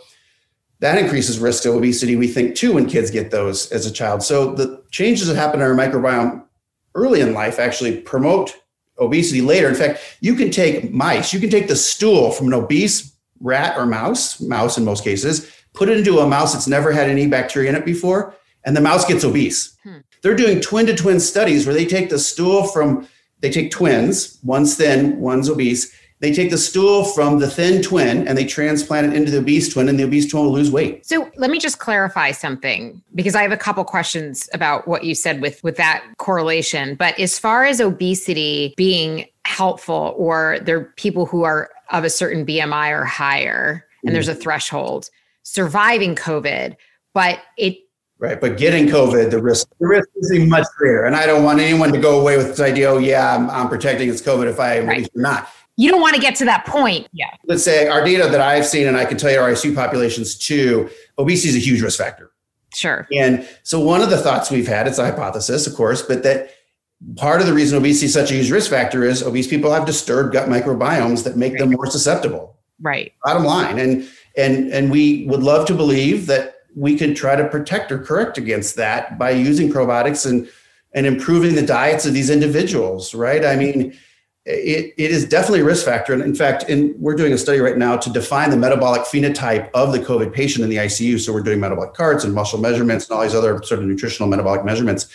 that 0.80 0.98
increases 0.98 1.40
risk 1.40 1.64
to 1.64 1.72
obesity 1.72 2.18
we 2.18 2.28
think 2.28 2.56
too 2.56 2.74
when 2.74 2.86
kids 2.86 3.10
get 3.10 3.32
those 3.32 3.72
as 3.72 3.86
a 3.86 3.92
child. 3.92 4.24
So 4.24 4.54
the 4.54 4.84
changes 4.92 5.28
that 5.28 5.38
happen 5.38 5.62
in 5.62 5.66
our 5.66 5.74
microbiome 5.74 6.44
early 6.94 7.22
in 7.22 7.34
life 7.34 7.60
actually 7.60 8.02
promote 8.02 8.56
obesity 9.00 9.42
later. 9.42 9.68
In 9.68 9.76
fact, 9.76 10.18
you 10.22 10.36
can 10.36 10.52
take 10.52 10.92
mice, 10.92 11.34
you 11.34 11.40
can 11.40 11.50
take 11.50 11.68
the 11.68 11.76
stool 11.76 12.32
from 12.32 12.48
an 12.48 12.54
obese 12.54 13.16
rat 13.40 13.78
or 13.78 13.86
mouse, 13.86 14.40
mouse 14.40 14.78
in 14.78 14.86
most 14.86 15.04
cases, 15.04 15.52
put 15.74 15.90
it 15.90 15.98
into 15.98 16.20
a 16.20 16.28
mouse 16.28 16.54
that's 16.54 16.68
never 16.68 16.92
had 16.92 17.10
any 17.10 17.28
bacteria 17.28 17.70
in 17.70 17.76
it 17.76 17.86
before, 17.86 18.36
and 18.64 18.76
the 18.76 18.82
mouse 18.82 19.06
gets 19.06 19.24
obese. 19.24 19.78
Hmm. 19.84 19.98
They're 20.22 20.36
doing 20.36 20.62
twin 20.62 20.86
to 20.86 20.96
twin 20.96 21.20
studies 21.20 21.66
where 21.66 21.74
they 21.74 21.86
take 21.86 22.10
the 22.10 22.20
stool 22.20 22.68
from, 22.68 23.08
they 23.40 23.50
take 23.50 23.72
twins, 23.72 24.40
one's 24.44 24.76
thin, 24.76 25.20
one's 25.20 25.50
obese, 25.50 25.94
they 26.22 26.32
take 26.32 26.52
the 26.52 26.58
stool 26.58 27.04
from 27.04 27.40
the 27.40 27.50
thin 27.50 27.82
twin 27.82 28.28
and 28.28 28.38
they 28.38 28.46
transplant 28.46 29.08
it 29.08 29.16
into 29.16 29.32
the 29.32 29.40
obese 29.40 29.74
twin, 29.74 29.90
and 29.90 30.00
the 30.00 30.04
obese 30.04 30.30
twin 30.30 30.46
will 30.46 30.52
lose 30.52 30.72
weight. 30.72 31.04
So 31.04 31.30
let 31.36 31.50
me 31.50 31.58
just 31.60 31.80
clarify 31.80 32.30
something 32.30 33.02
because 33.16 33.34
I 33.34 33.42
have 33.42 33.52
a 33.52 33.58
couple 33.58 33.84
questions 33.84 34.48
about 34.54 34.88
what 34.88 35.04
you 35.04 35.16
said 35.16 35.42
with 35.42 35.62
with 35.64 35.78
that 35.78 36.06
correlation. 36.18 36.94
But 36.94 37.20
as 37.20 37.40
far 37.40 37.66
as 37.66 37.82
obesity 37.82 38.76
being 38.78 39.26
helpful, 39.46 40.14
or 40.16 40.60
there 40.62 40.78
are 40.78 40.94
people 40.96 41.26
who 41.26 41.44
are 41.44 41.72
of 41.90 42.04
a 42.04 42.10
certain 42.10 42.46
BMI 42.46 42.92
or 42.92 43.04
higher, 43.04 43.84
and 44.04 44.10
mm-hmm. 44.10 44.14
there's 44.14 44.28
a 44.28 44.36
threshold, 44.36 45.10
surviving 45.42 46.16
COVID, 46.16 46.76
but 47.16 47.40
it 47.58 47.80
Right. 48.20 48.40
But 48.40 48.60
getting 48.60 48.86
COVID, 48.86 49.32
the 49.32 49.42
risk 49.42 49.68
the 49.80 49.88
risk 49.88 50.08
is 50.18 50.48
much 50.48 50.68
greater. 50.78 51.06
And 51.06 51.16
I 51.16 51.26
don't 51.26 51.44
want 51.44 51.60
anyone 51.60 51.92
to 51.92 52.00
go 52.00 52.22
away 52.22 52.38
with 52.38 52.50
this 52.50 52.60
idea, 52.60 52.92
oh 52.92 53.00
yeah, 53.00 53.36
I'm, 53.36 53.50
I'm 53.50 53.68
protecting 53.68 54.10
against 54.10 54.24
COVID 54.24 54.48
if 54.48 54.60
I 54.60 54.76
am 54.76 54.86
Right. 54.86 55.10
not. 55.16 55.50
You 55.82 55.90
don't 55.90 56.02
want 56.02 56.14
to 56.14 56.22
get 56.22 56.36
to 56.36 56.46
that 56.46 56.68
point. 56.68 57.08
Yeah. 57.12 57.32
Let's 57.48 57.64
say 57.64 57.88
our 57.88 58.06
data 58.06 58.30
that 58.30 58.40
I've 58.40 58.68
seen, 58.68 58.86
and 58.86 58.96
I 58.96 59.06
can 59.06 59.18
tell 59.18 59.32
you 59.32 59.40
our 59.40 59.50
ICU 59.50 59.74
populations 59.74 60.38
too, 60.38 60.88
obesity 61.18 61.50
is 61.50 61.56
a 61.56 61.60
huge 61.60 61.82
risk 61.82 61.98
factor. 61.98 62.32
Sure. 62.72 63.08
And 63.12 63.48
so 63.64 63.80
one 63.80 64.02
of 64.04 64.12
the 64.12 64.18
thoughts 64.18 64.52
we've 64.52 64.68
had, 64.68 64.88
it's 64.88 65.00
a 65.00 65.06
hypothesis, 65.06 65.66
of 65.66 65.74
course, 65.74 66.04
but 66.04 66.22
that 66.22 66.52
part 67.16 67.42
of 67.42 67.48
the 67.48 67.54
reason 67.54 67.80
obesity 67.80 68.06
is 68.06 68.14
such 68.14 68.30
a 68.30 68.36
huge 68.36 68.52
risk 68.52 68.70
factor 68.70 69.04
is 69.04 69.24
obese 69.24 69.48
people 69.48 69.74
have 69.74 69.88
disturbed 69.88 70.34
gut 70.34 70.48
microbiomes 70.48 71.24
that 71.24 71.36
make 71.36 71.58
them 71.58 71.72
more 71.72 71.88
susceptible. 71.88 72.60
Right. 72.80 73.14
Bottom 73.24 73.44
line. 73.44 73.80
And 73.80 74.08
and 74.38 74.72
and 74.72 74.92
we 74.92 75.26
would 75.26 75.42
love 75.42 75.66
to 75.66 75.74
believe 75.74 76.28
that 76.28 76.58
we 76.76 76.96
could 76.96 77.16
try 77.16 77.36
to 77.36 77.48
protect 77.50 77.92
or 77.92 77.98
correct 77.98 78.38
against 78.38 78.76
that 78.76 79.18
by 79.18 79.32
using 79.32 79.72
probiotics 79.72 80.30
and 80.30 80.48
and 80.94 81.08
improving 81.08 81.56
the 81.56 81.66
diets 81.66 82.06
of 82.06 82.14
these 82.14 82.30
individuals, 82.30 83.16
right? 83.16 83.44
I 83.44 83.56
mean, 83.56 83.98
it, 84.46 84.94
it 84.98 85.12
is 85.12 85.26
definitely 85.26 85.62
a 85.62 85.66
risk 85.66 85.86
factor. 85.86 86.14
And 86.14 86.22
in 86.22 86.34
fact, 86.34 86.70
in, 86.70 86.96
we're 86.98 87.16
doing 87.16 87.32
a 87.34 87.38
study 87.38 87.60
right 87.60 87.78
now 87.78 87.96
to 87.98 88.10
define 88.10 88.50
the 88.50 88.58
metabolic 88.58 89.04
phenotype 89.04 89.70
of 89.74 89.92
the 89.92 90.00
COVID 90.00 90.34
patient 90.34 90.64
in 90.64 90.70
the 90.70 90.78
ICU. 90.78 91.20
So 91.20 91.32
we're 91.32 91.42
doing 91.42 91.60
metabolic 91.60 91.94
carts 91.94 92.24
and 92.24 92.34
muscle 92.34 92.60
measurements 92.60 93.08
and 93.08 93.16
all 93.16 93.24
these 93.24 93.36
other 93.36 93.62
sort 93.64 93.82
of 93.82 93.86
nutritional 93.86 94.28
metabolic 94.28 94.66
measurements. 94.66 95.08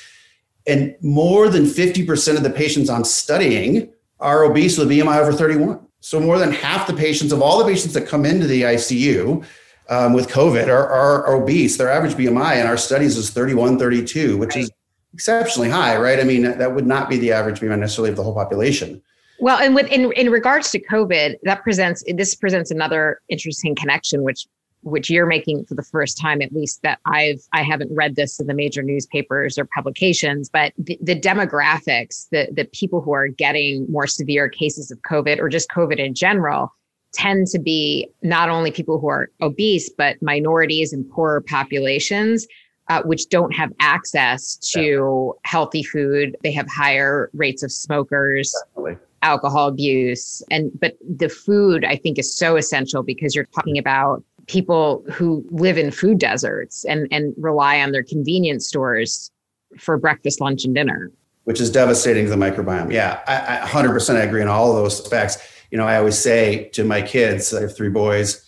And 0.67 0.95
more 1.01 1.49
than 1.49 1.65
50% 1.65 2.37
of 2.37 2.43
the 2.43 2.51
patients 2.51 2.89
I'm 2.89 3.05
studying 3.05 3.93
are 4.21 4.45
obese 4.45 4.79
with 4.79 4.91
a 4.91 4.95
BMI 4.95 5.19
over 5.19 5.33
31. 5.33 5.81
So 6.01 6.21
more 6.21 6.39
than 6.39 6.53
half 6.53 6.87
the 6.87 6.95
patients 6.95 7.33
of 7.33 7.43
all 7.43 7.59
the 7.59 7.65
patients 7.65 7.95
that 7.95 8.07
come 8.07 8.25
into 8.25 8.47
the 8.47 8.63
ICU 8.63 9.45
um, 9.89 10.13
with 10.13 10.29
COVID 10.29 10.69
are, 10.69 10.89
are 10.89 11.35
obese. 11.35 11.77
Their 11.77 11.91
average 11.91 12.15
BMI 12.15 12.61
in 12.61 12.67
our 12.67 12.77
studies 12.77 13.17
is 13.17 13.31
31, 13.31 13.79
32, 13.79 14.37
which 14.37 14.57
is 14.57 14.71
exceptionally 15.15 15.69
high, 15.69 15.97
right? 15.97 16.21
I 16.21 16.25
mean, 16.25 16.43
that 16.43 16.75
would 16.75 16.87
not 16.87 17.09
be 17.09 17.17
the 17.19 17.33
average 17.33 17.61
BMI 17.61 17.79
necessarily 17.79 18.11
of 18.11 18.17
the 18.17 18.23
whole 18.23 18.35
population. 18.35 19.03
Well, 19.39 19.59
and 19.59 19.75
with 19.75 19.87
in 19.89 20.13
in 20.13 20.31
regards 20.31 20.71
to 20.73 20.81
COVID, 20.81 21.37
that 21.43 21.63
presents 21.63 22.03
this 22.15 22.35
presents 22.35 22.71
another 22.71 23.21
interesting 23.29 23.75
connection, 23.75 24.23
which 24.23 24.47
which 24.83 25.11
you're 25.11 25.27
making 25.27 25.65
for 25.65 25.75
the 25.75 25.83
first 25.83 26.17
time, 26.17 26.41
at 26.41 26.53
least 26.53 26.83
that 26.83 27.01
I've 27.05 27.43
I 27.53 27.63
haven't 27.63 27.95
read 27.95 28.17
this 28.17 28.41
in 28.41 28.47
the 28.47 28.55
major 28.55 28.83
newspapers 28.83 29.59
or 29.59 29.65
publications, 29.65 30.49
but 30.49 30.73
the, 30.79 30.99
the 31.03 31.19
demographics, 31.19 32.29
the 32.31 32.49
the 32.53 32.65
people 32.67 33.01
who 33.01 33.13
are 33.13 33.29
getting 33.29 33.91
more 33.91 34.07
severe 34.07 34.49
cases 34.49 34.91
of 34.91 34.99
COVID 35.03 35.39
or 35.39 35.49
just 35.49 35.69
COVID 35.71 35.99
in 35.99 36.15
general, 36.15 36.73
tend 37.13 37.49
to 37.49 37.59
be 37.59 38.09
not 38.23 38.49
only 38.49 38.71
people 38.71 38.99
who 39.01 39.09
are 39.09 39.31
obese, 39.43 39.91
but 39.91 40.21
minorities 40.23 40.93
and 40.93 41.09
poorer 41.11 41.41
populations. 41.41 42.47
Uh, 42.89 43.03
which 43.03 43.29
don't 43.31 43.53
have 43.53 43.73
access 43.81 44.55
to 44.59 45.35
healthy 45.43 45.83
food. 45.83 46.37
They 46.45 46.53
have 46.53 46.69
higher 46.69 47.31
rates 47.35 47.65
of 47.65 47.73
smokers, 47.73 48.55
Definitely. 48.69 49.05
Alcohol 49.27 49.69
abuse 49.69 50.43
and 50.51 50.71
but 50.81 50.97
the 51.23 51.29
food 51.29 51.85
i 51.85 51.97
think 51.97 52.19
is 52.19 52.29
so 52.43 52.57
essential 52.57 53.03
because 53.03 53.35
you're 53.35 53.51
talking 53.55 53.79
about 53.79 54.23
people 54.47 55.05
who 55.11 55.45
live 55.51 55.77
in 55.77 55.91
food 55.91 56.19
deserts 56.19 56.85
and 56.85 57.09
and 57.11 57.35
rely 57.37 57.81
on 57.81 57.93
their 57.93 58.05
convenience 58.05 58.67
stores 58.67 59.31
for 59.79 59.99
breakfast 59.99 60.41
lunch 60.41 60.65
and 60.65 60.75
dinner 60.75 61.11
which 61.47 61.61
is 61.61 61.71
devastating 61.71 62.25
to 62.25 62.31
the 62.31 62.37
microbiome. 62.37 62.93
Yeah, 62.93 63.21
I, 63.29 63.61
I 63.63 63.69
100% 63.69 64.17
I 64.17 64.23
agree 64.23 64.43
on 64.43 64.49
all 64.49 64.71
of 64.71 64.83
those 64.83 65.07
facts. 65.07 65.39
You 65.71 65.79
know, 65.79 65.87
I 65.87 65.97
always 65.97 66.19
say 66.19 66.69
to 66.71 66.83
my 66.83 67.01
kids, 67.01 67.55
I 67.55 67.61
have 67.61 67.77
three 67.77 67.89
boys, 67.89 68.45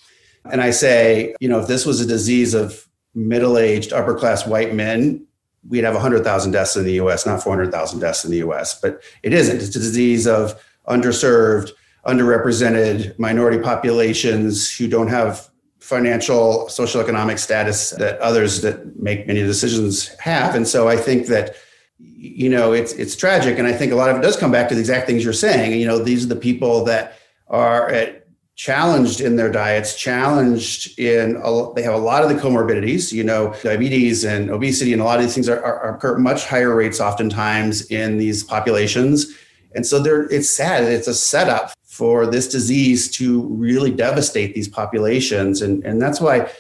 and 0.51 0.61
I 0.61 0.71
say, 0.71 1.33
you 1.39 1.49
know, 1.49 1.61
if 1.61 1.69
this 1.69 1.87
was 1.87 2.01
a 2.01 2.07
disease 2.07 2.55
of 2.55 2.89
middle-aged, 3.15 3.93
upper-class 3.93 4.49
white 4.49 4.75
men, 4.75 5.25
we'd 5.69 5.85
have 5.85 5.95
100,000 5.95 6.51
deaths 6.51 6.77
in 6.77 6.85
the 6.85 6.95
U.S., 6.95 7.25
not 7.25 7.41
400,000 7.41 8.01
deaths 8.01 8.25
in 8.25 8.33
the 8.33 8.39
U.S. 8.39 8.81
But 8.81 9.01
it 9.23 9.33
isn't. 9.33 9.63
It's 9.63 9.77
a 9.77 9.79
disease 9.79 10.27
of 10.27 10.61
underserved, 10.89 11.71
underrepresented 12.07 13.19
minority 13.19 13.59
populations 13.59 14.75
who 14.75 14.89
don't 14.89 15.09
have 15.09 15.49
financial, 15.79 16.67
socioeconomic 16.69 17.39
status 17.39 17.91
that 17.91 18.19
others 18.21 18.63
that 18.63 19.01
make 19.01 19.27
many 19.27 19.41
decisions 19.41 20.09
have. 20.19 20.55
And 20.55 20.67
so 20.67 20.89
I 20.89 20.97
think 20.97 21.27
that 21.29 21.55
you 21.99 22.49
know 22.49 22.73
it's 22.73 22.93
it's 22.93 23.17
tragic. 23.17 23.59
And 23.59 23.67
i 23.67 23.73
think 23.73 23.91
a 23.93 23.97
lot 23.97 24.11
of 24.11 24.17
it 24.17 24.23
does 24.23 24.37
come 24.37 24.53
back 24.53 24.69
to 24.69 24.75
the 24.75 24.81
exact 24.81 25.07
things 25.07 25.25
you're 25.25 25.33
saying. 25.33 25.81
You 25.81 25.87
know 25.87 25.99
these 25.99 26.25
are 26.25 26.29
the 26.29 26.37
people 26.37 26.85
that 26.85 27.19
are 27.49 27.89
at, 27.91 28.19
challenged 28.59 29.21
in 29.21 29.37
their 29.37 29.51
diets 29.51 29.97
challenged 29.97 30.99
in 30.99 31.41
a, 31.45 31.73
they 31.75 31.83
have 31.83 31.95
a 31.95 31.99
lot 31.99 32.25
of 32.25 32.29
the 32.29 32.35
comorbidities 32.35 33.13
you 33.13 33.23
know 33.23 33.55
diabetes 33.63 34.25
and 34.25 34.51
obesity 34.51 34.93
and 34.93 35.01
a 35.01 35.05
lot 35.05 35.17
of 35.17 35.25
these 35.25 35.33
things 35.33 35.49
are, 35.49 35.63
are, 35.65 35.97
are 36.03 36.19
much 36.19 36.45
higher 36.45 36.75
rates 36.75 36.99
oftentimes 36.99 37.87
in 37.87 38.19
these 38.19 38.43
populations 38.43 39.33
and 39.75 39.87
so 39.87 39.99
there 39.99 40.23
it's 40.31 40.51
sad 40.51 40.85
it's 40.85 41.09
a 41.09 41.15
setup 41.15 41.73
for 41.85 42.27
this 42.27 42.49
disease 42.49 43.11
to 43.11 43.43
really 43.49 43.91
devastate 43.91 44.55
these 44.55 44.69
populations 44.69 45.63
and 45.63 45.85
and 45.85 46.01
that's 46.01 46.21
why 46.21 46.51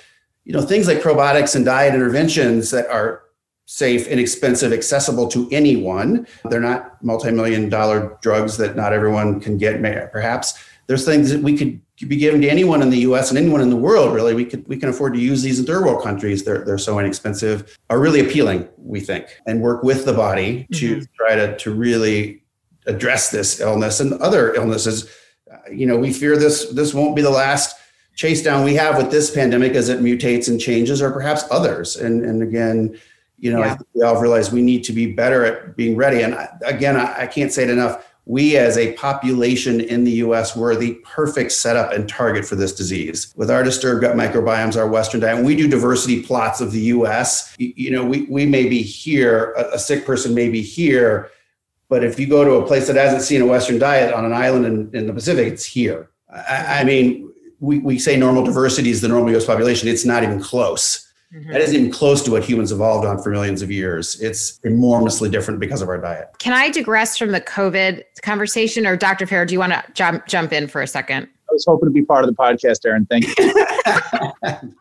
you 0.45 0.53
know 0.53 0.63
things 0.63 0.87
like 0.87 0.99
probiotics 1.01 1.55
and 1.57 1.65
diet 1.65 1.95
interventions 1.95 2.71
that 2.71 2.87
are 2.89 3.23
safe, 3.71 4.07
inexpensive, 4.07 4.73
accessible 4.73 5.29
to 5.29 5.47
anyone. 5.53 6.27
They're 6.49 6.59
not 6.59 7.05
multi-million 7.05 7.69
dollar 7.69 8.17
drugs 8.23 8.57
that 8.57 8.77
not 8.77 8.95
everyone 8.95 9.41
can 9.41 9.59
get. 9.59 9.83
Perhaps 10.11 10.59
there's 10.87 11.05
things 11.05 11.31
that 11.31 11.43
we 11.43 11.55
could 11.55 11.79
be 12.09 12.17
given 12.17 12.41
to 12.41 12.49
anyone 12.49 12.81
in 12.81 12.89
the 12.89 13.01
U.S. 13.01 13.29
and 13.29 13.37
anyone 13.37 13.61
in 13.61 13.69
the 13.69 13.77
world. 13.77 14.15
Really, 14.15 14.33
we 14.33 14.47
could 14.47 14.67
we 14.67 14.79
can 14.79 14.89
afford 14.89 15.13
to 15.13 15.21
use 15.21 15.43
these 15.43 15.61
in 15.61 15.67
third 15.67 15.85
world 15.85 16.03
countries. 16.03 16.45
They're 16.45 16.65
they're 16.65 16.79
so 16.79 16.99
inexpensive, 16.99 17.77
are 17.91 18.01
really 18.01 18.21
appealing. 18.21 18.67
We 18.79 19.01
think, 19.01 19.27
and 19.47 19.61
work 19.61 19.83
with 19.83 20.07
the 20.07 20.15
body 20.15 20.67
to 20.73 20.97
Mhm. 20.97 21.07
try 21.15 21.35
to 21.37 21.55
to 21.59 21.75
really 21.75 22.43
address 22.89 23.31
this 23.31 23.61
illness 23.61 24.01
and 24.01 24.15
other 24.15 24.55
illnesses. 24.55 25.09
Uh, 25.51 25.57
you 25.71 25.87
know, 25.87 25.97
we 25.97 26.13
fear 26.13 26.37
this 26.37 26.71
this 26.71 26.93
won't 26.93 27.15
be 27.15 27.23
the 27.23 27.31
last 27.31 27.77
chase 28.17 28.43
down 28.43 28.65
we 28.65 28.75
have 28.75 28.97
with 28.97 29.11
this 29.11 29.31
pandemic 29.31 29.75
as 29.75 29.89
it 29.89 30.01
mutates 30.01 30.49
and 30.49 30.61
changes, 30.61 31.01
or 31.01 31.11
perhaps 31.13 31.45
others. 31.51 31.97
And 31.97 32.25
and 32.25 32.43
again 32.43 32.99
you 33.39 33.53
know, 33.53 33.63
I 33.63 33.69
think 33.69 33.87
we 33.95 34.03
all 34.03 34.21
realize 34.21 34.53
we 34.53 34.63
need 34.63 34.83
to 34.85 34.93
be 34.93 35.13
better 35.13 35.45
at 35.45 35.77
being 35.77 35.97
ready. 35.97 36.23
And 36.23 36.35
I, 36.35 36.49
again, 36.65 36.97
I, 36.97 37.23
I 37.23 37.27
can't 37.27 37.53
say 37.53 37.63
it 37.63 37.71
enough. 37.71 38.05
We 38.27 38.57
as 38.59 38.77
a 38.77 38.93
population 38.95 39.81
in 39.81 40.05
the 40.05 40.11
US, 40.13 40.55
we're 40.55 40.77
the 40.77 40.95
perfect 41.05 41.53
setup 41.53 41.93
and 41.93 42.09
target 42.09 42.45
for 42.45 42.57
this 42.57 42.75
disease. 42.75 43.33
With 43.37 43.51
our 43.51 43.63
disturbed 43.63 44.03
gut 44.03 44.17
microbiomes, 44.17 44.77
our 44.77 44.89
Western 44.89 45.21
diet, 45.21 45.39
and 45.39 45.47
we 45.47 45.57
do 45.57 45.69
diversity 45.69 46.23
plots 46.23 46.61
of 46.61 46.73
the 46.73 46.81
US, 46.81 47.55
you, 47.59 47.73
you 47.77 47.91
know, 47.91 48.05
we, 48.05 48.23
we 48.23 48.45
may 48.45 48.69
be 48.69 48.83
here, 48.83 49.53
a, 49.57 49.75
a 49.75 49.79
sick 49.79 50.05
person 50.05 50.35
may 50.35 50.51
be 50.51 50.61
here, 50.61 51.31
but 51.89 52.05
if 52.05 52.19
you 52.19 52.27
go 52.27 52.45
to 52.45 52.53
a 52.53 52.67
place 52.67 52.87
that 52.87 52.97
hasn't 52.97 53.23
seen 53.23 53.41
a 53.41 53.47
Western 53.47 53.79
diet 53.79 54.13
on 54.13 54.25
an 54.25 54.33
island 54.33 54.67
in, 54.67 54.91
in 54.95 55.07
the 55.07 55.13
Pacific, 55.13 55.53
it's 55.53 55.65
here. 55.65 56.11
I, 56.33 56.81
I 56.81 56.85
mean, 56.85 57.33
we, 57.61 57.79
we 57.79 57.99
say 57.99 58.17
normal 58.17 58.45
diversity 58.45 58.91
is 58.91 59.01
the 59.01 59.09
normal 59.09 59.35
US 59.37 59.47
population. 59.47 59.89
It's 59.89 60.05
not 60.05 60.23
even 60.23 60.41
close. 60.41 61.07
Mhm. 61.35 61.53
That 61.53 61.61
isn't 61.61 61.77
even 61.77 61.91
close 61.91 62.23
to 62.23 62.31
what 62.31 62.43
humans 62.43 62.73
evolved 62.73 63.07
on 63.07 63.23
for 63.23 63.31
millions 63.31 63.61
of 63.61 63.71
years. 63.71 64.19
It's 64.21 64.59
enormously 64.65 65.29
different 65.29 65.61
because 65.61 65.83
of 65.83 65.89
our 65.89 65.99
diet. 65.99 66.29
can 66.39 66.55
i 66.55 66.71
digress 66.71 67.19
from 67.19 67.33
the 67.33 67.41
covid 67.41 68.03
conversation 68.23 68.87
or 68.87 68.97
dr 68.97 69.27
Ferro, 69.27 69.45
do 69.45 69.53
you 69.53 69.59
want 69.59 69.73
to 69.73 69.85
jump 69.93 70.27
jump 70.27 70.55
in 70.55 70.67
for 70.69 70.81
a 70.81 70.87
second 70.87 71.29
I 71.51 71.53
was 71.53 71.65
hoping 71.67 71.89
to 71.89 71.93
be 71.93 72.05
part 72.05 72.25
of 72.25 72.31
the 72.31 72.37
podcast, 72.37 72.85
Erin. 72.85 73.07
Thank 73.07 73.27
you. 73.27 74.75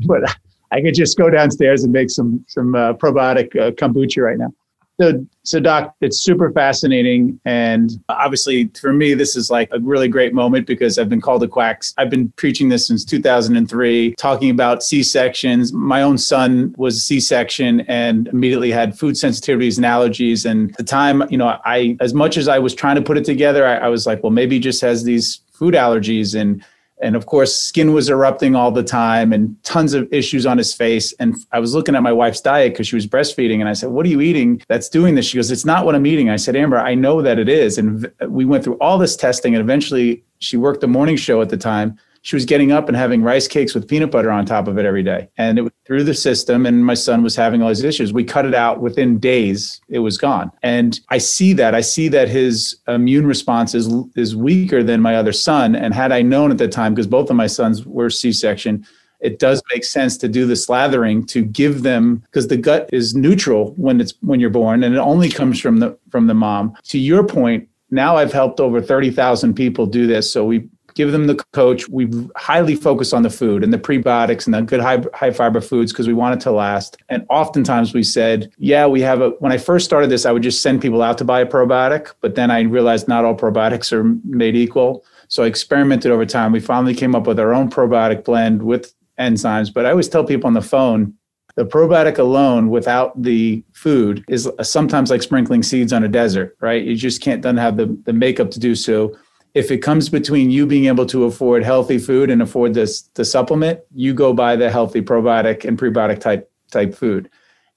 but 0.06 0.36
I 0.70 0.80
could 0.80 0.94
just 0.94 1.18
go 1.18 1.28
downstairs 1.28 1.82
and 1.82 1.92
make 1.92 2.10
some 2.10 2.44
some 2.48 2.74
uh, 2.74 2.92
probiotic 2.94 3.54
uh, 3.60 3.70
kombucha 3.72 4.22
right 4.22 4.38
now. 4.38 4.52
So, 5.00 5.26
so 5.42 5.58
Doc, 5.58 5.96
it's 6.00 6.20
super 6.20 6.52
fascinating, 6.52 7.40
and 7.44 7.90
obviously 8.08 8.70
for 8.80 8.92
me, 8.92 9.14
this 9.14 9.34
is 9.34 9.50
like 9.50 9.68
a 9.72 9.80
really 9.80 10.06
great 10.06 10.32
moment 10.32 10.68
because 10.68 10.98
I've 10.98 11.08
been 11.08 11.20
called 11.20 11.42
a 11.42 11.48
quack. 11.48 11.82
I've 11.98 12.10
been 12.10 12.28
preaching 12.36 12.68
this 12.68 12.86
since 12.86 13.04
2003, 13.04 14.14
talking 14.16 14.50
about 14.50 14.84
C 14.84 15.02
sections. 15.02 15.72
My 15.72 16.02
own 16.02 16.16
son 16.16 16.76
was 16.78 16.96
a 16.96 17.00
C 17.00 17.18
section 17.18 17.80
and 17.82 18.28
immediately 18.28 18.70
had 18.70 18.96
food 18.96 19.16
sensitivities 19.16 19.78
and 19.78 19.84
allergies. 19.84 20.48
And 20.48 20.70
at 20.70 20.76
the 20.76 20.84
time, 20.84 21.24
you 21.28 21.38
know, 21.38 21.58
I 21.64 21.96
as 22.00 22.14
much 22.14 22.36
as 22.36 22.46
I 22.46 22.60
was 22.60 22.72
trying 22.72 22.94
to 22.94 23.02
put 23.02 23.18
it 23.18 23.24
together, 23.24 23.66
I, 23.66 23.78
I 23.78 23.88
was 23.88 24.06
like, 24.06 24.22
well, 24.22 24.30
maybe 24.30 24.56
he 24.56 24.60
just 24.60 24.80
has 24.82 25.02
these 25.02 25.40
food 25.50 25.74
allergies 25.74 26.40
and 26.40 26.64
And 27.04 27.16
of 27.16 27.26
course, 27.26 27.54
skin 27.54 27.92
was 27.92 28.08
erupting 28.08 28.56
all 28.56 28.70
the 28.70 28.82
time 28.82 29.30
and 29.34 29.62
tons 29.62 29.92
of 29.92 30.10
issues 30.10 30.46
on 30.46 30.56
his 30.56 30.72
face. 30.72 31.12
And 31.20 31.36
I 31.52 31.60
was 31.60 31.74
looking 31.74 31.94
at 31.94 32.02
my 32.02 32.12
wife's 32.12 32.40
diet 32.40 32.72
because 32.72 32.88
she 32.88 32.96
was 32.96 33.06
breastfeeding. 33.06 33.60
And 33.60 33.68
I 33.68 33.74
said, 33.74 33.90
What 33.90 34.06
are 34.06 34.08
you 34.08 34.22
eating 34.22 34.62
that's 34.68 34.88
doing 34.88 35.14
this? 35.14 35.26
She 35.26 35.36
goes, 35.36 35.50
It's 35.50 35.66
not 35.66 35.84
what 35.84 35.94
I'm 35.94 36.06
eating. 36.06 36.30
I 36.30 36.36
said, 36.36 36.56
Amber, 36.56 36.78
I 36.78 36.94
know 36.94 37.20
that 37.20 37.38
it 37.38 37.48
is. 37.48 37.76
And 37.76 38.10
we 38.26 38.46
went 38.46 38.64
through 38.64 38.78
all 38.78 38.96
this 38.96 39.16
testing. 39.16 39.54
And 39.54 39.60
eventually, 39.60 40.24
she 40.38 40.56
worked 40.56 40.80
the 40.80 40.88
morning 40.88 41.16
show 41.16 41.42
at 41.42 41.50
the 41.50 41.58
time 41.58 41.98
she 42.24 42.34
was 42.34 42.46
getting 42.46 42.72
up 42.72 42.88
and 42.88 42.96
having 42.96 43.22
rice 43.22 43.46
cakes 43.46 43.74
with 43.74 43.86
peanut 43.86 44.10
butter 44.10 44.30
on 44.30 44.46
top 44.46 44.66
of 44.66 44.78
it 44.78 44.86
every 44.86 45.02
day. 45.02 45.28
And 45.36 45.58
it 45.58 45.62
was 45.62 45.72
through 45.84 46.04
the 46.04 46.14
system, 46.14 46.64
and 46.64 46.84
my 46.84 46.94
son 46.94 47.22
was 47.22 47.36
having 47.36 47.60
all 47.60 47.68
these 47.68 47.84
issues. 47.84 48.14
We 48.14 48.24
cut 48.24 48.46
it 48.46 48.54
out 48.54 48.80
within 48.80 49.18
days, 49.18 49.82
it 49.90 49.98
was 49.98 50.16
gone. 50.16 50.50
And 50.62 50.98
I 51.10 51.18
see 51.18 51.52
that. 51.52 51.74
I 51.74 51.82
see 51.82 52.08
that 52.08 52.28
his 52.28 52.76
immune 52.88 53.26
response 53.26 53.74
is, 53.74 53.92
is 54.16 54.34
weaker 54.34 54.82
than 54.82 55.02
my 55.02 55.16
other 55.16 55.34
son. 55.34 55.76
And 55.76 55.92
had 55.92 56.12
I 56.12 56.22
known 56.22 56.50
at 56.50 56.56
the 56.56 56.66
time, 56.66 56.94
because 56.94 57.06
both 57.06 57.28
of 57.28 57.36
my 57.36 57.46
sons 57.46 57.84
were 57.84 58.08
C 58.08 58.32
section, 58.32 58.86
it 59.20 59.38
does 59.38 59.62
make 59.70 59.84
sense 59.84 60.16
to 60.16 60.28
do 60.28 60.46
the 60.46 60.54
slathering 60.54 61.28
to 61.28 61.44
give 61.44 61.82
them 61.82 62.22
because 62.26 62.48
the 62.48 62.56
gut 62.56 62.88
is 62.90 63.14
neutral 63.14 63.74
when 63.76 64.00
it's 64.00 64.14
when 64.22 64.40
you're 64.40 64.50
born 64.50 64.82
and 64.82 64.94
it 64.94 64.98
only 64.98 65.30
comes 65.30 65.58
from 65.58 65.78
the 65.78 65.96
from 66.10 66.26
the 66.26 66.34
mom 66.34 66.76
to 66.82 66.98
your 66.98 67.24
point 67.24 67.66
now 67.90 68.16
i've 68.16 68.34
helped 68.34 68.60
over 68.60 68.82
30,000 68.82 69.54
people 69.54 69.86
do 69.86 70.06
this 70.06 70.30
so 70.30 70.44
we 70.44 70.68
give 70.94 71.12
them 71.12 71.26
the 71.26 71.36
coach. 71.52 71.88
We 71.88 72.08
highly 72.36 72.76
focus 72.76 73.12
on 73.12 73.22
the 73.22 73.30
food 73.30 73.62
and 73.62 73.72
the 73.72 73.78
prebiotics 73.78 74.46
and 74.46 74.54
the 74.54 74.62
good 74.62 74.80
high, 74.80 75.02
high 75.12 75.30
fiber 75.30 75.60
foods 75.60 75.92
because 75.92 76.06
we 76.06 76.14
want 76.14 76.40
it 76.40 76.42
to 76.44 76.50
last. 76.50 76.96
And 77.08 77.26
oftentimes 77.30 77.94
we 77.94 78.02
said, 78.02 78.50
yeah, 78.58 78.86
we 78.86 79.00
have 79.00 79.20
a, 79.20 79.30
when 79.40 79.52
I 79.52 79.58
first 79.58 79.84
started 79.84 80.10
this, 80.10 80.24
I 80.24 80.32
would 80.32 80.42
just 80.42 80.62
send 80.62 80.80
people 80.80 81.02
out 81.02 81.18
to 81.18 81.24
buy 81.24 81.40
a 81.40 81.46
probiotic, 81.46 82.12
but 82.20 82.34
then 82.34 82.50
I 82.50 82.62
realized 82.62 83.08
not 83.08 83.24
all 83.24 83.36
probiotics 83.36 83.92
are 83.92 84.04
made 84.24 84.56
equal. 84.56 85.04
So 85.28 85.42
I 85.42 85.46
experimented 85.46 86.10
over 86.10 86.26
time. 86.26 86.52
We 86.52 86.60
finally 86.60 86.94
came 86.94 87.14
up 87.14 87.26
with 87.26 87.40
our 87.40 87.52
own 87.52 87.70
probiotic 87.70 88.24
blend 88.24 88.62
with 88.62 88.94
enzymes. 89.18 89.72
But 89.72 89.86
I 89.86 89.90
always 89.90 90.08
tell 90.08 90.24
people 90.24 90.46
on 90.46 90.54
the 90.54 90.62
phone, 90.62 91.14
the 91.56 91.64
probiotic 91.64 92.18
alone 92.18 92.68
without 92.68 93.20
the 93.20 93.62
food 93.72 94.24
is 94.28 94.50
sometimes 94.62 95.10
like 95.10 95.22
sprinkling 95.22 95.62
seeds 95.62 95.92
on 95.92 96.02
a 96.02 96.08
desert, 96.08 96.56
right? 96.60 96.82
You 96.82 96.96
just 96.96 97.22
can't, 97.22 97.42
doesn't 97.42 97.58
have 97.58 97.76
the, 97.76 97.96
the 98.04 98.12
makeup 98.12 98.50
to 98.52 98.60
do 98.60 98.74
so 98.74 99.16
if 99.54 99.70
it 99.70 99.78
comes 99.78 100.08
between 100.08 100.50
you 100.50 100.66
being 100.66 100.86
able 100.86 101.06
to 101.06 101.24
afford 101.24 101.64
healthy 101.64 101.98
food 101.98 102.28
and 102.28 102.42
afford 102.42 102.74
this 102.74 103.02
the 103.14 103.24
supplement, 103.24 103.80
you 103.94 104.12
go 104.12 104.32
buy 104.32 104.56
the 104.56 104.70
healthy 104.70 105.00
probiotic 105.00 105.64
and 105.64 105.78
prebiotic 105.78 106.20
type 106.20 106.50
type 106.70 106.94
food. 106.94 107.30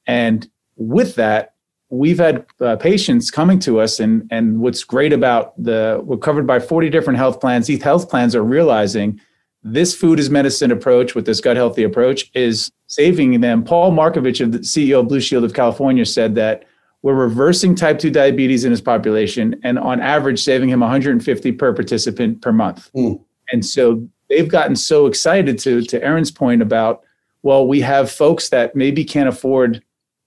And 0.07 0.49
with 0.75 1.15
that, 1.15 1.53
we've 1.89 2.17
had 2.17 2.45
uh, 2.59 2.75
patients 2.77 3.29
coming 3.29 3.59
to 3.59 3.79
us 3.79 3.99
and 3.99 4.27
and 4.31 4.59
what's 4.59 4.83
great 4.83 5.13
about 5.13 5.61
the 5.61 6.01
we're 6.03 6.17
covered 6.17 6.47
by 6.47 6.59
40 6.59 6.89
different 6.89 7.17
health 7.17 7.39
plans. 7.39 7.67
These 7.67 7.83
health 7.83 8.09
plans 8.09 8.35
are 8.35 8.43
realizing 8.43 9.21
this 9.63 9.95
food 9.95 10.19
is 10.19 10.29
medicine 10.29 10.71
approach 10.71 11.13
with 11.13 11.25
this 11.25 11.41
gut 11.41 11.57
healthy 11.57 11.83
approach 11.83 12.31
is 12.33 12.71
saving 12.87 13.41
them. 13.41 13.63
Paul 13.63 13.91
Markovich, 13.91 14.39
of 14.39 14.51
the 14.51 14.59
CEO 14.59 15.01
of 15.01 15.09
Blue 15.09 15.19
Shield 15.19 15.43
of 15.43 15.53
California, 15.53 16.05
said 16.05 16.35
that 16.35 16.63
we're 17.07 17.13
reversing 17.13 17.73
type 17.73 17.99
2 17.99 18.11
diabetes 18.11 18.65
in 18.65 18.71
his 18.71 18.81
population 18.81 19.57
and 19.63 19.79
on 19.79 20.01
average 20.01 20.43
saving 20.43 20.67
him 20.67 20.81
150 20.81 21.53
per 21.53 21.73
participant 21.73 22.41
per 22.41 22.51
month. 22.51 22.91
Mm. 22.93 23.23
And 23.53 23.65
so 23.65 24.05
they've 24.29 24.49
gotten 24.49 24.75
so 24.75 25.05
excited 25.05 25.57
to 25.59 25.83
to 25.83 26.03
Erin's 26.03 26.31
point 26.31 26.61
about 26.61 27.03
well 27.43 27.65
we 27.65 27.79
have 27.79 28.11
folks 28.11 28.49
that 28.49 28.75
maybe 28.75 29.05
can't 29.05 29.29
afford 29.29 29.81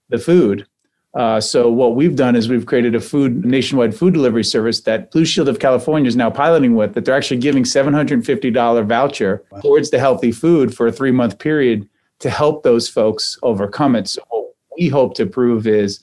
the 0.08 0.16
food. 0.16 0.66
Uh, 1.12 1.38
so 1.38 1.70
what 1.70 1.96
we've 1.96 2.16
done 2.16 2.34
is 2.34 2.48
we've 2.48 2.64
created 2.64 2.94
a 2.94 3.00
food 3.00 3.44
nationwide 3.44 3.94
food 3.94 4.14
delivery 4.14 4.44
service 4.44 4.80
that 4.80 5.10
Blue 5.10 5.26
Shield 5.26 5.50
of 5.50 5.58
California 5.58 6.08
is 6.08 6.16
now 6.16 6.30
piloting 6.30 6.76
with 6.76 6.94
that 6.94 7.04
they're 7.04 7.14
actually 7.14 7.40
giving 7.40 7.64
$750 7.64 8.86
voucher 8.86 9.44
wow. 9.50 9.60
towards 9.60 9.90
the 9.90 9.98
healthy 9.98 10.32
food 10.32 10.74
for 10.74 10.86
a 10.86 10.92
three 10.92 11.12
month 11.12 11.38
period 11.38 11.86
to 12.20 12.30
help 12.30 12.62
those 12.62 12.88
folks 12.88 13.36
overcome 13.42 13.96
it. 13.96 14.08
So 14.08 14.22
what 14.30 14.54
we 14.78 14.88
hope 14.88 15.14
to 15.16 15.26
prove 15.26 15.66
is 15.66 16.00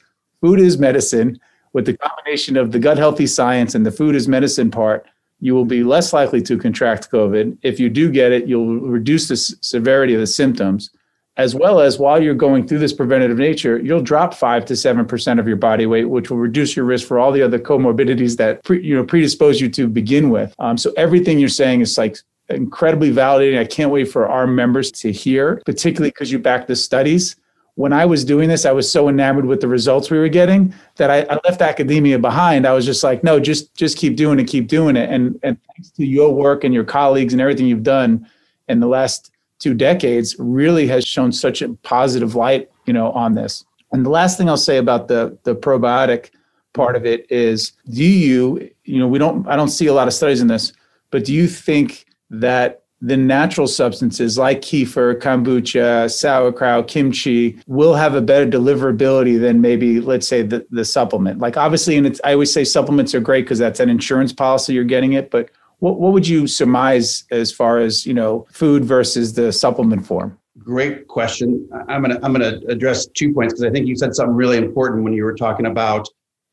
food 0.48 0.60
is 0.62 0.78
medicine. 0.78 1.38
With 1.74 1.86
the 1.86 1.98
combination 1.98 2.56
of 2.56 2.72
the 2.72 2.80
gut 2.80 2.98
healthy 2.98 3.28
science 3.28 3.76
and 3.76 3.86
the 3.86 3.92
food 3.92 4.16
is 4.16 4.30
medicine 4.30 4.72
part, 4.72 5.06
you 5.42 5.54
will 5.54 5.66
be 5.66 5.84
less 5.84 6.14
likely 6.14 6.42
to 6.44 6.58
contract 6.58 7.12
COVID. 7.12 7.58
If 7.64 7.82
you 7.82 7.90
do 7.90 8.10
get 8.10 8.32
it, 8.32 8.48
you'll 8.48 8.80
reduce 8.80 9.28
the 9.28 9.34
s- 9.34 9.54
severity 9.60 10.14
of 10.14 10.22
the 10.22 10.28
symptoms, 10.28 10.90
as 11.36 11.54
well 11.54 11.82
as 11.82 12.00
while 12.00 12.24
you're 12.24 12.34
going 12.34 12.66
through 12.66 12.80
this 12.80 12.94
preventative 12.94 13.38
nature, 13.38 13.78
you'll 13.78 14.02
drop 14.02 14.34
five 14.34 14.64
to 14.68 14.76
seven 14.76 15.06
percent 15.06 15.38
of 15.38 15.48
your 15.48 15.58
body 15.58 15.86
weight, 15.86 16.06
which 16.06 16.30
will 16.30 16.38
reduce 16.38 16.78
your 16.78 16.86
risk 16.86 17.06
for 17.06 17.20
all 17.20 17.34
the 17.34 17.42
other 17.42 17.60
comorbidities 17.60 18.38
that 18.38 18.64
pre, 18.64 18.82
you 18.82 18.96
know 18.96 19.04
predispose 19.04 19.60
you 19.60 19.70
to 19.70 19.88
begin 19.90 20.30
with. 20.30 20.56
Um, 20.60 20.78
so 20.78 20.94
everything 20.96 21.40
you're 21.40 21.50
saying 21.50 21.82
is 21.82 21.98
like 21.98 22.18
incredibly 22.48 23.12
validating. 23.12 23.60
I 23.60 23.66
can't 23.66 23.92
wait 23.92 24.06
for 24.06 24.30
our 24.30 24.48
members 24.48 24.92
to 25.04 25.12
hear, 25.12 25.62
particularly 25.66 26.12
because 26.12 26.32
you 26.32 26.40
back 26.40 26.68
the 26.68 26.76
studies 26.76 27.36
when 27.78 27.94
I 27.94 28.08
was 28.08 28.26
doing 28.26 28.50
this, 28.50 28.66
I 28.66 28.72
was 28.72 28.92
so 28.92 29.08
enamored 29.08 29.46
with 29.46 29.62
the 29.62 29.68
results 29.68 30.10
we 30.10 30.18
were 30.18 30.30
getting 30.30 30.74
that 30.96 31.12
I, 31.12 31.22
I, 31.30 31.40
left 31.46 31.62
academia 31.62 32.18
behind. 32.18 32.66
I 32.66 32.74
was 32.74 32.88
just 32.88 33.04
like, 33.04 33.24
no, 33.24 33.40
just 33.40 33.74
just 33.76 33.98
keep 33.98 34.16
doing 34.16 34.40
it, 34.40 34.46
keep 34.46 34.68
doing 34.68 34.96
it. 34.96 35.12
And 35.12 35.40
and 35.44 35.60
thanks 35.68 35.92
to 35.92 36.06
your 36.06 36.34
work 36.34 36.64
and 36.64 36.74
your 36.74 36.84
colleagues 36.84 37.34
and 37.34 37.42
everything 37.42 37.68
you've 37.68 37.84
done 37.84 38.28
in 38.68 38.80
the 38.80 38.88
last 38.88 39.32
two 39.60 39.76
decades, 39.76 40.36
really 40.40 40.88
has 40.88 41.06
shown 41.06 41.32
such 41.32 41.62
a 41.62 41.70
positive 41.84 42.34
light, 42.34 42.68
you 42.88 42.94
know, 42.94 43.12
on 43.12 43.36
this. 43.36 43.64
And 43.92 44.04
the 44.04 44.10
last 44.10 44.40
thing 44.40 44.50
I'll 44.50 44.58
say 44.58 44.78
about 44.78 45.08
the 45.08 45.38
the 45.44 45.56
probiotic 45.56 46.32
part 46.74 46.96
of 46.96 47.06
it 47.06 47.30
is, 47.30 47.74
do 47.90 48.04
you, 48.04 48.72
you 48.86 48.98
know, 48.98 49.08
we 49.08 49.20
don't, 49.20 49.48
I 49.48 49.56
don't 49.56 49.70
see 49.70 49.86
a 49.86 49.94
lot 49.94 50.08
of 50.08 50.16
studies 50.16 50.42
in 50.42 50.48
this, 50.48 50.74
but 51.12 51.26
do 51.26 51.34
you 51.34 51.48
think 51.48 52.06
that 52.32 52.84
the 53.02 53.18
natural 53.18 53.68
substances 53.68 54.38
like 54.38 54.62
kefir, 54.62 55.20
kombucha, 55.20 56.12
sauerkraut, 56.12 56.88
kimchi 56.88 57.60
will 57.68 57.94
have 57.94 58.16
a 58.16 58.22
better 58.22 58.50
deliverability 58.50 59.40
than 59.40 59.62
maybe, 59.62 60.00
let's 60.00 60.28
say, 60.28 60.42
the, 60.42 60.66
the 60.72 60.84
supplement. 60.84 61.40
Like 61.40 61.58
obviously, 61.58 61.96
and 61.96 62.08
it's 62.08 62.20
I 62.24 62.34
always 62.34 62.52
say 62.52 62.64
supplements 62.64 63.14
are 63.14 63.20
great 63.20 63.44
because 63.44 63.60
that's 63.60 63.80
an 63.80 63.90
insurance 63.90 64.34
policy 64.34 64.74
you're 64.74 64.84
getting 64.84 65.14
it. 65.14 65.30
But 65.30 65.50
what 65.80 66.00
what 66.00 66.14
would 66.14 66.28
you 66.28 66.48
surmise 66.48 67.24
as 67.30 67.52
far 67.52 67.80
as 67.80 68.06
you 68.06 68.14
know 68.14 68.48
food 68.52 68.84
versus 68.84 69.34
the 69.34 69.52
supplement 69.52 70.06
form? 70.06 70.38
Great 70.60 71.08
question. 71.08 71.70
I'm 71.88 72.02
gonna 72.02 72.20
I'm 72.24 72.34
gonna 72.34 72.60
address 72.68 73.06
two 73.08 73.32
points 73.34 73.54
because 73.54 73.64
I 73.64 73.70
think 73.70 73.88
you 73.88 73.96
said 73.96 74.16
something 74.16 74.36
really 74.36 74.58
important 74.58 75.04
when 75.04 75.14
you 75.14 75.24
were 75.24 75.36
talking 75.36 75.68
about 75.68 76.08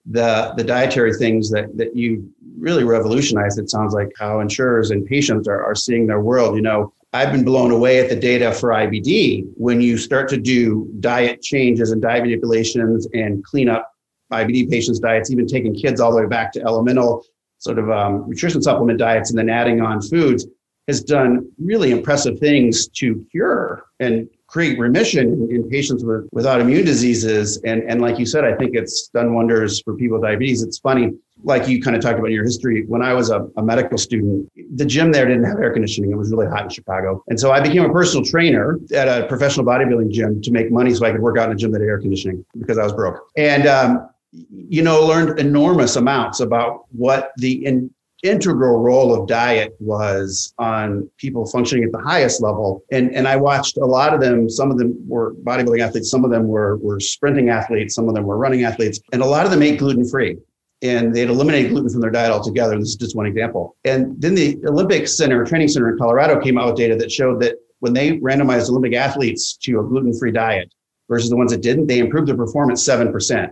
the 0.06 0.52
the 0.58 0.64
dietary 0.64 1.14
things 1.14 1.50
that 1.50 1.74
that 1.78 1.96
you 1.96 2.30
really 2.58 2.84
revolutionized 2.84 3.58
it 3.58 3.70
sounds 3.70 3.94
like 3.94 4.10
how 4.18 4.40
insurers 4.40 4.90
and 4.90 5.06
patients 5.06 5.48
are, 5.48 5.62
are 5.64 5.74
seeing 5.74 6.06
their 6.06 6.20
world 6.20 6.54
you 6.54 6.62
know 6.62 6.92
i've 7.12 7.32
been 7.32 7.44
blown 7.44 7.70
away 7.70 7.98
at 7.98 8.08
the 8.08 8.16
data 8.16 8.52
for 8.52 8.70
ibd 8.70 9.46
when 9.54 9.80
you 9.80 9.98
start 9.98 10.28
to 10.28 10.36
do 10.36 10.88
diet 11.00 11.42
changes 11.42 11.90
and 11.90 12.02
diet 12.02 12.22
manipulations 12.22 13.06
and 13.14 13.44
clean 13.44 13.68
up 13.68 13.92
ibd 14.32 14.70
patients 14.70 14.98
diets 14.98 15.30
even 15.30 15.46
taking 15.46 15.74
kids 15.74 16.00
all 16.00 16.10
the 16.10 16.20
way 16.20 16.26
back 16.26 16.52
to 16.52 16.60
elemental 16.62 17.24
sort 17.58 17.78
of 17.78 17.90
um, 17.90 18.24
nutrition 18.28 18.62
supplement 18.62 18.98
diets 18.98 19.30
and 19.30 19.38
then 19.38 19.48
adding 19.48 19.80
on 19.80 20.00
foods 20.00 20.46
has 20.88 21.02
done 21.02 21.50
really 21.58 21.90
impressive 21.90 22.38
things 22.38 22.88
to 22.88 23.24
cure 23.30 23.86
and 24.00 24.28
create 24.46 24.78
remission 24.78 25.48
in, 25.50 25.68
patients 25.68 26.04
with, 26.04 26.28
with 26.30 26.44
autoimmune 26.44 26.84
diseases. 26.84 27.60
And, 27.64 27.82
and 27.84 28.00
like 28.00 28.18
you 28.18 28.26
said, 28.26 28.44
I 28.44 28.54
think 28.54 28.74
it's 28.74 29.08
done 29.08 29.34
wonders 29.34 29.80
for 29.80 29.96
people 29.96 30.18
with 30.18 30.28
diabetes. 30.28 30.62
It's 30.62 30.78
funny, 30.78 31.12
like 31.44 31.68
you 31.68 31.80
kind 31.80 31.94
of 31.94 32.02
talked 32.02 32.18
about 32.18 32.26
in 32.26 32.32
your 32.32 32.44
history, 32.44 32.84
when 32.86 33.02
I 33.02 33.12
was 33.12 33.30
a, 33.30 33.46
a 33.56 33.62
medical 33.62 33.98
student, 33.98 34.50
the 34.74 34.84
gym 34.84 35.12
there 35.12 35.26
didn't 35.26 35.44
have 35.44 35.58
air 35.58 35.72
conditioning. 35.72 36.10
It 36.10 36.16
was 36.16 36.30
really 36.30 36.46
hot 36.46 36.64
in 36.64 36.70
Chicago. 36.70 37.22
And 37.28 37.38
so 37.38 37.52
I 37.52 37.60
became 37.60 37.84
a 37.84 37.92
personal 37.92 38.24
trainer 38.24 38.78
at 38.94 39.08
a 39.08 39.26
professional 39.26 39.66
bodybuilding 39.66 40.10
gym 40.10 40.40
to 40.42 40.50
make 40.50 40.70
money 40.70 40.94
so 40.94 41.04
I 41.04 41.12
could 41.12 41.20
work 41.20 41.38
out 41.38 41.50
in 41.50 41.52
a 41.54 41.58
gym 41.58 41.70
that 41.72 41.80
had 41.80 41.88
air 41.88 42.00
conditioning 42.00 42.44
because 42.58 42.78
I 42.78 42.82
was 42.82 42.92
broke. 42.92 43.20
And, 43.36 43.66
um, 43.66 44.08
you 44.32 44.82
know, 44.82 45.06
learned 45.06 45.38
enormous 45.38 45.96
amounts 45.96 46.40
about 46.40 46.86
what 46.90 47.30
the 47.36 47.64
in, 47.66 47.90
integral 48.24 48.80
role 48.80 49.14
of 49.14 49.28
diet 49.28 49.76
was 49.78 50.54
on 50.58 51.08
people 51.18 51.44
functioning 51.46 51.84
at 51.84 51.92
the 51.92 51.98
highest 51.98 52.40
level. 52.40 52.82
And, 52.90 53.14
and 53.14 53.28
I 53.28 53.36
watched 53.36 53.76
a 53.76 53.84
lot 53.84 54.14
of 54.14 54.20
them. 54.20 54.48
Some 54.48 54.70
of 54.70 54.78
them 54.78 54.96
were 55.06 55.34
bodybuilding 55.34 55.80
athletes. 55.80 56.10
Some 56.10 56.24
of 56.24 56.30
them 56.30 56.48
were, 56.48 56.78
were 56.78 56.98
sprinting 57.00 57.50
athletes. 57.50 57.94
Some 57.94 58.08
of 58.08 58.14
them 58.14 58.24
were 58.24 58.38
running 58.38 58.64
athletes. 58.64 58.98
And 59.12 59.20
a 59.20 59.26
lot 59.26 59.44
of 59.44 59.50
them 59.52 59.62
ate 59.62 59.78
gluten 59.78 60.08
free. 60.08 60.38
And 60.84 61.14
they 61.14 61.20
had 61.20 61.30
eliminated 61.30 61.72
gluten 61.72 61.90
from 61.90 62.00
their 62.00 62.10
diet 62.10 62.30
altogether. 62.30 62.78
This 62.78 62.90
is 62.90 62.96
just 62.96 63.16
one 63.16 63.26
example. 63.26 63.76
And 63.84 64.20
then 64.20 64.34
the 64.34 64.58
Olympic 64.66 65.08
Center, 65.08 65.44
Training 65.44 65.68
Center 65.68 65.90
in 65.90 65.98
Colorado 65.98 66.38
came 66.40 66.58
out 66.58 66.66
with 66.66 66.76
data 66.76 66.94
that 66.96 67.10
showed 67.10 67.40
that 67.40 67.56
when 67.80 67.92
they 67.92 68.18
randomized 68.18 68.68
Olympic 68.68 68.94
athletes 68.94 69.56
to 69.62 69.80
a 69.80 69.82
gluten 69.82 70.16
free 70.16 70.30
diet 70.30 70.72
versus 71.08 71.30
the 71.30 71.36
ones 71.36 71.52
that 71.52 71.62
didn't, 71.62 71.86
they 71.86 71.98
improved 71.98 72.28
their 72.28 72.36
performance 72.36 72.86
7% 72.86 73.50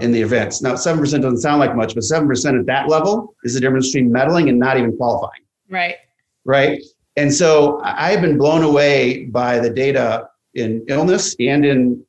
in 0.00 0.10
the 0.10 0.20
events. 0.20 0.62
Now, 0.62 0.74
7% 0.74 1.00
doesn't 1.00 1.38
sound 1.38 1.60
like 1.60 1.76
much, 1.76 1.94
but 1.94 2.02
7% 2.02 2.58
at 2.58 2.66
that 2.66 2.88
level 2.88 3.34
is 3.44 3.54
the 3.54 3.60
difference 3.60 3.92
between 3.92 4.10
medaling 4.10 4.48
and 4.48 4.58
not 4.58 4.76
even 4.78 4.96
qualifying. 4.96 5.42
Right. 5.70 5.96
Right. 6.44 6.82
And 7.16 7.32
so 7.32 7.80
I've 7.84 8.20
been 8.20 8.38
blown 8.38 8.64
away 8.64 9.26
by 9.26 9.60
the 9.60 9.70
data 9.70 10.28
in 10.54 10.84
illness 10.88 11.36
and 11.38 11.64
in 11.64 12.04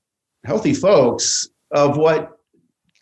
healthy 0.45 0.73
folks 0.73 1.49
of 1.71 1.97
what 1.97 2.34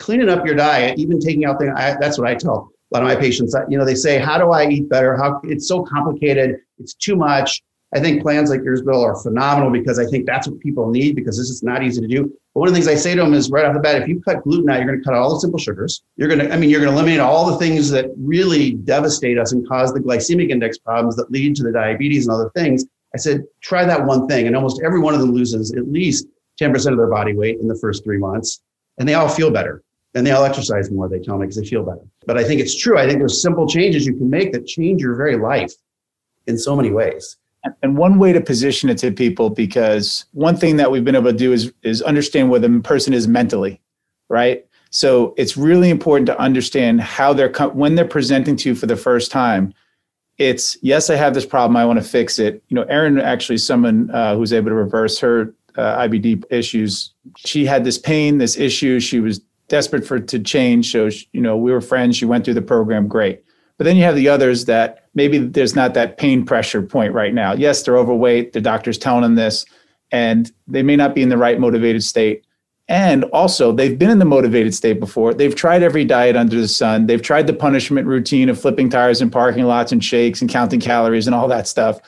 cleaning 0.04 0.28
up 0.28 0.46
your 0.46 0.56
diet, 0.56 1.00
even 1.00 1.18
taking 1.18 1.46
out 1.46 1.58
things, 1.60 1.74
that's 1.78 2.18
what 2.18 2.28
I 2.28 2.36
tell 2.36 2.70
A 2.92 2.94
lot 2.94 3.04
of 3.04 3.08
my 3.08 3.16
patients, 3.16 3.56
you 3.70 3.78
know, 3.78 3.86
they 3.86 3.96
say, 3.96 4.20
"How 4.20 4.38
do 4.38 4.52
I 4.52 4.68
eat 4.68 4.90
better? 4.90 5.16
How 5.16 5.40
it's 5.46 5.68
so 5.68 5.84
complicated. 5.84 6.60
It's 6.78 6.94
too 6.94 7.16
much." 7.16 7.64
I 7.96 8.00
think 8.00 8.22
plans 8.22 8.50
like 8.50 8.64
yours, 8.64 8.82
Bill, 8.82 9.02
are 9.02 9.16
phenomenal 9.16 9.70
because 9.70 10.00
I 10.00 10.06
think 10.06 10.26
that's 10.26 10.48
what 10.48 10.60
people 10.60 10.90
need 10.90 11.16
because 11.16 11.38
this 11.38 11.50
is 11.50 11.62
not 11.64 11.84
easy 11.84 12.02
to 12.02 12.08
do. 12.08 12.24
But 12.54 12.60
one 12.60 12.68
of 12.68 12.74
the 12.74 12.82
things 12.82 12.88
I 12.88 12.96
say 12.96 13.14
to 13.16 13.22
them 13.22 13.34
is 13.34 13.52
right 13.52 13.66
off 13.66 13.76
the 13.76 13.80
bat, 13.80 14.02
if 14.02 14.08
you 14.08 14.20
cut 14.20 14.44
gluten 14.44 14.70
out, 14.70 14.78
you're 14.80 14.88
going 14.88 15.00
to 15.00 15.06
cut 15.06 15.14
all 15.14 15.32
the 15.34 15.40
simple 15.40 15.60
sugars. 15.60 16.04
You're 16.18 16.28
going 16.28 16.40
to, 16.40 16.52
I 16.52 16.58
mean, 16.58 16.72
you're 16.72 16.82
going 16.82 16.92
to 16.92 16.98
eliminate 16.98 17.20
all 17.20 17.46
the 17.52 17.58
things 17.58 17.92
that 17.92 18.08
really 18.18 18.72
devastate 18.72 19.38
us 19.38 19.52
and 19.52 19.68
cause 19.68 19.94
the 19.94 20.00
glycemic 20.00 20.50
index 20.50 20.80
problems 20.80 21.16
that 21.18 21.30
lead 21.30 21.56
to 21.58 21.64
the 21.64 21.72
diabetes 21.72 22.26
and 22.26 22.34
other 22.34 22.50
things. 22.56 22.84
I 23.14 23.20
said, 23.20 23.44
try 23.62 23.86
that 23.86 24.04
one 24.04 24.28
thing. 24.28 24.48
And 24.48 24.56
almost 24.56 24.82
every 24.84 25.00
one 25.00 25.14
of 25.14 25.22
them 25.22 25.32
loses 25.32 25.72
at 25.74 25.88
least 25.88 26.26
10% 26.60 26.92
of 26.92 26.98
their 26.98 27.08
body 27.08 27.36
weight 27.36 27.60
in 27.60 27.68
the 27.68 27.78
first 27.78 28.04
three 28.04 28.18
months. 28.18 28.62
And 28.98 29.08
they 29.08 29.14
all 29.14 29.30
feel 29.30 29.52
better. 29.52 29.84
And 30.16 30.26
they 30.28 30.32
all 30.32 30.44
exercise 30.44 30.92
more, 30.92 31.10
they 31.10 31.20
tell 31.20 31.38
me, 31.38 31.48
because 31.48 31.58
they 31.58 31.66
feel 31.66 31.84
better. 31.84 32.06
But 32.28 32.38
I 32.38 32.44
think 32.44 32.62
it's 32.62 32.78
true. 32.78 33.00
I 33.00 33.08
think 33.08 33.20
there's 33.20 33.42
simple 33.42 33.68
changes 33.68 34.06
you 34.06 34.16
can 34.16 34.30
make 34.30 34.52
that 34.54 34.68
change 34.68 35.02
your 35.02 35.16
very 35.16 35.38
life 35.38 35.74
in 36.46 36.58
so 36.58 36.76
many 36.76 36.92
ways. 36.92 37.38
And 37.82 37.98
one 37.98 38.20
way 38.20 38.34
to 38.34 38.42
position 38.42 38.90
it 38.90 38.98
to 39.00 39.12
people, 39.12 39.50
because 39.50 40.26
one 40.34 40.58
thing 40.58 40.76
that 40.78 40.92
we've 40.92 41.06
been 41.06 41.16
able 41.16 41.32
to 41.32 41.38
do 41.38 41.54
is 41.54 41.72
is 41.82 42.02
understand 42.02 42.50
where 42.50 42.60
the 42.60 42.82
person 42.82 43.14
is 43.14 43.28
mentally, 43.28 43.82
right? 44.30 44.66
So 44.90 45.34
it's 45.38 45.56
really 45.56 45.90
important 45.90 46.28
to 46.28 46.38
understand 46.38 47.02
how 47.02 47.34
they're 47.34 47.52
when 47.74 47.96
they're 47.96 48.06
presenting 48.06 48.58
to 48.58 48.70
you 48.70 48.76
for 48.76 48.86
the 48.86 48.98
first 48.98 49.32
time. 49.32 49.74
It's 50.38 50.78
yes, 50.82 51.10
I 51.10 51.16
have 51.16 51.34
this 51.34 51.46
problem. 51.46 51.78
I 51.78 51.86
want 51.86 52.00
to 52.00 52.06
fix 52.06 52.38
it. 52.38 52.62
You 52.68 52.76
know, 52.76 52.84
Erin 52.84 53.18
actually, 53.20 53.60
someone 53.60 54.12
uh, 54.12 54.36
who's 54.36 54.52
able 54.52 54.70
to 54.70 54.76
reverse 54.76 55.18
her 55.20 55.56
uh, 55.78 56.00
IBD 56.00 56.44
issues. 56.50 57.14
She 57.38 57.66
had 57.66 57.84
this 57.84 57.98
pain, 57.98 58.40
this 58.40 58.58
issue. 58.58 59.00
She 59.00 59.22
was 59.22 59.40
desperate 59.68 60.06
for 60.06 60.20
to 60.20 60.40
change. 60.40 60.92
So 60.92 61.10
you 61.32 61.42
know, 61.42 61.58
we 61.58 61.72
were 61.72 61.82
friends. 61.82 62.18
She 62.18 62.26
went 62.26 62.46
through 62.46 62.56
the 62.56 62.62
program, 62.62 63.08
great. 63.08 63.44
But 63.78 63.86
then 63.86 63.96
you 63.96 64.04
have 64.04 64.16
the 64.16 64.30
others 64.30 64.66
that 64.66 65.06
maybe 65.16 65.40
there's 65.40 65.76
not 65.76 65.94
that 65.96 66.18
pain 66.18 66.46
pressure 66.46 66.82
point 66.82 67.14
right 67.14 67.34
now. 67.34 67.54
Yes, 67.54 67.82
they're 67.82 67.98
overweight. 67.98 68.54
The 68.54 68.62
doctor's 68.62 68.98
telling 68.98 69.24
them 69.24 69.36
this, 69.36 69.66
and 70.12 70.52
they 70.68 70.84
may 70.84 70.96
not 70.96 71.16
be 71.16 71.22
in 71.22 71.30
the 71.30 71.38
right 71.38 71.60
motivated 71.60 72.04
state. 72.04 72.46
And 72.90 73.24
also, 73.26 73.72
they've 73.72 73.98
been 73.98 74.10
in 74.10 74.20
the 74.20 74.26
motivated 74.26 74.76
state 74.76 75.00
before. 75.00 75.34
They've 75.34 75.56
tried 75.56 75.84
every 75.84 76.04
diet 76.04 76.36
under 76.36 76.60
the 76.60 76.68
sun. 76.68 77.08
They've 77.08 77.22
tried 77.22 77.48
the 77.48 77.54
punishment 77.54 78.08
routine 78.08 78.50
of 78.50 78.60
flipping 78.60 78.90
tires 78.90 79.22
in 79.22 79.30
parking 79.30 79.64
lots 79.64 79.92
and 79.92 80.04
shakes 80.04 80.42
and 80.42 80.50
counting 80.50 80.82
calories 80.82 81.26
and 81.26 81.34
all 81.34 81.48
that 81.48 81.68
stuff. 81.68 82.00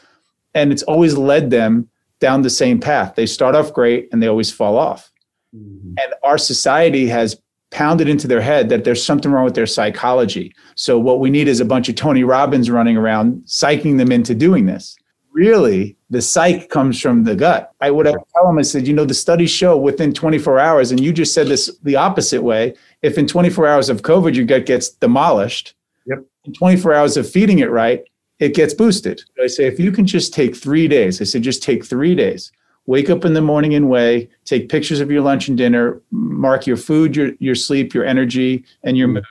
And 0.54 0.72
it's 0.72 0.84
always 0.84 1.18
led 1.18 1.50
them 1.50 1.90
down 2.20 2.42
the 2.42 2.50
same 2.50 2.80
path. 2.80 3.16
They 3.16 3.26
start 3.26 3.56
off 3.56 3.74
great 3.74 4.10
and 4.12 4.22
they 4.22 4.28
always 4.28 4.52
fall 4.52 4.78
off. 4.78 5.12
Mm-hmm. 5.56 5.94
And 5.98 6.14
our 6.24 6.38
society 6.38 7.08
has 7.08 7.42
pounded 7.72 8.08
into 8.08 8.28
their 8.28 8.42
head 8.42 8.70
that 8.70 8.84
there's 8.84 9.04
something 9.04 9.32
wrong 9.32 9.46
with 9.46 9.56
their 9.56 9.66
psychology. 9.66 10.54
So 10.76 10.98
what 10.98 11.20
we 11.20 11.30
need 11.30 11.48
is 11.48 11.60
a 11.60 11.66
bunch 11.66 11.90
of 11.90 11.96
Tony 11.96 12.24
Robbins 12.24 12.70
running 12.70 12.98
around 12.98 13.44
psyching 13.46 13.98
them 13.98 14.12
into 14.12 14.34
doing 14.34 14.66
this. 14.66 14.96
Really, 15.32 15.98
the 16.10 16.22
psych 16.22 16.70
comes 16.70 17.02
from 17.02 17.26
the 17.26 17.36
gut. 17.36 17.74
I 17.82 17.92
would 17.92 18.06
have 18.06 18.16
tell 18.34 18.48
them, 18.48 18.58
I 18.58 18.62
said, 18.62 18.88
you 18.88 18.94
know, 18.94 19.04
the 19.04 19.14
studies 19.14 19.50
show 19.50 19.76
within 19.78 20.14
24 20.14 20.60
hours, 20.60 20.92
and 20.92 21.00
you 21.00 21.12
just 21.12 21.34
said 21.34 21.48
this 21.48 21.78
the 21.84 21.98
opposite 21.98 22.42
way. 22.42 22.74
If 23.02 23.18
in 23.18 23.28
24 23.28 23.68
hours 23.68 23.90
of 23.90 24.02
COVID 24.02 24.34
your 24.34 24.46
gut 24.46 24.66
gets 24.66 24.90
demolished, 24.90 25.76
yep. 26.06 26.20
in 26.46 26.54
24 26.54 26.94
hours 26.94 27.18
of 27.18 27.30
feeding 27.30 27.60
it 27.60 27.70
right, 27.70 28.02
it 28.40 28.56
gets 28.56 28.74
boosted. 28.74 29.22
I 29.42 29.48
say, 29.48 29.66
if 29.66 29.78
you 29.78 29.92
can 29.92 30.06
just 30.06 30.34
take 30.34 30.56
three 30.56 30.88
days, 30.88 31.20
I 31.20 31.26
said, 31.26 31.42
just 31.42 31.64
take 31.64 31.84
three 31.84 32.16
days 32.16 32.52
wake 32.88 33.10
up 33.10 33.26
in 33.26 33.34
the 33.34 33.42
morning 33.42 33.74
and 33.74 33.90
weigh, 33.90 34.30
take 34.46 34.70
pictures 34.70 35.00
of 35.00 35.10
your 35.10 35.22
lunch 35.22 35.48
and 35.48 35.58
dinner, 35.58 36.02
mark 36.12 36.68
your 36.68 36.78
food, 36.78 37.16
your, 37.16 37.32
your 37.40 37.56
sleep, 37.56 37.94
your 37.94 38.06
energy, 38.06 38.64
and 38.84 38.98
your 38.98 39.08
mood, 39.08 39.26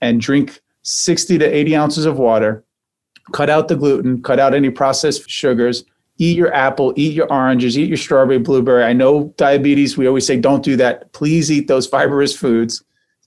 and 0.00 0.20
drink 0.20 0.60
60 0.82 1.38
to 1.38 1.44
80 1.44 1.76
ounces 1.76 2.04
of 2.06 2.18
water. 2.18 2.64
Cut 3.32 3.50
out 3.50 3.68
the 3.68 3.76
gluten, 3.76 4.22
cut 4.22 4.38
out 4.38 4.54
any 4.54 4.70
processed 4.70 5.28
sugars. 5.28 5.84
Eat 6.20 6.36
your 6.36 6.52
apple, 6.52 6.92
eat 6.96 7.14
your 7.14 7.30
oranges, 7.32 7.78
eat 7.78 7.88
your 7.88 7.96
strawberry, 7.96 8.38
blueberry. 8.38 8.82
I 8.82 8.92
know 8.92 9.32
diabetes, 9.36 9.96
we 9.96 10.08
always 10.08 10.26
say 10.26 10.36
don't 10.36 10.64
do 10.64 10.76
that. 10.76 11.12
Please 11.12 11.50
eat 11.50 11.68
those 11.68 11.86
fibrous 11.86 12.36
foods, 12.36 12.82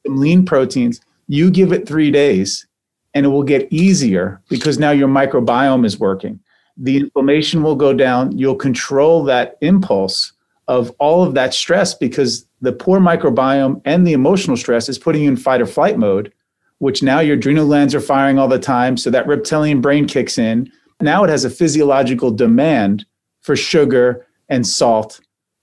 some 0.06 0.18
lean 0.18 0.46
proteins. 0.46 1.00
You 1.28 1.50
give 1.50 1.72
it 1.72 1.88
three 1.88 2.12
days 2.12 2.68
and 3.14 3.26
it 3.26 3.30
will 3.30 3.44
get 3.44 3.72
easier 3.72 4.42
because 4.50 4.78
now 4.78 4.92
your 4.92 5.08
microbiome 5.08 5.86
is 5.86 6.00
working 6.00 6.40
the 6.82 6.98
inflammation 6.98 7.62
will 7.62 7.76
go 7.76 7.94
down. 7.94 8.36
You'll 8.38 8.56
control 8.56 9.24
that 9.26 9.58
impulse 9.62 10.34
of 10.68 10.90
all 11.00 11.24
of 11.24 11.36
that 11.36 11.54
stress 11.54 11.94
because 11.94 12.46
the 12.62 12.74
poor 12.74 13.00
microbiome 13.00 13.82
and 13.86 14.06
the 14.06 14.14
emotional 14.14 14.58
stress 14.58 14.90
is 14.90 14.98
putting 14.98 15.24
you 15.24 15.30
in 15.30 15.38
fight 15.38 15.62
or 15.62 15.68
flight 15.68 16.00
mode, 16.00 16.34
which 16.80 17.04
now 17.04 17.20
your 17.20 17.36
adrenal 17.36 17.68
glands 17.68 17.94
are 17.94 18.02
firing 18.02 18.40
all 18.40 18.48
the 18.48 18.58
time. 18.58 18.98
So 18.98 19.12
that 19.12 19.28
reptilian 19.28 19.80
brain 19.80 20.08
kicks 20.08 20.40
in. 20.40 20.72
Now 21.00 21.24
it 21.24 21.30
has 21.30 21.46
a 21.46 21.52
physiological 21.52 22.32
demand 22.32 23.06
for 23.42 23.56
sugar 23.56 24.26
and 24.50 24.66
salt 24.66 25.20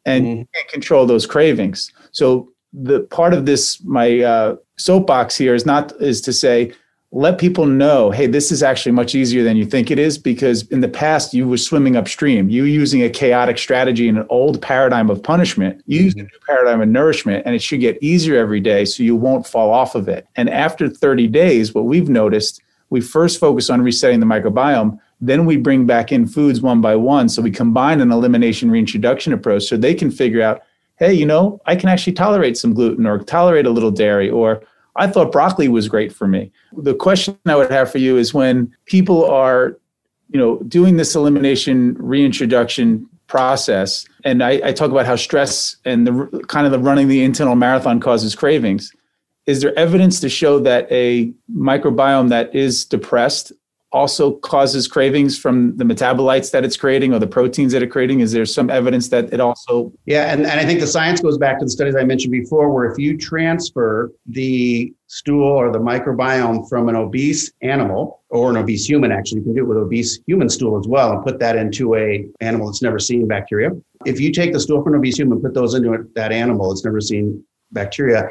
and 0.07 0.25
mm-hmm. 0.25 0.43
can't 0.55 0.69
control 0.69 1.05
those 1.05 1.27
cravings. 1.27 1.93
So 2.12 2.53
the 2.73 3.01
part 3.01 3.35
of 3.35 3.45
this, 3.45 3.83
my 3.83 4.21
uh, 4.21 4.57
soapbox 4.77 5.37
here 5.37 5.55
is 5.55 5.66
not 5.66 5.93
is 6.01 6.21
to 6.23 6.33
say 6.33 6.73
let 7.11 7.38
people 7.38 7.64
know, 7.64 8.11
hey, 8.11 8.26
this 8.26 8.52
is 8.52 8.62
actually 8.62 8.92
much 8.92 9.14
easier 9.14 9.42
than 9.42 9.56
you 9.56 9.64
think 9.64 9.90
it 9.90 9.98
is 9.98 10.18
because 10.18 10.66
in 10.68 10.82
the 10.82 10.88
past 10.88 11.32
you 11.32 11.48
were 11.48 11.56
swimming 11.56 11.96
upstream. 11.96 12.50
You 12.50 12.64
using 12.64 13.02
a 13.02 13.09
chaotic 13.09 13.56
strategy 13.56 14.09
in 14.09 14.18
an 14.18 14.26
old 14.28 14.61
paradigm 14.61 15.09
of 15.09 15.22
punishment. 15.22 15.82
You 15.86 16.00
mm-hmm. 16.00 16.04
use 16.04 16.14
a 16.16 16.18
new 16.18 16.28
paradigm 16.46 16.82
of 16.82 16.88
nourishment, 16.88 17.44
and 17.46 17.54
it 17.54 17.62
should 17.62 17.80
get 17.80 17.96
easier 18.02 18.36
every 18.36 18.61
day 18.61 18.84
so 18.84 19.02
you 19.02 19.16
won't 19.16 19.46
fall 19.46 19.70
off 19.70 19.94
of 19.94 20.06
it. 20.06 20.26
And 20.36 20.50
after 20.50 20.88
30 20.88 21.28
days, 21.28 21.74
what 21.74 21.86
we've 21.86 22.11
noticed, 22.11 22.61
we 22.90 23.00
first 23.00 23.40
focus 23.40 23.70
on 23.70 23.80
resetting 23.80 24.20
the 24.20 24.26
microbiome. 24.26 24.98
Then 25.20 25.46
we 25.46 25.56
bring 25.56 25.86
back 25.86 26.12
in 26.12 26.26
foods 26.26 26.61
one 26.61 26.82
by 26.82 26.94
one. 26.94 27.30
So 27.30 27.40
we 27.40 27.50
combine 27.50 28.02
an 28.02 28.12
elimination 28.12 28.70
reintroduction 28.70 29.32
approach 29.32 29.64
so 29.64 29.78
they 29.78 29.94
can 29.94 30.11
figure 30.11 30.42
out, 30.42 30.62
hey, 30.96 31.14
you 31.14 31.24
know, 31.24 31.61
I 31.64 31.74
can 31.74 31.88
actually 31.88 32.12
tolerate 32.12 32.59
some 32.59 32.74
gluten 32.74 33.06
or 33.06 33.18
tolerate 33.18 33.66
a 33.66 33.70
little 33.70 33.90
dairy 33.90 34.28
or 34.28 34.62
I 34.99 35.07
thought 35.07 35.32
broccoli 35.32 35.68
was 35.68 35.88
great 35.88 36.12
for 36.12 36.26
me. 36.26 36.51
The 36.76 36.94
question 36.94 37.38
I 37.46 37.57
would 37.57 37.70
have 37.70 37.90
for 37.90 37.99
you 37.99 38.16
is 38.16 38.34
when 38.34 38.74
people 38.86 39.24
are, 39.24 39.78
you 40.30 40.38
know, 40.38 40.59
doing 40.68 40.96
this 40.96 41.14
elimination 41.14 41.94
reintroduction 41.94 43.09
process, 43.28 44.07
and 44.24 44.42
I, 44.42 44.61
I 44.64 44.72
talk 44.72 44.90
about 44.90 45.07
how 45.07 45.16
stress 45.16 45.76
and 45.84 46.07
the 46.07 46.44
kind 46.49 46.66
of 46.66 46.72
the 46.72 46.78
running 46.78 47.09
the 47.09 47.22
internal 47.22 47.55
marathon 47.55 48.01
causes 48.01 48.34
cravings. 48.34 48.92
Is 49.46 49.62
there 49.62 49.78
evidence 49.78 50.20
to 50.20 50.28
show 50.28 50.59
that 50.61 50.90
a 50.90 51.32
microbiome 51.55 52.28
that 52.28 52.55
is 52.55 52.84
depressed 52.84 53.53
also 53.91 54.32
causes 54.39 54.86
cravings 54.86 55.39
from 55.39 55.76
the 55.76 55.84
metabolites 55.84 56.51
that 56.51 56.64
it's 56.64 56.76
creating 56.76 57.14
or 57.14 57.18
the 57.18 57.26
proteins 57.26 57.72
that 57.72 57.82
it's 57.82 57.93
creating? 57.93 58.20
Is 58.20 58.32
there 58.32 58.45
some 58.45 58.70
evidence 58.70 59.09
that 59.09 59.32
it 59.32 59.41
also? 59.41 59.93
Yeah, 60.07 60.32
and, 60.32 60.47
and 60.47 60.61
I 60.61 60.64
think 60.64 60.80
the 60.80 60.86
science 60.86 61.20
goes 61.20 61.39
back 61.39 61.59
to 61.59 61.64
the 61.64 61.70
studies 61.70 61.97
I 61.97 62.05
mentioned 62.05 62.32
before, 62.32 62.72
where 62.72 62.91
if 62.91 62.99
you 62.99 63.16
transfer 63.16 64.12
the 64.26 64.93
stool 65.07 65.47
or 65.47 65.72
the 65.72 65.78
microbiome 65.78 66.68
from 66.68 66.89
an 66.89 66.97
obese 66.97 67.51
animal 67.62 68.22
or 68.28 68.51
an 68.51 68.57
obese 68.57 68.86
human, 68.86 69.11
actually, 69.11 69.39
you 69.39 69.45
can 69.45 69.55
do 69.55 69.62
it 69.62 69.68
with 69.68 69.78
obese 69.78 70.20
human 70.26 70.49
stool 70.49 70.78
as 70.78 70.86
well, 70.86 71.12
and 71.12 71.24
put 71.24 71.39
that 71.39 71.57
into 71.57 71.95
a 71.95 72.26
animal 72.41 72.66
that's 72.66 72.82
never 72.82 72.99
seen 72.99 73.26
bacteria. 73.26 73.70
If 74.05 74.20
you 74.20 74.32
take 74.32 74.53
the 74.53 74.61
stool 74.61 74.82
from 74.82 74.95
an 74.95 74.99
obese 74.99 75.16
human, 75.16 75.41
put 75.41 75.55
those 75.55 75.74
into 75.74 76.09
that 76.14 76.30
animal 76.30 76.68
that's 76.68 76.84
never 76.84 77.01
seen 77.01 77.43
bacteria, 77.72 78.30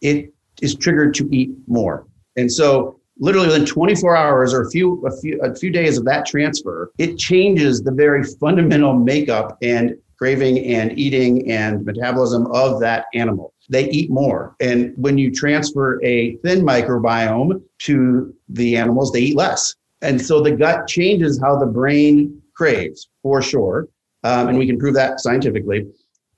it 0.00 0.32
is 0.60 0.74
triggered 0.74 1.14
to 1.14 1.28
eat 1.32 1.50
more. 1.66 2.06
And 2.36 2.52
so 2.52 2.97
literally 3.18 3.48
within 3.48 3.66
24 3.66 4.16
hours 4.16 4.54
or 4.54 4.62
a 4.62 4.70
few 4.70 5.04
a 5.06 5.20
few 5.20 5.40
a 5.42 5.54
few 5.54 5.70
days 5.70 5.98
of 5.98 6.04
that 6.04 6.24
transfer 6.26 6.90
it 6.98 7.18
changes 7.18 7.82
the 7.82 7.92
very 7.92 8.22
fundamental 8.22 8.94
makeup 8.94 9.58
and 9.62 9.96
craving 10.18 10.66
and 10.66 10.98
eating 10.98 11.50
and 11.50 11.84
metabolism 11.84 12.46
of 12.48 12.80
that 12.80 13.06
animal. 13.14 13.54
They 13.70 13.88
eat 13.90 14.10
more. 14.10 14.56
And 14.60 14.92
when 14.96 15.16
you 15.16 15.32
transfer 15.32 16.02
a 16.04 16.36
thin 16.38 16.62
microbiome 16.62 17.62
to 17.82 18.34
the 18.48 18.76
animals 18.76 19.12
they 19.12 19.20
eat 19.20 19.36
less. 19.36 19.74
And 20.02 20.20
so 20.20 20.42
the 20.42 20.52
gut 20.52 20.86
changes 20.86 21.40
how 21.40 21.58
the 21.58 21.66
brain 21.66 22.42
craves 22.54 23.08
for 23.22 23.40
sure. 23.40 23.88
Um, 24.24 24.48
and 24.48 24.58
we 24.58 24.66
can 24.66 24.78
prove 24.78 24.94
that 24.94 25.20
scientifically 25.20 25.86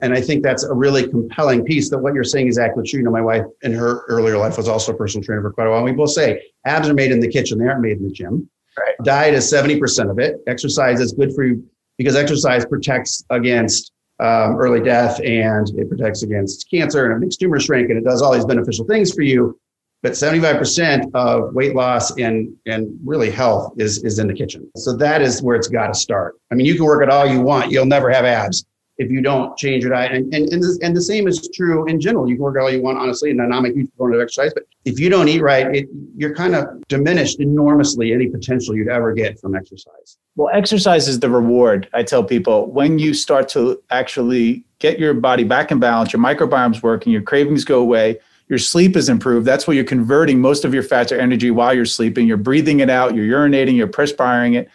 and 0.01 0.13
I 0.13 0.21
think 0.21 0.43
that's 0.43 0.63
a 0.63 0.73
really 0.73 1.07
compelling 1.07 1.63
piece 1.63 1.89
that 1.91 1.99
what 1.99 2.13
you're 2.15 2.23
saying 2.23 2.47
is 2.47 2.57
actually 2.57 2.89
true. 2.89 2.99
You 2.99 3.05
know, 3.05 3.11
my 3.11 3.21
wife 3.21 3.45
in 3.61 3.71
her 3.73 4.01
earlier 4.07 4.37
life 4.37 4.57
was 4.57 4.67
also 4.67 4.93
a 4.93 4.95
personal 4.95 5.23
trainer 5.23 5.41
for 5.41 5.51
quite 5.51 5.67
a 5.67 5.69
while. 5.69 5.79
And 5.79 5.85
we 5.85 5.91
both 5.91 6.11
say 6.11 6.41
abs 6.65 6.89
are 6.89 6.93
made 6.93 7.11
in 7.11 7.19
the 7.19 7.27
kitchen, 7.27 7.59
they 7.59 7.67
aren't 7.67 7.81
made 7.81 7.97
in 7.97 8.03
the 8.03 8.11
gym. 8.11 8.49
Right. 8.77 8.95
Diet 9.03 9.33
is 9.35 9.51
70% 9.51 10.09
of 10.09 10.17
it. 10.17 10.37
Exercise 10.47 10.99
is 10.99 11.11
good 11.11 11.33
for 11.35 11.43
you 11.43 11.63
because 11.97 12.15
exercise 12.15 12.65
protects 12.65 13.23
against 13.29 13.91
um, 14.19 14.55
early 14.55 14.81
death 14.81 15.19
and 15.19 15.69
it 15.77 15.89
protects 15.89 16.23
against 16.23 16.69
cancer 16.69 17.05
and 17.05 17.15
it 17.15 17.23
makes 17.23 17.35
tumors 17.35 17.65
shrink 17.65 17.89
and 17.89 17.97
it 17.97 18.03
does 18.03 18.21
all 18.21 18.33
these 18.33 18.45
beneficial 18.45 18.85
things 18.85 19.13
for 19.13 19.21
you. 19.21 19.59
But 20.03 20.13
75% 20.13 21.11
of 21.13 21.53
weight 21.53 21.75
loss 21.75 22.17
and, 22.17 22.55
and 22.65 22.97
really 23.05 23.29
health 23.29 23.73
is, 23.77 24.03
is 24.03 24.17
in 24.17 24.25
the 24.25 24.33
kitchen. 24.33 24.67
So 24.75 24.95
that 24.97 25.21
is 25.21 25.43
where 25.43 25.55
it's 25.55 25.67
got 25.67 25.87
to 25.87 25.93
start. 25.93 26.39
I 26.51 26.55
mean, 26.55 26.65
you 26.65 26.73
can 26.73 26.85
work 26.85 27.03
it 27.03 27.09
all 27.09 27.27
you 27.27 27.41
want. 27.41 27.71
You'll 27.71 27.85
never 27.85 28.09
have 28.09 28.25
abs 28.25 28.65
if 29.01 29.09
you 29.09 29.19
don't 29.19 29.57
change 29.57 29.83
your 29.83 29.91
diet. 29.91 30.11
And, 30.11 30.31
and, 30.33 30.47
and, 30.53 30.61
this, 30.61 30.77
and 30.81 30.95
the 30.95 31.01
same 31.01 31.27
is 31.27 31.49
true 31.53 31.87
in 31.87 31.99
general. 31.99 32.29
You 32.29 32.35
can 32.35 32.43
work 32.43 32.55
out 32.57 32.63
all 32.63 32.69
you 32.69 32.81
want, 32.81 32.99
honestly, 32.99 33.31
and 33.31 33.41
I'm 33.41 33.65
a 33.65 33.69
huge 33.69 33.89
proponent 33.89 34.21
of 34.21 34.25
exercise, 34.25 34.53
but 34.53 34.63
if 34.85 34.99
you 34.99 35.09
don't 35.09 35.27
eat 35.27 35.41
right, 35.41 35.75
it, 35.75 35.89
you're 36.15 36.35
kind 36.35 36.55
of 36.55 36.65
diminished 36.87 37.39
enormously 37.39 38.13
any 38.13 38.27
potential 38.27 38.75
you'd 38.75 38.89
ever 38.89 39.11
get 39.13 39.39
from 39.39 39.55
exercise. 39.55 40.17
Well, 40.35 40.49
exercise 40.53 41.07
is 41.07 41.19
the 41.19 41.29
reward. 41.29 41.89
I 41.93 42.03
tell 42.03 42.23
people 42.23 42.67
when 42.67 42.99
you 42.99 43.13
start 43.15 43.49
to 43.49 43.81
actually 43.89 44.63
get 44.79 44.99
your 44.99 45.15
body 45.15 45.43
back 45.43 45.71
in 45.71 45.79
balance, 45.79 46.13
your 46.13 46.21
microbiome's 46.21 46.83
working, 46.83 47.11
your 47.11 47.23
cravings 47.23 47.65
go 47.65 47.79
away, 47.79 48.19
your 48.49 48.59
sleep 48.59 48.95
is 48.95 49.09
improved. 49.09 49.47
That's 49.47 49.65
where 49.65 49.75
you're 49.75 49.83
converting 49.83 50.39
most 50.39 50.63
of 50.63 50.73
your 50.73 50.83
fats 50.83 51.11
or 51.11 51.19
energy 51.19 51.51
while 51.51 51.73
you're 51.73 51.85
sleeping. 51.85 52.27
You're 52.27 52.37
breathing 52.37 52.81
it 52.81 52.89
out, 52.89 53.15
you're 53.15 53.25
urinating, 53.25 53.75
you're 53.75 53.87
perspiring 53.87 54.53
it 54.53 54.69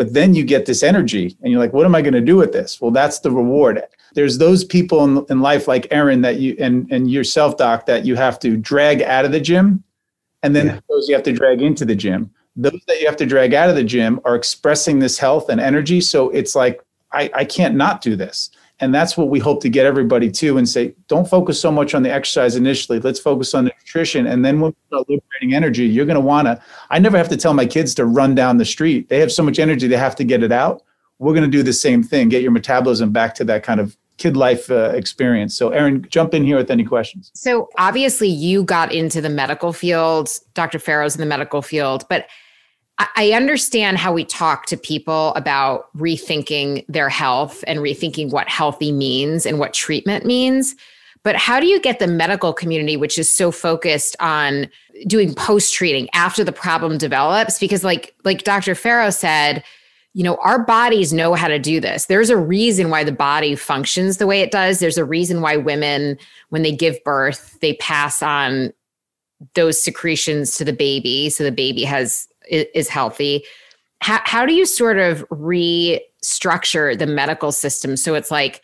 but 0.00 0.14
then 0.14 0.34
you 0.34 0.44
get 0.44 0.64
this 0.64 0.82
energy 0.82 1.36
and 1.42 1.52
you're 1.52 1.60
like 1.60 1.74
what 1.74 1.84
am 1.84 1.94
i 1.94 2.00
going 2.00 2.14
to 2.14 2.22
do 2.22 2.34
with 2.34 2.54
this? 2.54 2.80
Well 2.80 2.90
that's 2.90 3.18
the 3.18 3.30
reward. 3.30 3.82
There's 4.14 4.38
those 4.38 4.64
people 4.64 5.04
in, 5.04 5.26
in 5.28 5.42
life 5.42 5.68
like 5.68 5.86
erin 5.90 6.22
that 6.22 6.36
you 6.36 6.56
and 6.58 6.90
and 6.90 7.10
yourself 7.10 7.58
doc 7.58 7.84
that 7.84 8.06
you 8.06 8.16
have 8.16 8.38
to 8.38 8.56
drag 8.56 9.02
out 9.02 9.26
of 9.26 9.32
the 9.32 9.40
gym 9.40 9.84
and 10.42 10.56
then 10.56 10.66
yeah. 10.68 10.80
those 10.88 11.06
you 11.06 11.14
have 11.14 11.24
to 11.24 11.34
drag 11.34 11.60
into 11.60 11.84
the 11.84 11.94
gym. 11.94 12.30
Those 12.56 12.80
that 12.88 12.98
you 13.02 13.06
have 13.08 13.18
to 13.18 13.26
drag 13.26 13.52
out 13.52 13.68
of 13.68 13.76
the 13.76 13.84
gym 13.84 14.20
are 14.24 14.36
expressing 14.36 15.00
this 15.00 15.18
health 15.18 15.50
and 15.50 15.60
energy 15.60 16.00
so 16.00 16.30
it's 16.30 16.54
like 16.54 16.80
i, 17.12 17.30
I 17.34 17.44
can't 17.44 17.74
not 17.74 18.00
do 18.00 18.16
this 18.16 18.50
and 18.80 18.94
that's 18.94 19.16
what 19.16 19.28
we 19.28 19.38
hope 19.38 19.60
to 19.62 19.68
get 19.68 19.84
everybody 19.84 20.30
to 20.30 20.56
and 20.56 20.68
say, 20.68 20.94
don't 21.06 21.28
focus 21.28 21.60
so 21.60 21.70
much 21.70 21.94
on 21.94 22.02
the 22.02 22.12
exercise 22.12 22.56
initially. 22.56 22.98
Let's 22.98 23.20
focus 23.20 23.54
on 23.54 23.64
the 23.64 23.72
nutrition. 23.78 24.26
And 24.26 24.44
then 24.44 24.60
when 24.60 24.70
we 24.70 24.76
start 24.86 25.08
liberating 25.08 25.54
energy, 25.54 25.86
you're 25.86 26.06
going 26.06 26.14
to 26.14 26.20
want 26.20 26.46
to. 26.46 26.60
I 26.88 26.98
never 26.98 27.18
have 27.18 27.28
to 27.28 27.36
tell 27.36 27.52
my 27.52 27.66
kids 27.66 27.94
to 27.96 28.06
run 28.06 28.34
down 28.34 28.56
the 28.56 28.64
street. 28.64 29.08
They 29.08 29.18
have 29.20 29.30
so 29.30 29.42
much 29.42 29.58
energy, 29.58 29.86
they 29.86 29.96
have 29.96 30.16
to 30.16 30.24
get 30.24 30.42
it 30.42 30.52
out. 30.52 30.82
We're 31.18 31.34
going 31.34 31.44
to 31.44 31.50
do 31.50 31.62
the 31.62 31.74
same 31.74 32.02
thing, 32.02 32.30
get 32.30 32.42
your 32.42 32.50
metabolism 32.50 33.12
back 33.12 33.34
to 33.36 33.44
that 33.44 33.62
kind 33.62 33.78
of 33.78 33.96
kid 34.16 34.36
life 34.36 34.70
uh, 34.70 34.92
experience. 34.94 35.54
So, 35.54 35.70
erin 35.70 36.06
jump 36.08 36.32
in 36.32 36.44
here 36.44 36.56
with 36.56 36.70
any 36.70 36.84
questions. 36.84 37.30
So, 37.34 37.68
obviously, 37.76 38.28
you 38.28 38.64
got 38.64 38.92
into 38.92 39.20
the 39.20 39.28
medical 39.28 39.74
field. 39.74 40.30
Dr. 40.54 40.78
Ferro's 40.78 41.14
in 41.14 41.20
the 41.20 41.26
medical 41.26 41.60
field, 41.60 42.06
but 42.08 42.26
I 43.16 43.32
understand 43.32 43.96
how 43.98 44.12
we 44.12 44.24
talk 44.24 44.66
to 44.66 44.76
people 44.76 45.32
about 45.34 45.88
rethinking 45.96 46.84
their 46.88 47.08
health 47.08 47.64
and 47.66 47.80
rethinking 47.80 48.30
what 48.30 48.48
healthy 48.48 48.92
means 48.92 49.46
and 49.46 49.58
what 49.58 49.72
treatment 49.72 50.26
means. 50.26 50.74
But 51.22 51.36
how 51.36 51.60
do 51.60 51.66
you 51.66 51.80
get 51.80 51.98
the 51.98 52.06
medical 52.06 52.52
community, 52.52 52.96
which 52.96 53.18
is 53.18 53.32
so 53.32 53.50
focused 53.50 54.16
on 54.20 54.68
doing 55.06 55.34
post 55.34 55.74
treating 55.74 56.08
after 56.14 56.44
the 56.44 56.52
problem 56.52 56.98
develops? 56.98 57.58
Because, 57.58 57.84
like, 57.84 58.14
like 58.24 58.44
Dr. 58.44 58.74
Ferro 58.74 59.10
said, 59.10 59.62
you 60.12 60.24
know, 60.24 60.36
our 60.36 60.64
bodies 60.64 61.12
know 61.12 61.34
how 61.34 61.46
to 61.48 61.58
do 61.58 61.80
this. 61.80 62.06
There's 62.06 62.30
a 62.30 62.36
reason 62.36 62.90
why 62.90 63.04
the 63.04 63.12
body 63.12 63.54
functions 63.54 64.16
the 64.16 64.26
way 64.26 64.40
it 64.40 64.50
does. 64.50 64.78
There's 64.78 64.98
a 64.98 65.04
reason 65.04 65.40
why 65.40 65.56
women, 65.56 66.18
when 66.48 66.62
they 66.62 66.72
give 66.72 67.02
birth, 67.04 67.58
they 67.60 67.74
pass 67.74 68.22
on 68.22 68.72
those 69.54 69.80
secretions 69.80 70.56
to 70.56 70.64
the 70.64 70.72
baby. 70.72 71.30
So 71.30 71.44
the 71.44 71.52
baby 71.52 71.84
has 71.84 72.26
is 72.50 72.88
healthy. 72.88 73.44
How, 74.00 74.20
how 74.24 74.46
do 74.46 74.54
you 74.54 74.66
sort 74.66 74.98
of 74.98 75.26
restructure 75.28 76.98
the 76.98 77.06
medical 77.06 77.52
system? 77.52 77.96
So 77.96 78.14
it's 78.14 78.30
like 78.30 78.62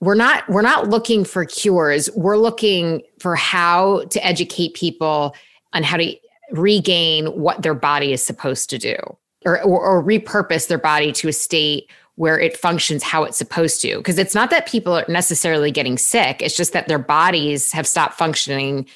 we're 0.00 0.14
not 0.14 0.48
we're 0.48 0.62
not 0.62 0.88
looking 0.88 1.24
for 1.24 1.44
cures. 1.44 2.08
We're 2.14 2.36
looking 2.36 3.02
for 3.18 3.34
how 3.36 4.04
to 4.10 4.24
educate 4.24 4.74
people 4.74 5.34
on 5.72 5.82
how 5.82 5.96
to 5.96 6.14
regain 6.52 7.26
what 7.26 7.62
their 7.62 7.74
body 7.74 8.12
is 8.12 8.24
supposed 8.24 8.70
to 8.70 8.78
do 8.78 8.96
or, 9.44 9.62
or, 9.62 9.80
or 9.80 10.02
repurpose 10.02 10.68
their 10.68 10.78
body 10.78 11.12
to 11.12 11.28
a 11.28 11.32
state 11.32 11.90
where 12.14 12.38
it 12.38 12.56
functions 12.56 13.02
how 13.02 13.22
it's 13.22 13.36
supposed 13.36 13.80
to. 13.82 13.98
Because 13.98 14.18
it's 14.18 14.34
not 14.34 14.50
that 14.50 14.66
people 14.66 14.92
are 14.92 15.04
necessarily 15.08 15.70
getting 15.70 15.98
sick. 15.98 16.42
It's 16.42 16.56
just 16.56 16.72
that 16.72 16.88
their 16.88 16.98
bodies 16.98 17.70
have 17.72 17.86
stopped 17.86 18.14
functioning 18.14 18.86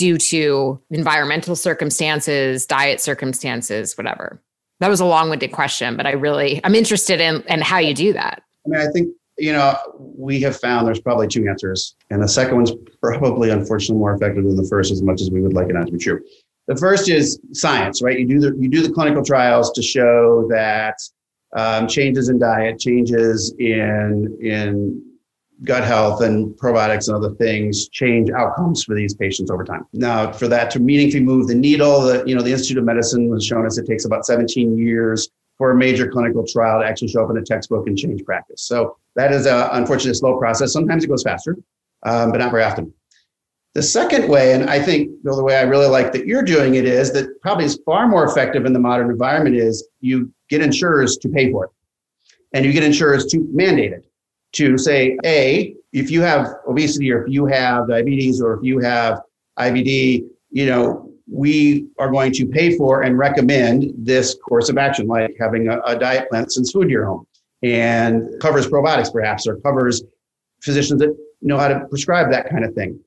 due 0.00 0.16
to 0.16 0.80
environmental 0.90 1.54
circumstances, 1.54 2.64
diet 2.64 3.02
circumstances, 3.02 3.98
whatever? 3.98 4.42
That 4.80 4.88
was 4.88 4.98
a 4.98 5.04
long-winded 5.04 5.52
question, 5.52 5.94
but 5.94 6.06
I 6.06 6.12
really 6.12 6.58
I'm 6.64 6.74
interested 6.74 7.20
in 7.20 7.42
in 7.48 7.60
how 7.60 7.78
you 7.78 7.94
do 7.94 8.14
that. 8.14 8.42
I 8.64 8.68
mean, 8.70 8.80
I 8.80 8.90
think 8.90 9.08
you 9.36 9.52
know 9.52 9.76
we 9.98 10.40
have 10.40 10.58
found 10.58 10.86
there's 10.86 11.02
probably 11.02 11.28
two 11.28 11.46
answers, 11.46 11.94
and 12.08 12.22
the 12.22 12.28
second 12.28 12.56
one's 12.56 12.72
probably 13.02 13.50
unfortunately 13.50 13.98
more 13.98 14.14
effective 14.14 14.44
than 14.44 14.56
the 14.56 14.66
first, 14.70 14.90
as 14.90 15.02
much 15.02 15.20
as 15.20 15.30
we 15.30 15.42
would 15.42 15.52
like 15.52 15.68
it 15.68 15.74
not 15.74 15.86
to 15.86 15.92
be 15.92 15.98
true. 15.98 16.20
The 16.66 16.76
first 16.76 17.10
is 17.10 17.38
science, 17.52 18.00
right? 18.00 18.18
You 18.18 18.26
do 18.26 18.40
the 18.40 18.56
you 18.58 18.70
do 18.70 18.80
the 18.80 18.92
clinical 18.92 19.22
trials 19.22 19.70
to 19.72 19.82
show 19.82 20.48
that 20.48 20.96
um, 21.54 21.86
changes 21.86 22.30
in 22.30 22.38
diet, 22.38 22.78
changes 22.78 23.54
in 23.58 24.34
in 24.40 25.09
gut 25.64 25.84
health 25.84 26.22
and 26.22 26.54
probiotics 26.56 27.08
and 27.08 27.16
other 27.16 27.34
things 27.34 27.88
change 27.88 28.30
outcomes 28.30 28.82
for 28.82 28.94
these 28.94 29.14
patients 29.14 29.50
over 29.50 29.64
time. 29.64 29.86
Now, 29.92 30.32
for 30.32 30.48
that 30.48 30.70
to 30.72 30.80
meaningfully 30.80 31.22
move 31.22 31.48
the 31.48 31.54
needle, 31.54 32.00
the 32.00 32.24
you 32.26 32.34
know 32.34 32.42
the 32.42 32.52
Institute 32.52 32.78
of 32.78 32.84
Medicine 32.84 33.30
has 33.32 33.44
shown 33.44 33.66
us 33.66 33.78
it 33.78 33.86
takes 33.86 34.04
about 34.04 34.24
17 34.24 34.78
years 34.78 35.28
for 35.58 35.72
a 35.72 35.74
major 35.74 36.10
clinical 36.10 36.46
trial 36.46 36.80
to 36.80 36.86
actually 36.86 37.08
show 37.08 37.22
up 37.22 37.30
in 37.30 37.36
a 37.36 37.42
textbook 37.42 37.86
and 37.86 37.98
change 37.98 38.24
practice. 38.24 38.62
So 38.62 38.96
that 39.16 39.32
is 39.32 39.44
a 39.46 39.68
unfortunately 39.72 40.14
slow 40.14 40.38
process. 40.38 40.72
Sometimes 40.72 41.04
it 41.04 41.08
goes 41.08 41.22
faster, 41.22 41.56
um, 42.04 42.30
but 42.30 42.38
not 42.38 42.50
very 42.50 42.62
often. 42.62 42.92
The 43.74 43.82
second 43.82 44.28
way, 44.28 44.54
and 44.54 44.68
I 44.68 44.80
think 44.80 45.08
you 45.08 45.20
know, 45.22 45.36
the 45.36 45.44
way 45.44 45.56
I 45.56 45.62
really 45.62 45.86
like 45.86 46.12
that 46.12 46.26
you're 46.26 46.42
doing 46.42 46.74
it 46.76 46.86
is 46.86 47.12
that 47.12 47.40
probably 47.42 47.66
is 47.66 47.78
far 47.84 48.08
more 48.08 48.24
effective 48.24 48.64
in 48.64 48.72
the 48.72 48.80
modern 48.80 49.10
environment 49.10 49.56
is 49.56 49.86
you 50.00 50.32
get 50.48 50.62
insurers 50.62 51.18
to 51.18 51.28
pay 51.28 51.52
for 51.52 51.66
it, 51.66 51.70
and 52.54 52.64
you 52.64 52.72
get 52.72 52.82
insurers 52.82 53.26
to 53.26 53.46
mandate 53.52 53.92
it 53.92 54.09
to 54.52 54.76
say, 54.78 55.16
A, 55.24 55.74
if 55.92 56.10
you 56.10 56.22
have 56.22 56.46
obesity 56.66 57.12
or 57.12 57.24
if 57.24 57.32
you 57.32 57.46
have 57.46 57.88
diabetes 57.88 58.40
or 58.40 58.54
if 58.54 58.60
you 58.62 58.78
have 58.78 59.20
IBD, 59.58 60.26
you 60.50 60.66
know, 60.66 61.12
we 61.30 61.86
are 61.98 62.10
going 62.10 62.32
to 62.32 62.46
pay 62.46 62.76
for 62.76 63.02
and 63.02 63.16
recommend 63.16 63.92
this 63.96 64.36
course 64.46 64.68
of 64.68 64.78
action, 64.78 65.06
like 65.06 65.36
having 65.38 65.68
a, 65.68 65.80
a 65.80 65.96
diet 65.96 66.28
plan 66.28 66.48
sends 66.50 66.72
food 66.72 66.84
to 66.84 66.90
your 66.90 67.06
home 67.06 67.26
and 67.62 68.28
covers 68.40 68.66
probiotics 68.66 69.12
perhaps 69.12 69.46
or 69.46 69.56
covers 69.56 70.02
physicians 70.62 71.00
that 71.00 71.16
know 71.42 71.58
how 71.58 71.68
to 71.68 71.86
prescribe 71.88 72.30
that 72.30 72.50
kind 72.50 72.64
of 72.64 72.74
thing. 72.74 72.98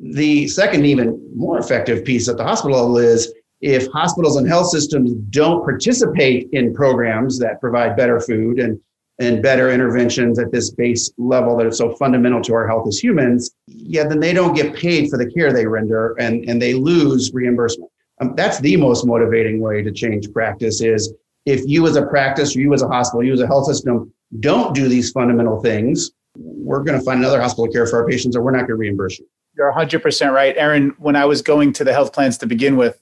The 0.00 0.46
second, 0.46 0.86
even 0.86 1.30
more 1.34 1.58
effective 1.58 2.04
piece 2.04 2.28
at 2.28 2.36
the 2.36 2.44
hospital 2.44 2.78
level 2.78 2.98
is 2.98 3.32
if 3.60 3.88
hospitals 3.90 4.36
and 4.36 4.46
health 4.46 4.68
systems 4.68 5.12
don't 5.30 5.64
participate 5.64 6.48
in 6.52 6.72
programs 6.72 7.38
that 7.40 7.60
provide 7.60 7.96
better 7.96 8.20
food 8.20 8.60
and 8.60 8.80
and 9.18 9.42
better 9.42 9.70
interventions 9.70 10.38
at 10.38 10.52
this 10.52 10.70
base 10.70 11.10
level 11.18 11.56
that 11.56 11.66
are 11.66 11.72
so 11.72 11.94
fundamental 11.96 12.40
to 12.42 12.54
our 12.54 12.68
health 12.68 12.86
as 12.86 12.98
humans, 12.98 13.50
yeah, 13.66 14.04
then 14.04 14.20
they 14.20 14.32
don't 14.32 14.54
get 14.54 14.74
paid 14.74 15.10
for 15.10 15.18
the 15.18 15.30
care 15.30 15.52
they 15.52 15.66
render 15.66 16.14
and, 16.20 16.48
and 16.48 16.62
they 16.62 16.74
lose 16.74 17.32
reimbursement. 17.32 17.90
Um, 18.20 18.34
that's 18.36 18.60
the 18.60 18.76
most 18.76 19.06
motivating 19.06 19.60
way 19.60 19.82
to 19.82 19.92
change 19.92 20.32
practice 20.32 20.80
is 20.80 21.12
if 21.46 21.62
you 21.66 21.86
as 21.86 21.96
a 21.96 22.06
practice 22.06 22.54
you 22.54 22.72
as 22.74 22.82
a 22.82 22.88
hospital, 22.88 23.24
you 23.24 23.32
as 23.32 23.40
a 23.40 23.46
health 23.46 23.66
system 23.66 24.12
don't 24.40 24.74
do 24.74 24.88
these 24.88 25.10
fundamental 25.10 25.60
things, 25.60 26.10
we're 26.36 26.82
going 26.82 26.98
to 26.98 27.04
find 27.04 27.20
another 27.20 27.40
hospital 27.40 27.70
care 27.72 27.86
for 27.86 28.00
our 28.00 28.08
patients 28.08 28.36
or 28.36 28.42
we're 28.42 28.52
not 28.52 28.58
going 28.58 28.68
to 28.68 28.76
reimburse 28.76 29.18
you. 29.18 29.26
You're 29.56 29.72
100% 29.72 30.32
right. 30.32 30.56
Erin, 30.56 30.94
when 30.98 31.16
I 31.16 31.24
was 31.24 31.42
going 31.42 31.72
to 31.74 31.84
the 31.84 31.92
health 31.92 32.12
plans 32.12 32.38
to 32.38 32.46
begin 32.46 32.76
with, 32.76 33.00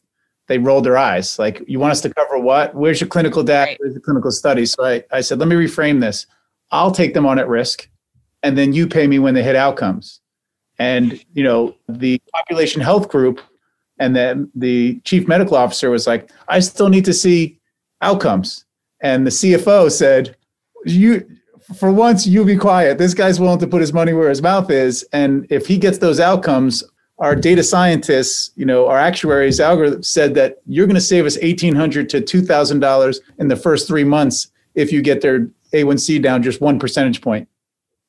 they 0.48 0.58
rolled 0.58 0.84
their 0.84 0.96
eyes. 0.96 1.38
Like, 1.38 1.62
you 1.66 1.78
want 1.78 1.92
us 1.92 2.00
to 2.02 2.14
cover 2.14 2.38
what? 2.38 2.74
Where's 2.74 3.00
your 3.00 3.08
clinical 3.08 3.42
data? 3.42 3.70
Right. 3.70 3.78
Where's 3.80 3.94
the 3.94 4.00
clinical 4.00 4.30
study? 4.30 4.66
So 4.66 4.84
I, 4.84 5.04
I 5.10 5.20
said, 5.20 5.38
let 5.38 5.48
me 5.48 5.56
reframe 5.56 6.00
this. 6.00 6.26
I'll 6.70 6.92
take 6.92 7.14
them 7.14 7.26
on 7.26 7.38
at 7.38 7.48
risk, 7.48 7.88
and 8.42 8.56
then 8.56 8.72
you 8.72 8.86
pay 8.86 9.06
me 9.06 9.18
when 9.18 9.34
they 9.34 9.42
hit 9.42 9.56
outcomes. 9.56 10.20
And 10.78 11.24
you 11.32 11.42
know, 11.42 11.74
the 11.88 12.20
population 12.32 12.80
health 12.80 13.08
group 13.08 13.40
and 13.98 14.14
then 14.14 14.50
the 14.54 15.00
chief 15.00 15.26
medical 15.26 15.56
officer 15.56 15.90
was 15.90 16.06
like, 16.06 16.30
I 16.48 16.60
still 16.60 16.88
need 16.88 17.04
to 17.06 17.14
see 17.14 17.58
outcomes. 18.02 18.64
And 19.00 19.26
the 19.26 19.30
CFO 19.30 19.90
said, 19.90 20.36
You 20.84 21.26
for 21.76 21.90
once 21.90 22.26
you 22.26 22.44
be 22.44 22.56
quiet. 22.56 22.98
This 22.98 23.14
guy's 23.14 23.40
willing 23.40 23.58
to 23.58 23.66
put 23.66 23.80
his 23.80 23.92
money 23.92 24.12
where 24.12 24.28
his 24.28 24.42
mouth 24.42 24.70
is. 24.70 25.04
And 25.12 25.46
if 25.50 25.66
he 25.66 25.78
gets 25.78 25.98
those 25.98 26.20
outcomes, 26.20 26.84
our 27.18 27.34
data 27.34 27.62
scientists, 27.62 28.50
you 28.56 28.66
know, 28.66 28.88
our 28.88 28.98
actuaries 28.98 29.60
algorithm 29.60 30.02
said 30.02 30.34
that 30.34 30.60
you're 30.66 30.86
going 30.86 30.96
to 30.96 31.00
save 31.00 31.24
us 31.24 31.38
1,800 31.40 32.08
to 32.10 32.20
$2,000 32.20 33.20
in 33.38 33.48
the 33.48 33.56
first 33.56 33.86
three 33.88 34.04
months 34.04 34.50
if 34.74 34.92
you 34.92 35.00
get 35.00 35.22
their 35.22 35.48
A1C 35.72 36.22
down 36.22 36.42
just 36.42 36.60
one 36.60 36.78
percentage 36.78 37.22
point. 37.22 37.48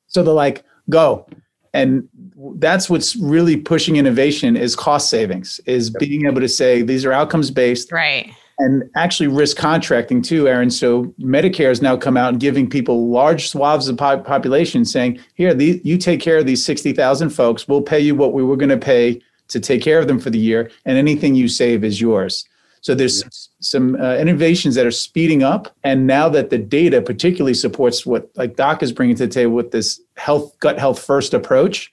So 0.08 0.22
they're 0.22 0.34
like, 0.34 0.64
go. 0.90 1.26
And 1.72 2.08
that's 2.56 2.90
what's 2.90 3.16
really 3.16 3.56
pushing 3.56 3.96
innovation 3.96 4.56
is 4.56 4.76
cost 4.76 5.08
savings, 5.08 5.60
is 5.66 5.90
being 5.90 6.26
able 6.26 6.40
to 6.40 6.48
say 6.48 6.82
these 6.82 7.04
are 7.04 7.12
outcomes 7.12 7.50
based. 7.50 7.92
Right 7.92 8.32
and 8.58 8.88
actually 8.96 9.28
risk 9.28 9.56
contracting 9.56 10.20
too, 10.20 10.48
Erin. 10.48 10.70
So 10.70 11.04
Medicare 11.20 11.68
has 11.68 11.80
now 11.80 11.96
come 11.96 12.16
out 12.16 12.30
and 12.30 12.40
giving 12.40 12.68
people 12.68 13.08
large 13.08 13.48
swaths 13.48 13.88
of 13.88 13.96
population 13.96 14.84
saying, 14.84 15.20
here, 15.34 15.54
the, 15.54 15.80
you 15.84 15.96
take 15.96 16.20
care 16.20 16.38
of 16.38 16.46
these 16.46 16.64
60,000 16.64 17.30
folks. 17.30 17.68
We'll 17.68 17.82
pay 17.82 18.00
you 18.00 18.14
what 18.14 18.32
we 18.32 18.42
were 18.42 18.56
going 18.56 18.68
to 18.70 18.76
pay 18.76 19.22
to 19.48 19.60
take 19.60 19.82
care 19.82 19.98
of 19.98 20.08
them 20.08 20.18
for 20.18 20.30
the 20.30 20.38
year. 20.38 20.70
And 20.84 20.98
anything 20.98 21.34
you 21.34 21.48
save 21.48 21.84
is 21.84 22.00
yours. 22.00 22.44
So 22.80 22.94
there's 22.94 23.50
some 23.60 23.96
uh, 24.00 24.16
innovations 24.16 24.74
that 24.76 24.86
are 24.86 24.92
speeding 24.92 25.42
up, 25.42 25.74
and 25.82 26.06
now 26.06 26.28
that 26.28 26.50
the 26.50 26.58
data 26.58 27.02
particularly 27.02 27.54
supports 27.54 28.06
what 28.06 28.30
like 28.36 28.56
Doc 28.56 28.82
is 28.82 28.92
bringing 28.92 29.16
to 29.16 29.26
the 29.26 29.32
table 29.32 29.52
with 29.52 29.72
this 29.72 30.00
health 30.16 30.56
gut 30.60 30.78
health 30.78 30.98
first 30.98 31.34
approach, 31.34 31.90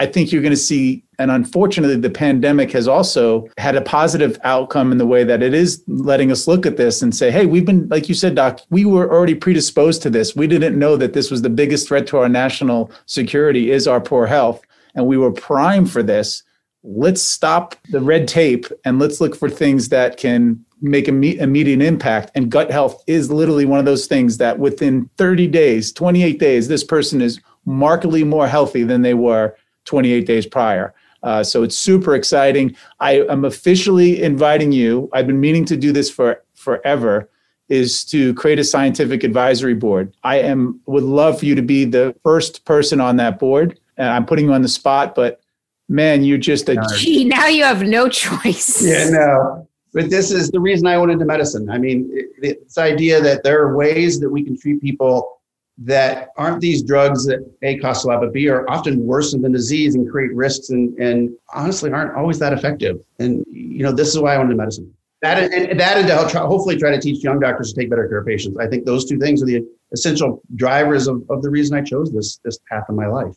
I 0.00 0.06
think 0.06 0.32
you're 0.32 0.40
going 0.40 0.50
to 0.50 0.56
see, 0.56 1.04
and 1.18 1.30
unfortunately, 1.30 1.96
the 1.96 2.08
pandemic 2.08 2.72
has 2.72 2.88
also 2.88 3.46
had 3.58 3.76
a 3.76 3.82
positive 3.82 4.40
outcome 4.44 4.92
in 4.92 4.96
the 4.96 5.04
way 5.04 5.24
that 5.24 5.42
it 5.42 5.52
is 5.52 5.84
letting 5.88 6.32
us 6.32 6.48
look 6.48 6.64
at 6.64 6.78
this 6.78 7.02
and 7.02 7.14
say, 7.14 7.30
hey, 7.30 7.44
we've 7.44 7.66
been, 7.66 7.86
like 7.88 8.08
you 8.08 8.14
said, 8.14 8.34
Doc, 8.34 8.62
we 8.70 8.86
were 8.86 9.12
already 9.12 9.34
predisposed 9.34 10.00
to 10.00 10.08
this. 10.08 10.34
We 10.34 10.46
didn't 10.46 10.78
know 10.78 10.96
that 10.96 11.12
this 11.12 11.30
was 11.30 11.42
the 11.42 11.50
biggest 11.50 11.86
threat 11.86 12.06
to 12.06 12.16
our 12.16 12.30
national 12.30 12.90
security 13.04 13.70
is 13.70 13.86
our 13.86 14.00
poor 14.00 14.26
health, 14.26 14.62
and 14.94 15.06
we 15.06 15.18
were 15.18 15.32
primed 15.32 15.90
for 15.90 16.02
this 16.02 16.44
let's 16.82 17.20
stop 17.20 17.74
the 17.90 18.00
red 18.00 18.26
tape 18.26 18.64
and 18.86 18.98
let's 18.98 19.20
look 19.20 19.36
for 19.36 19.50
things 19.50 19.90
that 19.90 20.16
can 20.16 20.64
make 20.80 21.08
a 21.08 21.10
immediate 21.10 21.82
impact. 21.82 22.30
And 22.34 22.50
gut 22.50 22.70
health 22.70 23.04
is 23.06 23.30
literally 23.30 23.66
one 23.66 23.78
of 23.78 23.84
those 23.84 24.06
things 24.06 24.38
that 24.38 24.58
within 24.58 25.10
30 25.18 25.46
days, 25.48 25.92
28 25.92 26.38
days, 26.38 26.68
this 26.68 26.82
person 26.82 27.20
is 27.20 27.38
markedly 27.66 28.24
more 28.24 28.48
healthy 28.48 28.82
than 28.82 29.02
they 29.02 29.12
were 29.12 29.54
28 29.90 30.24
days 30.24 30.46
prior. 30.46 30.94
Uh, 31.24 31.42
so 31.42 31.64
it's 31.64 31.76
super 31.76 32.14
exciting. 32.14 32.76
I 33.00 33.22
am 33.22 33.44
officially 33.44 34.22
inviting 34.22 34.70
you. 34.70 35.10
I've 35.12 35.26
been 35.26 35.40
meaning 35.40 35.64
to 35.66 35.76
do 35.76 35.92
this 35.92 36.08
for 36.08 36.42
forever. 36.54 37.28
Is 37.68 38.04
to 38.06 38.34
create 38.34 38.58
a 38.58 38.64
scientific 38.64 39.22
advisory 39.22 39.74
board. 39.74 40.12
I 40.24 40.40
am 40.40 40.80
would 40.86 41.04
love 41.04 41.38
for 41.38 41.46
you 41.46 41.54
to 41.54 41.62
be 41.62 41.84
the 41.84 42.16
first 42.24 42.64
person 42.64 43.00
on 43.00 43.16
that 43.16 43.38
board. 43.38 43.78
And 43.96 44.08
I'm 44.08 44.26
putting 44.26 44.46
you 44.46 44.52
on 44.52 44.62
the 44.62 44.68
spot, 44.68 45.14
but 45.14 45.40
man, 45.88 46.24
you're 46.24 46.38
just 46.38 46.68
a 46.68 46.76
gee. 46.96 47.24
Now 47.24 47.46
you 47.46 47.62
have 47.62 47.82
no 47.82 48.08
choice. 48.08 48.84
Yeah, 48.84 49.10
no. 49.10 49.68
But 49.92 50.10
this 50.10 50.32
is 50.32 50.50
the 50.50 50.58
reason 50.58 50.86
I 50.88 50.98
went 50.98 51.12
into 51.12 51.24
medicine. 51.24 51.70
I 51.70 51.78
mean, 51.78 52.10
this 52.40 52.76
idea 52.76 53.20
that 53.20 53.44
there 53.44 53.62
are 53.62 53.76
ways 53.76 54.18
that 54.20 54.30
we 54.30 54.42
can 54.42 54.58
treat 54.58 54.80
people 54.80 55.39
that 55.80 56.28
aren't 56.36 56.60
these 56.60 56.82
drugs 56.82 57.24
that 57.26 57.40
A 57.62 57.78
cost 57.78 58.04
a 58.04 58.08
lot, 58.08 58.20
but 58.20 58.32
B 58.32 58.48
are 58.48 58.68
often 58.70 59.04
worsen 59.06 59.40
the 59.40 59.48
disease 59.48 59.94
and 59.94 60.10
create 60.10 60.32
risks 60.34 60.70
and, 60.70 60.96
and 60.98 61.30
honestly 61.54 61.90
aren't 61.90 62.16
always 62.16 62.38
that 62.38 62.52
effective. 62.52 62.98
And 63.18 63.44
you 63.50 63.82
know, 63.82 63.92
this 63.92 64.08
is 64.08 64.18
why 64.18 64.34
I 64.34 64.38
went 64.38 64.50
into 64.50 64.62
medicine. 64.62 64.94
That 65.22 65.52
and, 65.52 65.78
that 65.80 65.98
and 65.98 66.06
to 66.06 66.14
help 66.14 66.30
try, 66.30 66.42
hopefully 66.42 66.76
try 66.76 66.90
to 66.90 67.00
teach 67.00 67.24
young 67.24 67.40
doctors 67.40 67.72
to 67.72 67.80
take 67.80 67.90
better 67.90 68.08
care 68.08 68.18
of 68.18 68.26
patients. 68.26 68.58
I 68.58 68.66
think 68.66 68.84
those 68.84 69.06
two 69.06 69.18
things 69.18 69.42
are 69.42 69.46
the 69.46 69.66
essential 69.92 70.42
drivers 70.56 71.06
of, 71.08 71.22
of 71.30 71.42
the 71.42 71.50
reason 71.50 71.76
I 71.76 71.82
chose 71.82 72.12
this 72.12 72.38
this 72.44 72.58
path 72.70 72.84
in 72.88 72.96
my 72.96 73.06
life 73.06 73.34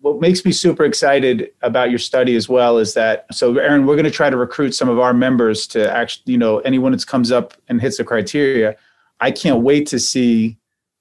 what 0.00 0.20
makes 0.20 0.44
me 0.44 0.52
super 0.52 0.84
excited 0.84 1.50
about 1.62 1.90
your 1.90 1.98
study 1.98 2.36
as 2.36 2.48
well 2.48 2.78
is 2.78 2.94
that 2.94 3.26
so 3.34 3.56
erin 3.56 3.86
we're 3.86 3.94
going 3.94 4.04
to 4.04 4.10
try 4.10 4.28
to 4.30 4.36
recruit 4.36 4.72
some 4.72 4.88
of 4.88 4.98
our 4.98 5.14
members 5.14 5.66
to 5.66 5.90
actually 5.90 6.32
you 6.32 6.38
know 6.38 6.58
anyone 6.60 6.92
that 6.92 7.04
comes 7.06 7.32
up 7.32 7.54
and 7.68 7.80
hits 7.80 7.96
the 7.96 8.04
criteria 8.04 8.76
i 9.20 9.30
can't 9.30 9.62
wait 9.62 9.86
to 9.86 9.98
see 9.98 10.56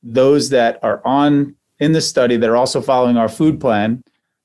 those 0.06 0.50
that 0.52 0.80
are 0.84 1.02
on 1.04 1.56
in 1.80 1.92
the 1.92 2.00
study 2.00 2.38
that 2.38 2.50
are 2.50 2.56
also 2.56 2.80
following 2.82 3.18
our 3.18 3.28
food 3.28 3.60
plan 3.60 4.02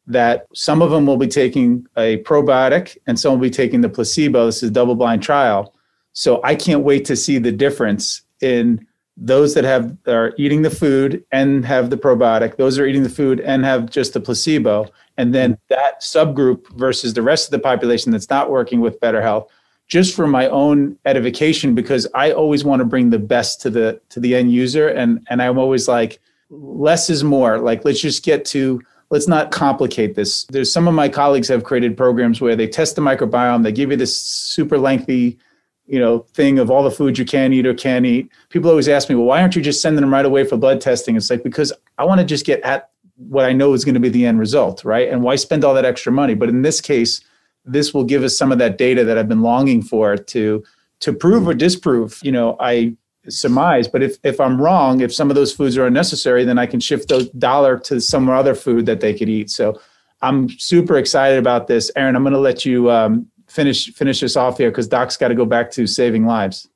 that 0.06 0.46
some 0.54 0.82
of 0.82 0.90
them 0.90 1.06
will 1.06 1.18
be 1.18 1.28
taking 1.28 1.86
a 1.96 2.16
probiotic 2.24 2.96
and 3.06 3.20
some 3.20 3.32
will 3.32 3.40
be 3.40 3.50
taking 3.50 3.80
the 3.80 3.88
placebo. 3.88 4.46
This 4.46 4.62
is 4.62 4.70
a 4.70 4.72
double 4.72 4.96
blind 4.96 5.22
trial. 5.22 5.74
So 6.12 6.40
i 6.42 6.56
can't 6.56 6.82
wait 6.82 7.04
to 7.04 7.14
see 7.14 7.38
the 7.38 7.52
difference 7.52 8.22
in 8.40 8.84
those 9.16 9.54
that 9.54 9.64
have 9.64 9.96
are 10.06 10.32
eating 10.38 10.62
the 10.62 10.70
food 10.70 11.22
and 11.30 11.64
have 11.64 11.90
the 11.90 11.96
probiotic 11.96 12.56
those 12.56 12.78
are 12.78 12.86
eating 12.86 13.02
the 13.02 13.08
food 13.08 13.40
and 13.40 13.64
have 13.64 13.90
just 13.90 14.14
the 14.14 14.20
placebo 14.20 14.88
and 15.18 15.34
then 15.34 15.58
that 15.68 16.00
subgroup 16.00 16.66
versus 16.72 17.12
the 17.12 17.22
rest 17.22 17.46
of 17.46 17.50
the 17.50 17.58
population 17.58 18.11
that's 18.11 18.30
not 18.30 18.50
working 18.50 18.80
with 18.80 18.98
BetrHealth 19.00 19.48
just 19.91 20.14
for 20.14 20.26
my 20.26 20.49
own 20.49 20.97
edification 21.05 21.74
because 21.74 22.07
i 22.14 22.32
always 22.32 22.64
want 22.64 22.80
to 22.80 22.84
bring 22.84 23.11
the 23.11 23.18
best 23.18 23.61
to 23.61 23.68
the 23.68 24.01
to 24.09 24.20
the 24.20 24.34
end 24.34 24.51
user 24.53 24.88
and 24.88 25.26
and 25.28 25.43
i'm 25.43 25.59
always 25.59 25.86
like 25.86 26.20
less 26.51 27.09
is 27.09 27.24
more. 27.24 27.59
Like 27.59 27.84
let's 27.84 28.01
just 28.01 28.24
get 28.24 28.45
to 28.47 28.82
let's 29.11 29.28
not 29.28 29.51
complicate 29.51 30.14
this. 30.14 30.45
There's 30.45 30.72
some 30.72 30.86
of 30.86 30.95
my 30.95 31.09
colleagues 31.09 31.49
have 31.49 31.64
created 31.64 31.97
programs 31.97 32.41
where 32.41 32.57
they 32.57 32.66
test 32.68 32.97
the 32.97 33.03
microbiome 33.03 33.62
they 33.62 33.72
give 33.72 33.91
you 33.91 33.97
this 33.97 34.20
super 34.20 34.78
lengthy 34.78 35.38
you 35.86 35.99
know 35.99 36.20
thing 36.34 36.61
of 36.61 36.70
all 36.70 36.84
the 36.84 36.91
foods 36.91 37.18
you 37.18 37.24
can 37.24 37.53
eat 37.53 37.66
or 37.66 37.74
can't 37.74 38.07
eat. 38.07 38.30
People 38.49 38.70
always 38.70 38.88
ask 38.88 39.09
me 39.09 39.14
well 39.14 39.24
why 39.24 39.41
aren't 39.41 39.57
you 39.57 39.62
just 39.62 39.80
sending 39.80 40.01
them 40.01 40.12
right 40.12 40.26
away 40.26 40.45
for 40.45 40.57
blood 40.57 40.80
testing? 40.80 41.16
It's 41.16 41.30
like 41.30 41.43
because 41.43 41.72
i 41.99 42.05
want 42.05 42.20
to 42.20 42.26
just 42.26 42.47
get 42.47 42.61
at 42.62 42.91
what 43.16 43.45
i 43.45 43.53
know 43.53 43.74
is 43.74 43.84
going 43.84 43.95
to 43.95 44.01
be 44.01 44.09
the 44.09 44.26
end 44.26 44.38
result 44.38 44.84
right? 44.84 45.09
And 45.09 45.22
why 45.22 45.36
spend 45.36 45.64
all 45.64 45.74
that 45.74 45.84
extra 45.84 46.12
money? 46.12 46.34
But 46.34 46.49
in 46.49 46.62
this 46.62 46.80
case 46.80 47.20
this 47.64 47.92
will 47.92 48.04
give 48.04 48.22
us 48.22 48.36
some 48.36 48.52
of 48.52 48.58
that 48.58 48.78
data 48.78 49.04
that 49.04 49.18
i've 49.18 49.28
been 49.28 49.42
longing 49.42 49.82
for 49.82 50.16
to 50.16 50.62
to 51.00 51.12
prove 51.12 51.46
or 51.46 51.54
disprove 51.54 52.18
you 52.22 52.32
know 52.32 52.56
i 52.61 52.94
surmise. 53.28 53.88
But 53.88 54.02
if 54.02 54.16
if 54.22 54.40
i'm 54.40 54.61
wrong 54.61 55.00
if 55.00 55.14
some 55.14 55.30
of 55.30 55.36
those 55.36 55.52
foods 55.52 55.76
are 55.76 55.86
unnecessary 55.86 56.44
then 56.44 56.58
i 56.58 56.66
can 56.66 56.80
shift 56.80 57.08
those 57.08 57.28
dollar 57.30 57.78
to 57.80 58.00
some 58.00 58.28
other 58.28 58.54
food 58.54 58.86
that 58.86 59.00
they 59.00 59.14
could 59.14 59.28
eat. 59.28 59.50
So 59.50 59.80
i'm 60.22 60.48
super 60.58 60.96
excited 60.96 61.38
about 61.38 61.66
this. 61.66 61.90
Erin 61.96 62.16
i'm 62.16 62.22
going 62.22 62.32
to 62.32 62.38
let 62.38 62.64
you 62.64 62.90
um, 62.90 63.26
finish 63.48 63.92
finish 63.92 64.20
this 64.20 64.36
off 64.36 64.58
here 64.58 64.70
because 64.70 64.88
Doc's 64.88 65.16
got 65.16 65.28
to 65.28 65.34
go 65.34 65.44
back 65.44 65.70
to 65.72 65.86
saving 65.86 66.26
lives. 66.26 66.68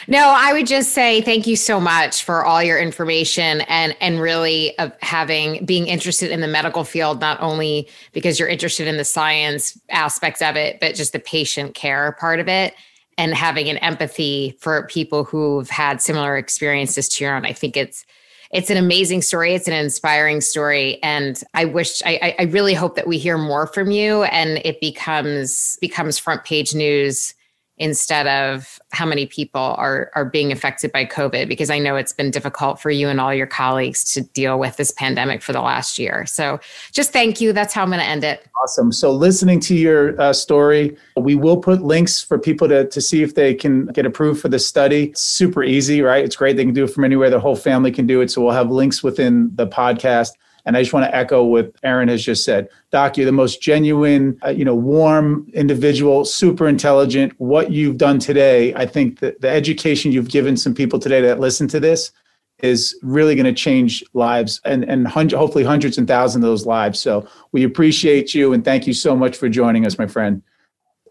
no, 0.09 0.35
I 0.37 0.53
would 0.53 0.67
just 0.67 0.93
say 0.93 1.21
thank 1.21 1.47
you 1.47 1.57
so 1.57 1.81
much 1.81 2.25
for 2.25 2.45
all 2.45 2.63
your 2.63 2.79
information 2.79 3.63
and 3.63 3.97
and 4.01 4.21
really 4.21 4.77
of 4.79 4.93
having 5.01 5.65
being 5.65 5.87
interested 5.87 6.31
in 6.31 6.41
the 6.41 6.49
medical 6.49 6.85
field 6.85 7.21
not 7.21 7.41
only 7.41 7.89
because 8.13 8.39
you're 8.39 8.49
interested 8.49 8.87
in 8.87 8.97
the 8.97 9.05
science 9.05 9.79
aspects 9.91 10.43
of 10.43 10.57
it 10.57 10.81
but 10.81 10.95
just 10.95 11.13
the 11.13 11.19
patient 11.19 11.75
care 11.75 12.13
part 12.13 12.41
of 12.41 12.49
it 12.49 12.75
and 13.19 13.35
having 13.35 13.69
an 13.69 13.77
empathy 13.79 14.57
for 14.59 14.87
people 14.87 15.25
who've 15.25 15.69
had 15.71 16.01
similar 16.01 16.37
experiences 16.37 17.09
to 17.09 17.25
your 17.25 17.35
own. 17.35 17.45
I 17.45 17.53
think 17.53 17.77
it's 17.77 18.05
it's 18.51 18.69
an 18.69 18.77
amazing 18.77 19.23
story. 19.23 19.55
It's 19.55 19.67
an 19.67 19.73
inspiring 19.73 20.43
story. 20.43 21.03
And 21.03 21.43
I 21.55 21.65
wish 21.65 22.03
I, 22.05 22.35
I 22.39 22.43
really 22.45 22.75
hope 22.75 22.97
that 22.97 23.07
we 23.07 23.17
hear 23.17 23.39
more 23.39 23.67
from 23.67 23.91
you 23.91 24.25
and 24.25 24.61
it 24.63 24.79
becomes 24.79 25.79
becomes 25.81 26.19
front 26.19 26.45
page 26.45 26.75
news 26.75 27.35
instead 27.83 28.29
of 28.29 28.79
how 28.93 29.05
many 29.05 29.27
people 29.27 29.75
are 29.77 30.13
are 30.15 30.25
being 30.25 30.53
affected 30.53 30.93
by 30.93 31.05
COVID 31.05 31.49
because 31.49 31.69
I 31.69 31.81
know 31.81 31.97
it's 31.97 32.13
been 32.13 32.31
difficult 32.31 32.81
for 32.81 32.91
you 32.91 33.09
and 33.09 33.21
all 33.21 33.35
your 33.35 33.49
colleagues 33.49 34.05
to 34.15 34.21
deal 34.21 34.57
with 34.61 34.77
this 34.77 34.93
pandemic 34.93 35.43
for 35.43 35.53
the 35.53 35.61
last 35.61 35.99
year. 35.99 36.25
So 36.27 36.61
just 36.93 37.13
thank 37.13 37.41
you. 37.41 37.53
That's 37.53 37.75
how 37.75 37.83
I'm 37.83 37.89
going 37.89 37.99
to 37.99 38.07
end 38.07 38.23
it. 38.23 38.47
Awesome. 38.63 38.93
So 38.93 39.11
listening 39.11 39.59
to 39.61 39.75
your 39.75 40.21
uh, 40.21 40.33
story, 40.33 40.97
we 41.17 41.35
will 41.35 41.57
put 41.57 41.83
links 41.83 42.23
for 42.23 42.39
people 42.39 42.69
to 42.69 42.87
to 42.89 43.01
see 43.01 43.25
if 43.25 43.35
they 43.35 43.53
can 43.53 43.87
get 43.87 44.07
approved 44.07 44.41
for 44.41 44.49
the 44.49 44.61
study. 44.61 45.07
It's 45.07 45.21
super 45.21 45.65
easy, 45.65 46.03
right? 46.03 46.25
It's 46.25 46.37
great. 46.37 46.57
They 46.57 46.65
can 46.65 46.75
do 46.75 46.85
it 46.85 46.91
from 46.95 47.03
anywhere. 47.05 47.31
The 47.31 47.41
whole 47.41 47.57
family 47.57 47.91
can 47.91 48.07
do 48.07 48.21
it. 48.21 48.31
So 48.31 48.43
we'll 48.43 48.53
have 48.53 48.71
links 48.71 49.03
within 49.03 49.51
the 49.57 49.67
podcast. 49.67 50.31
And 50.65 50.77
I 50.77 50.83
just 50.83 50.93
want 50.93 51.07
to 51.07 51.15
echo 51.15 51.43
what 51.45 51.73
Erin 51.83 52.09
has 52.09 52.25
just 52.25 52.45
said. 52.45 52.69
Doc, 52.91 53.17
you're 53.17 53.27
the 53.27 53.33
most 53.33 53.61
genuine, 53.61 54.39
uh, 54.45 54.51
you 54.51 54.65
know, 54.65 54.75
warm 54.75 55.49
individual, 55.55 56.25
super 56.25 56.69
intelligent. 56.69 57.33
What 57.39 57.73
you've 57.73 57.97
done 57.97 58.19
today, 58.19 58.73
I 58.75 58.87
think 58.87 59.19
that 59.21 59.41
the 59.41 59.49
education 59.49 60.13
you've 60.13 60.31
given 60.31 60.57
some 60.57 60.75
people 60.75 60.99
today 60.99 61.21
that 61.23 61.41
listen 61.41 61.67
to 61.69 61.81
this 61.81 62.13
is 62.59 62.97
really 63.03 63.35
going 63.35 63.47
to 63.47 63.53
change 63.53 64.05
lives 64.15 64.61
and, 64.65 64.85
and 64.85 65.09
hopefully 65.09 65.65
hundreds 65.65 65.99
and 65.99 66.07
thousands 66.07 66.45
of 66.45 66.49
those 66.49 66.65
lives. 66.65 67.01
So 67.01 67.27
we 67.51 67.65
appreciate 67.65 68.35
you 68.35 68.53
and 68.53 68.65
thank 68.65 68.87
you 68.87 68.93
so 68.93 69.17
much 69.17 69.37
for 69.37 69.49
joining 69.49 69.85
us, 69.85 69.99
my 69.99 70.07
friend. 70.07 70.43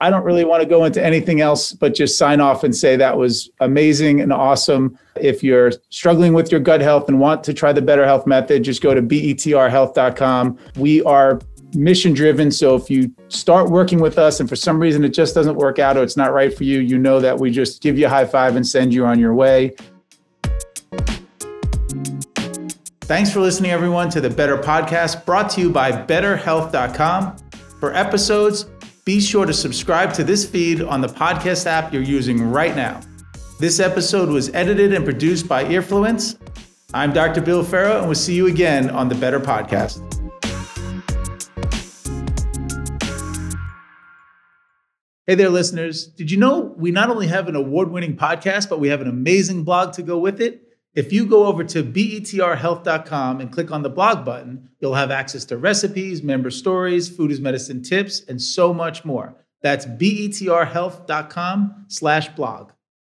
I 0.02 0.10
don't 0.10 0.24
really 0.24 0.44
want 0.44 0.64
to 0.64 0.68
go 0.68 0.84
into 0.84 1.02
anything 1.02 1.42
else, 1.42 1.74
but 1.74 1.94
just 1.94 2.18
sign 2.18 2.42
off 2.42 2.64
and 2.64 2.76
say 2.76 2.96
that 2.96 3.20
was 3.20 3.52
amazing 3.60 4.20
and 4.20 4.34
awesome. 4.34 4.98
If 5.16 5.44
you're 5.44 5.72
struggling 5.90 6.34
with 6.34 6.52
your 6.52 6.60
gut 6.60 6.82
health 6.82 7.08
and 7.08 7.20
want 7.20 7.44
to 7.44 7.54
try 7.54 7.72
the 7.72 7.84
BetrHealth 7.84 8.26
method, 8.26 8.64
just 8.64 8.82
go 8.82 8.96
to 8.96 9.02
betrhealth.com. 9.04 10.58
We 10.78 11.04
are 11.04 11.40
mission 11.76 12.14
driven. 12.14 12.50
So 12.50 12.76
if 12.76 12.90
you 12.90 13.14
start 13.28 13.70
working 13.70 14.00
with 14.02 14.18
us 14.18 14.40
and 14.40 14.50
for 14.50 14.56
some 14.56 14.80
reason 14.80 15.04
it 15.04 15.10
just 15.10 15.36
doesn't 15.36 15.56
work 15.56 15.78
out 15.78 15.98
or 15.98 16.04
it's 16.04 16.18
not 16.18 16.34
right 16.34 16.52
for 16.52 16.64
you, 16.64 16.80
you 16.80 16.98
know 16.98 17.20
that 17.20 17.40
we 17.40 17.52
just 17.52 17.84
give 17.84 18.00
you 18.00 18.08
a 18.08 18.10
high 18.10 18.26
five 18.26 18.56
and 18.56 18.68
send 18.68 18.96
you 18.96 19.06
on 19.06 19.20
your 19.20 19.36
way. 19.36 19.76
Thanks 23.02 23.32
for 23.32 23.40
listening, 23.40 23.70
everyone, 23.70 24.10
to 24.10 24.20
the 24.20 24.30
Betr 24.30 24.64
Podcast 24.64 25.26
brought 25.26 25.52
to 25.52 25.62
you 25.62 25.70
by 25.70 25.92
BetrHealth.com. 25.92 27.36
For 27.80 27.94
episodes, 27.94 28.66
be 29.04 29.20
sure 29.20 29.46
to 29.46 29.54
subscribe 29.54 30.14
to 30.14 30.24
this 30.24 30.48
feed 30.48 30.82
on 30.82 31.02
the 31.02 31.08
podcast 31.08 31.66
app 31.66 31.92
you're 31.92 32.04
using 32.04 32.52
right 32.52 32.76
now. 32.76 33.00
This 33.60 33.80
episode 33.80 34.30
was 34.30 34.54
edited 34.54 34.94
and 34.94 35.04
produced 35.04 35.48
by 35.48 35.66
Earfluence. 35.66 36.38
I'm 36.94 37.12
Dr. 37.12 37.42
Bill 37.42 37.64
Ferro, 37.64 37.98
and 37.98 38.06
we'll 38.06 38.16
see 38.16 38.36
you 38.36 38.48
again 38.48 38.90
on 38.90 39.10
the 39.10 39.16
Betr 39.16 39.40
Podcast. 39.40 40.08
Hey 45.26 45.36
there, 45.36 45.50
listeners. 45.50 46.08
Did 46.08 46.30
you 46.30 46.38
know 46.38 46.76
we 46.78 46.92
not 46.92 47.10
only 47.10 47.28
have 47.28 47.48
an 47.48 47.56
award 47.56 47.90
winning 47.90 48.18
podcast, 48.18 48.70
but 48.70 48.80
we 48.80 48.90
have 48.90 49.02
an 49.02 49.08
amazing 49.08 49.64
blog 49.64 49.94
to 49.94 50.04
go 50.04 50.20
with 50.20 50.42
it? 50.42 50.71
If 50.94 51.14
you 51.14 51.26
go 51.26 51.46
over 51.46 51.64
to 51.64 51.84
betrhealth.com 51.84 53.40
and 53.40 53.52
click 53.52 53.72
on 53.72 53.82
the 53.82 53.90
blog 53.90 54.26
button, 54.26 54.70
you'll 54.82 54.96
have 54.96 55.10
access 55.10 55.46
to 55.46 55.58
recipes, 55.58 56.22
member 56.22 56.52
stories, 56.52 57.08
food 57.08 57.32
as 57.32 57.40
medicine 57.40 57.82
tips, 57.82 58.24
and 58.28 58.42
so 58.42 58.74
much 58.74 59.06
more. 59.06 59.38
That's 59.62 59.86
betrhealth.com 59.86 61.86
slash 61.88 62.28
blog. 62.30 62.72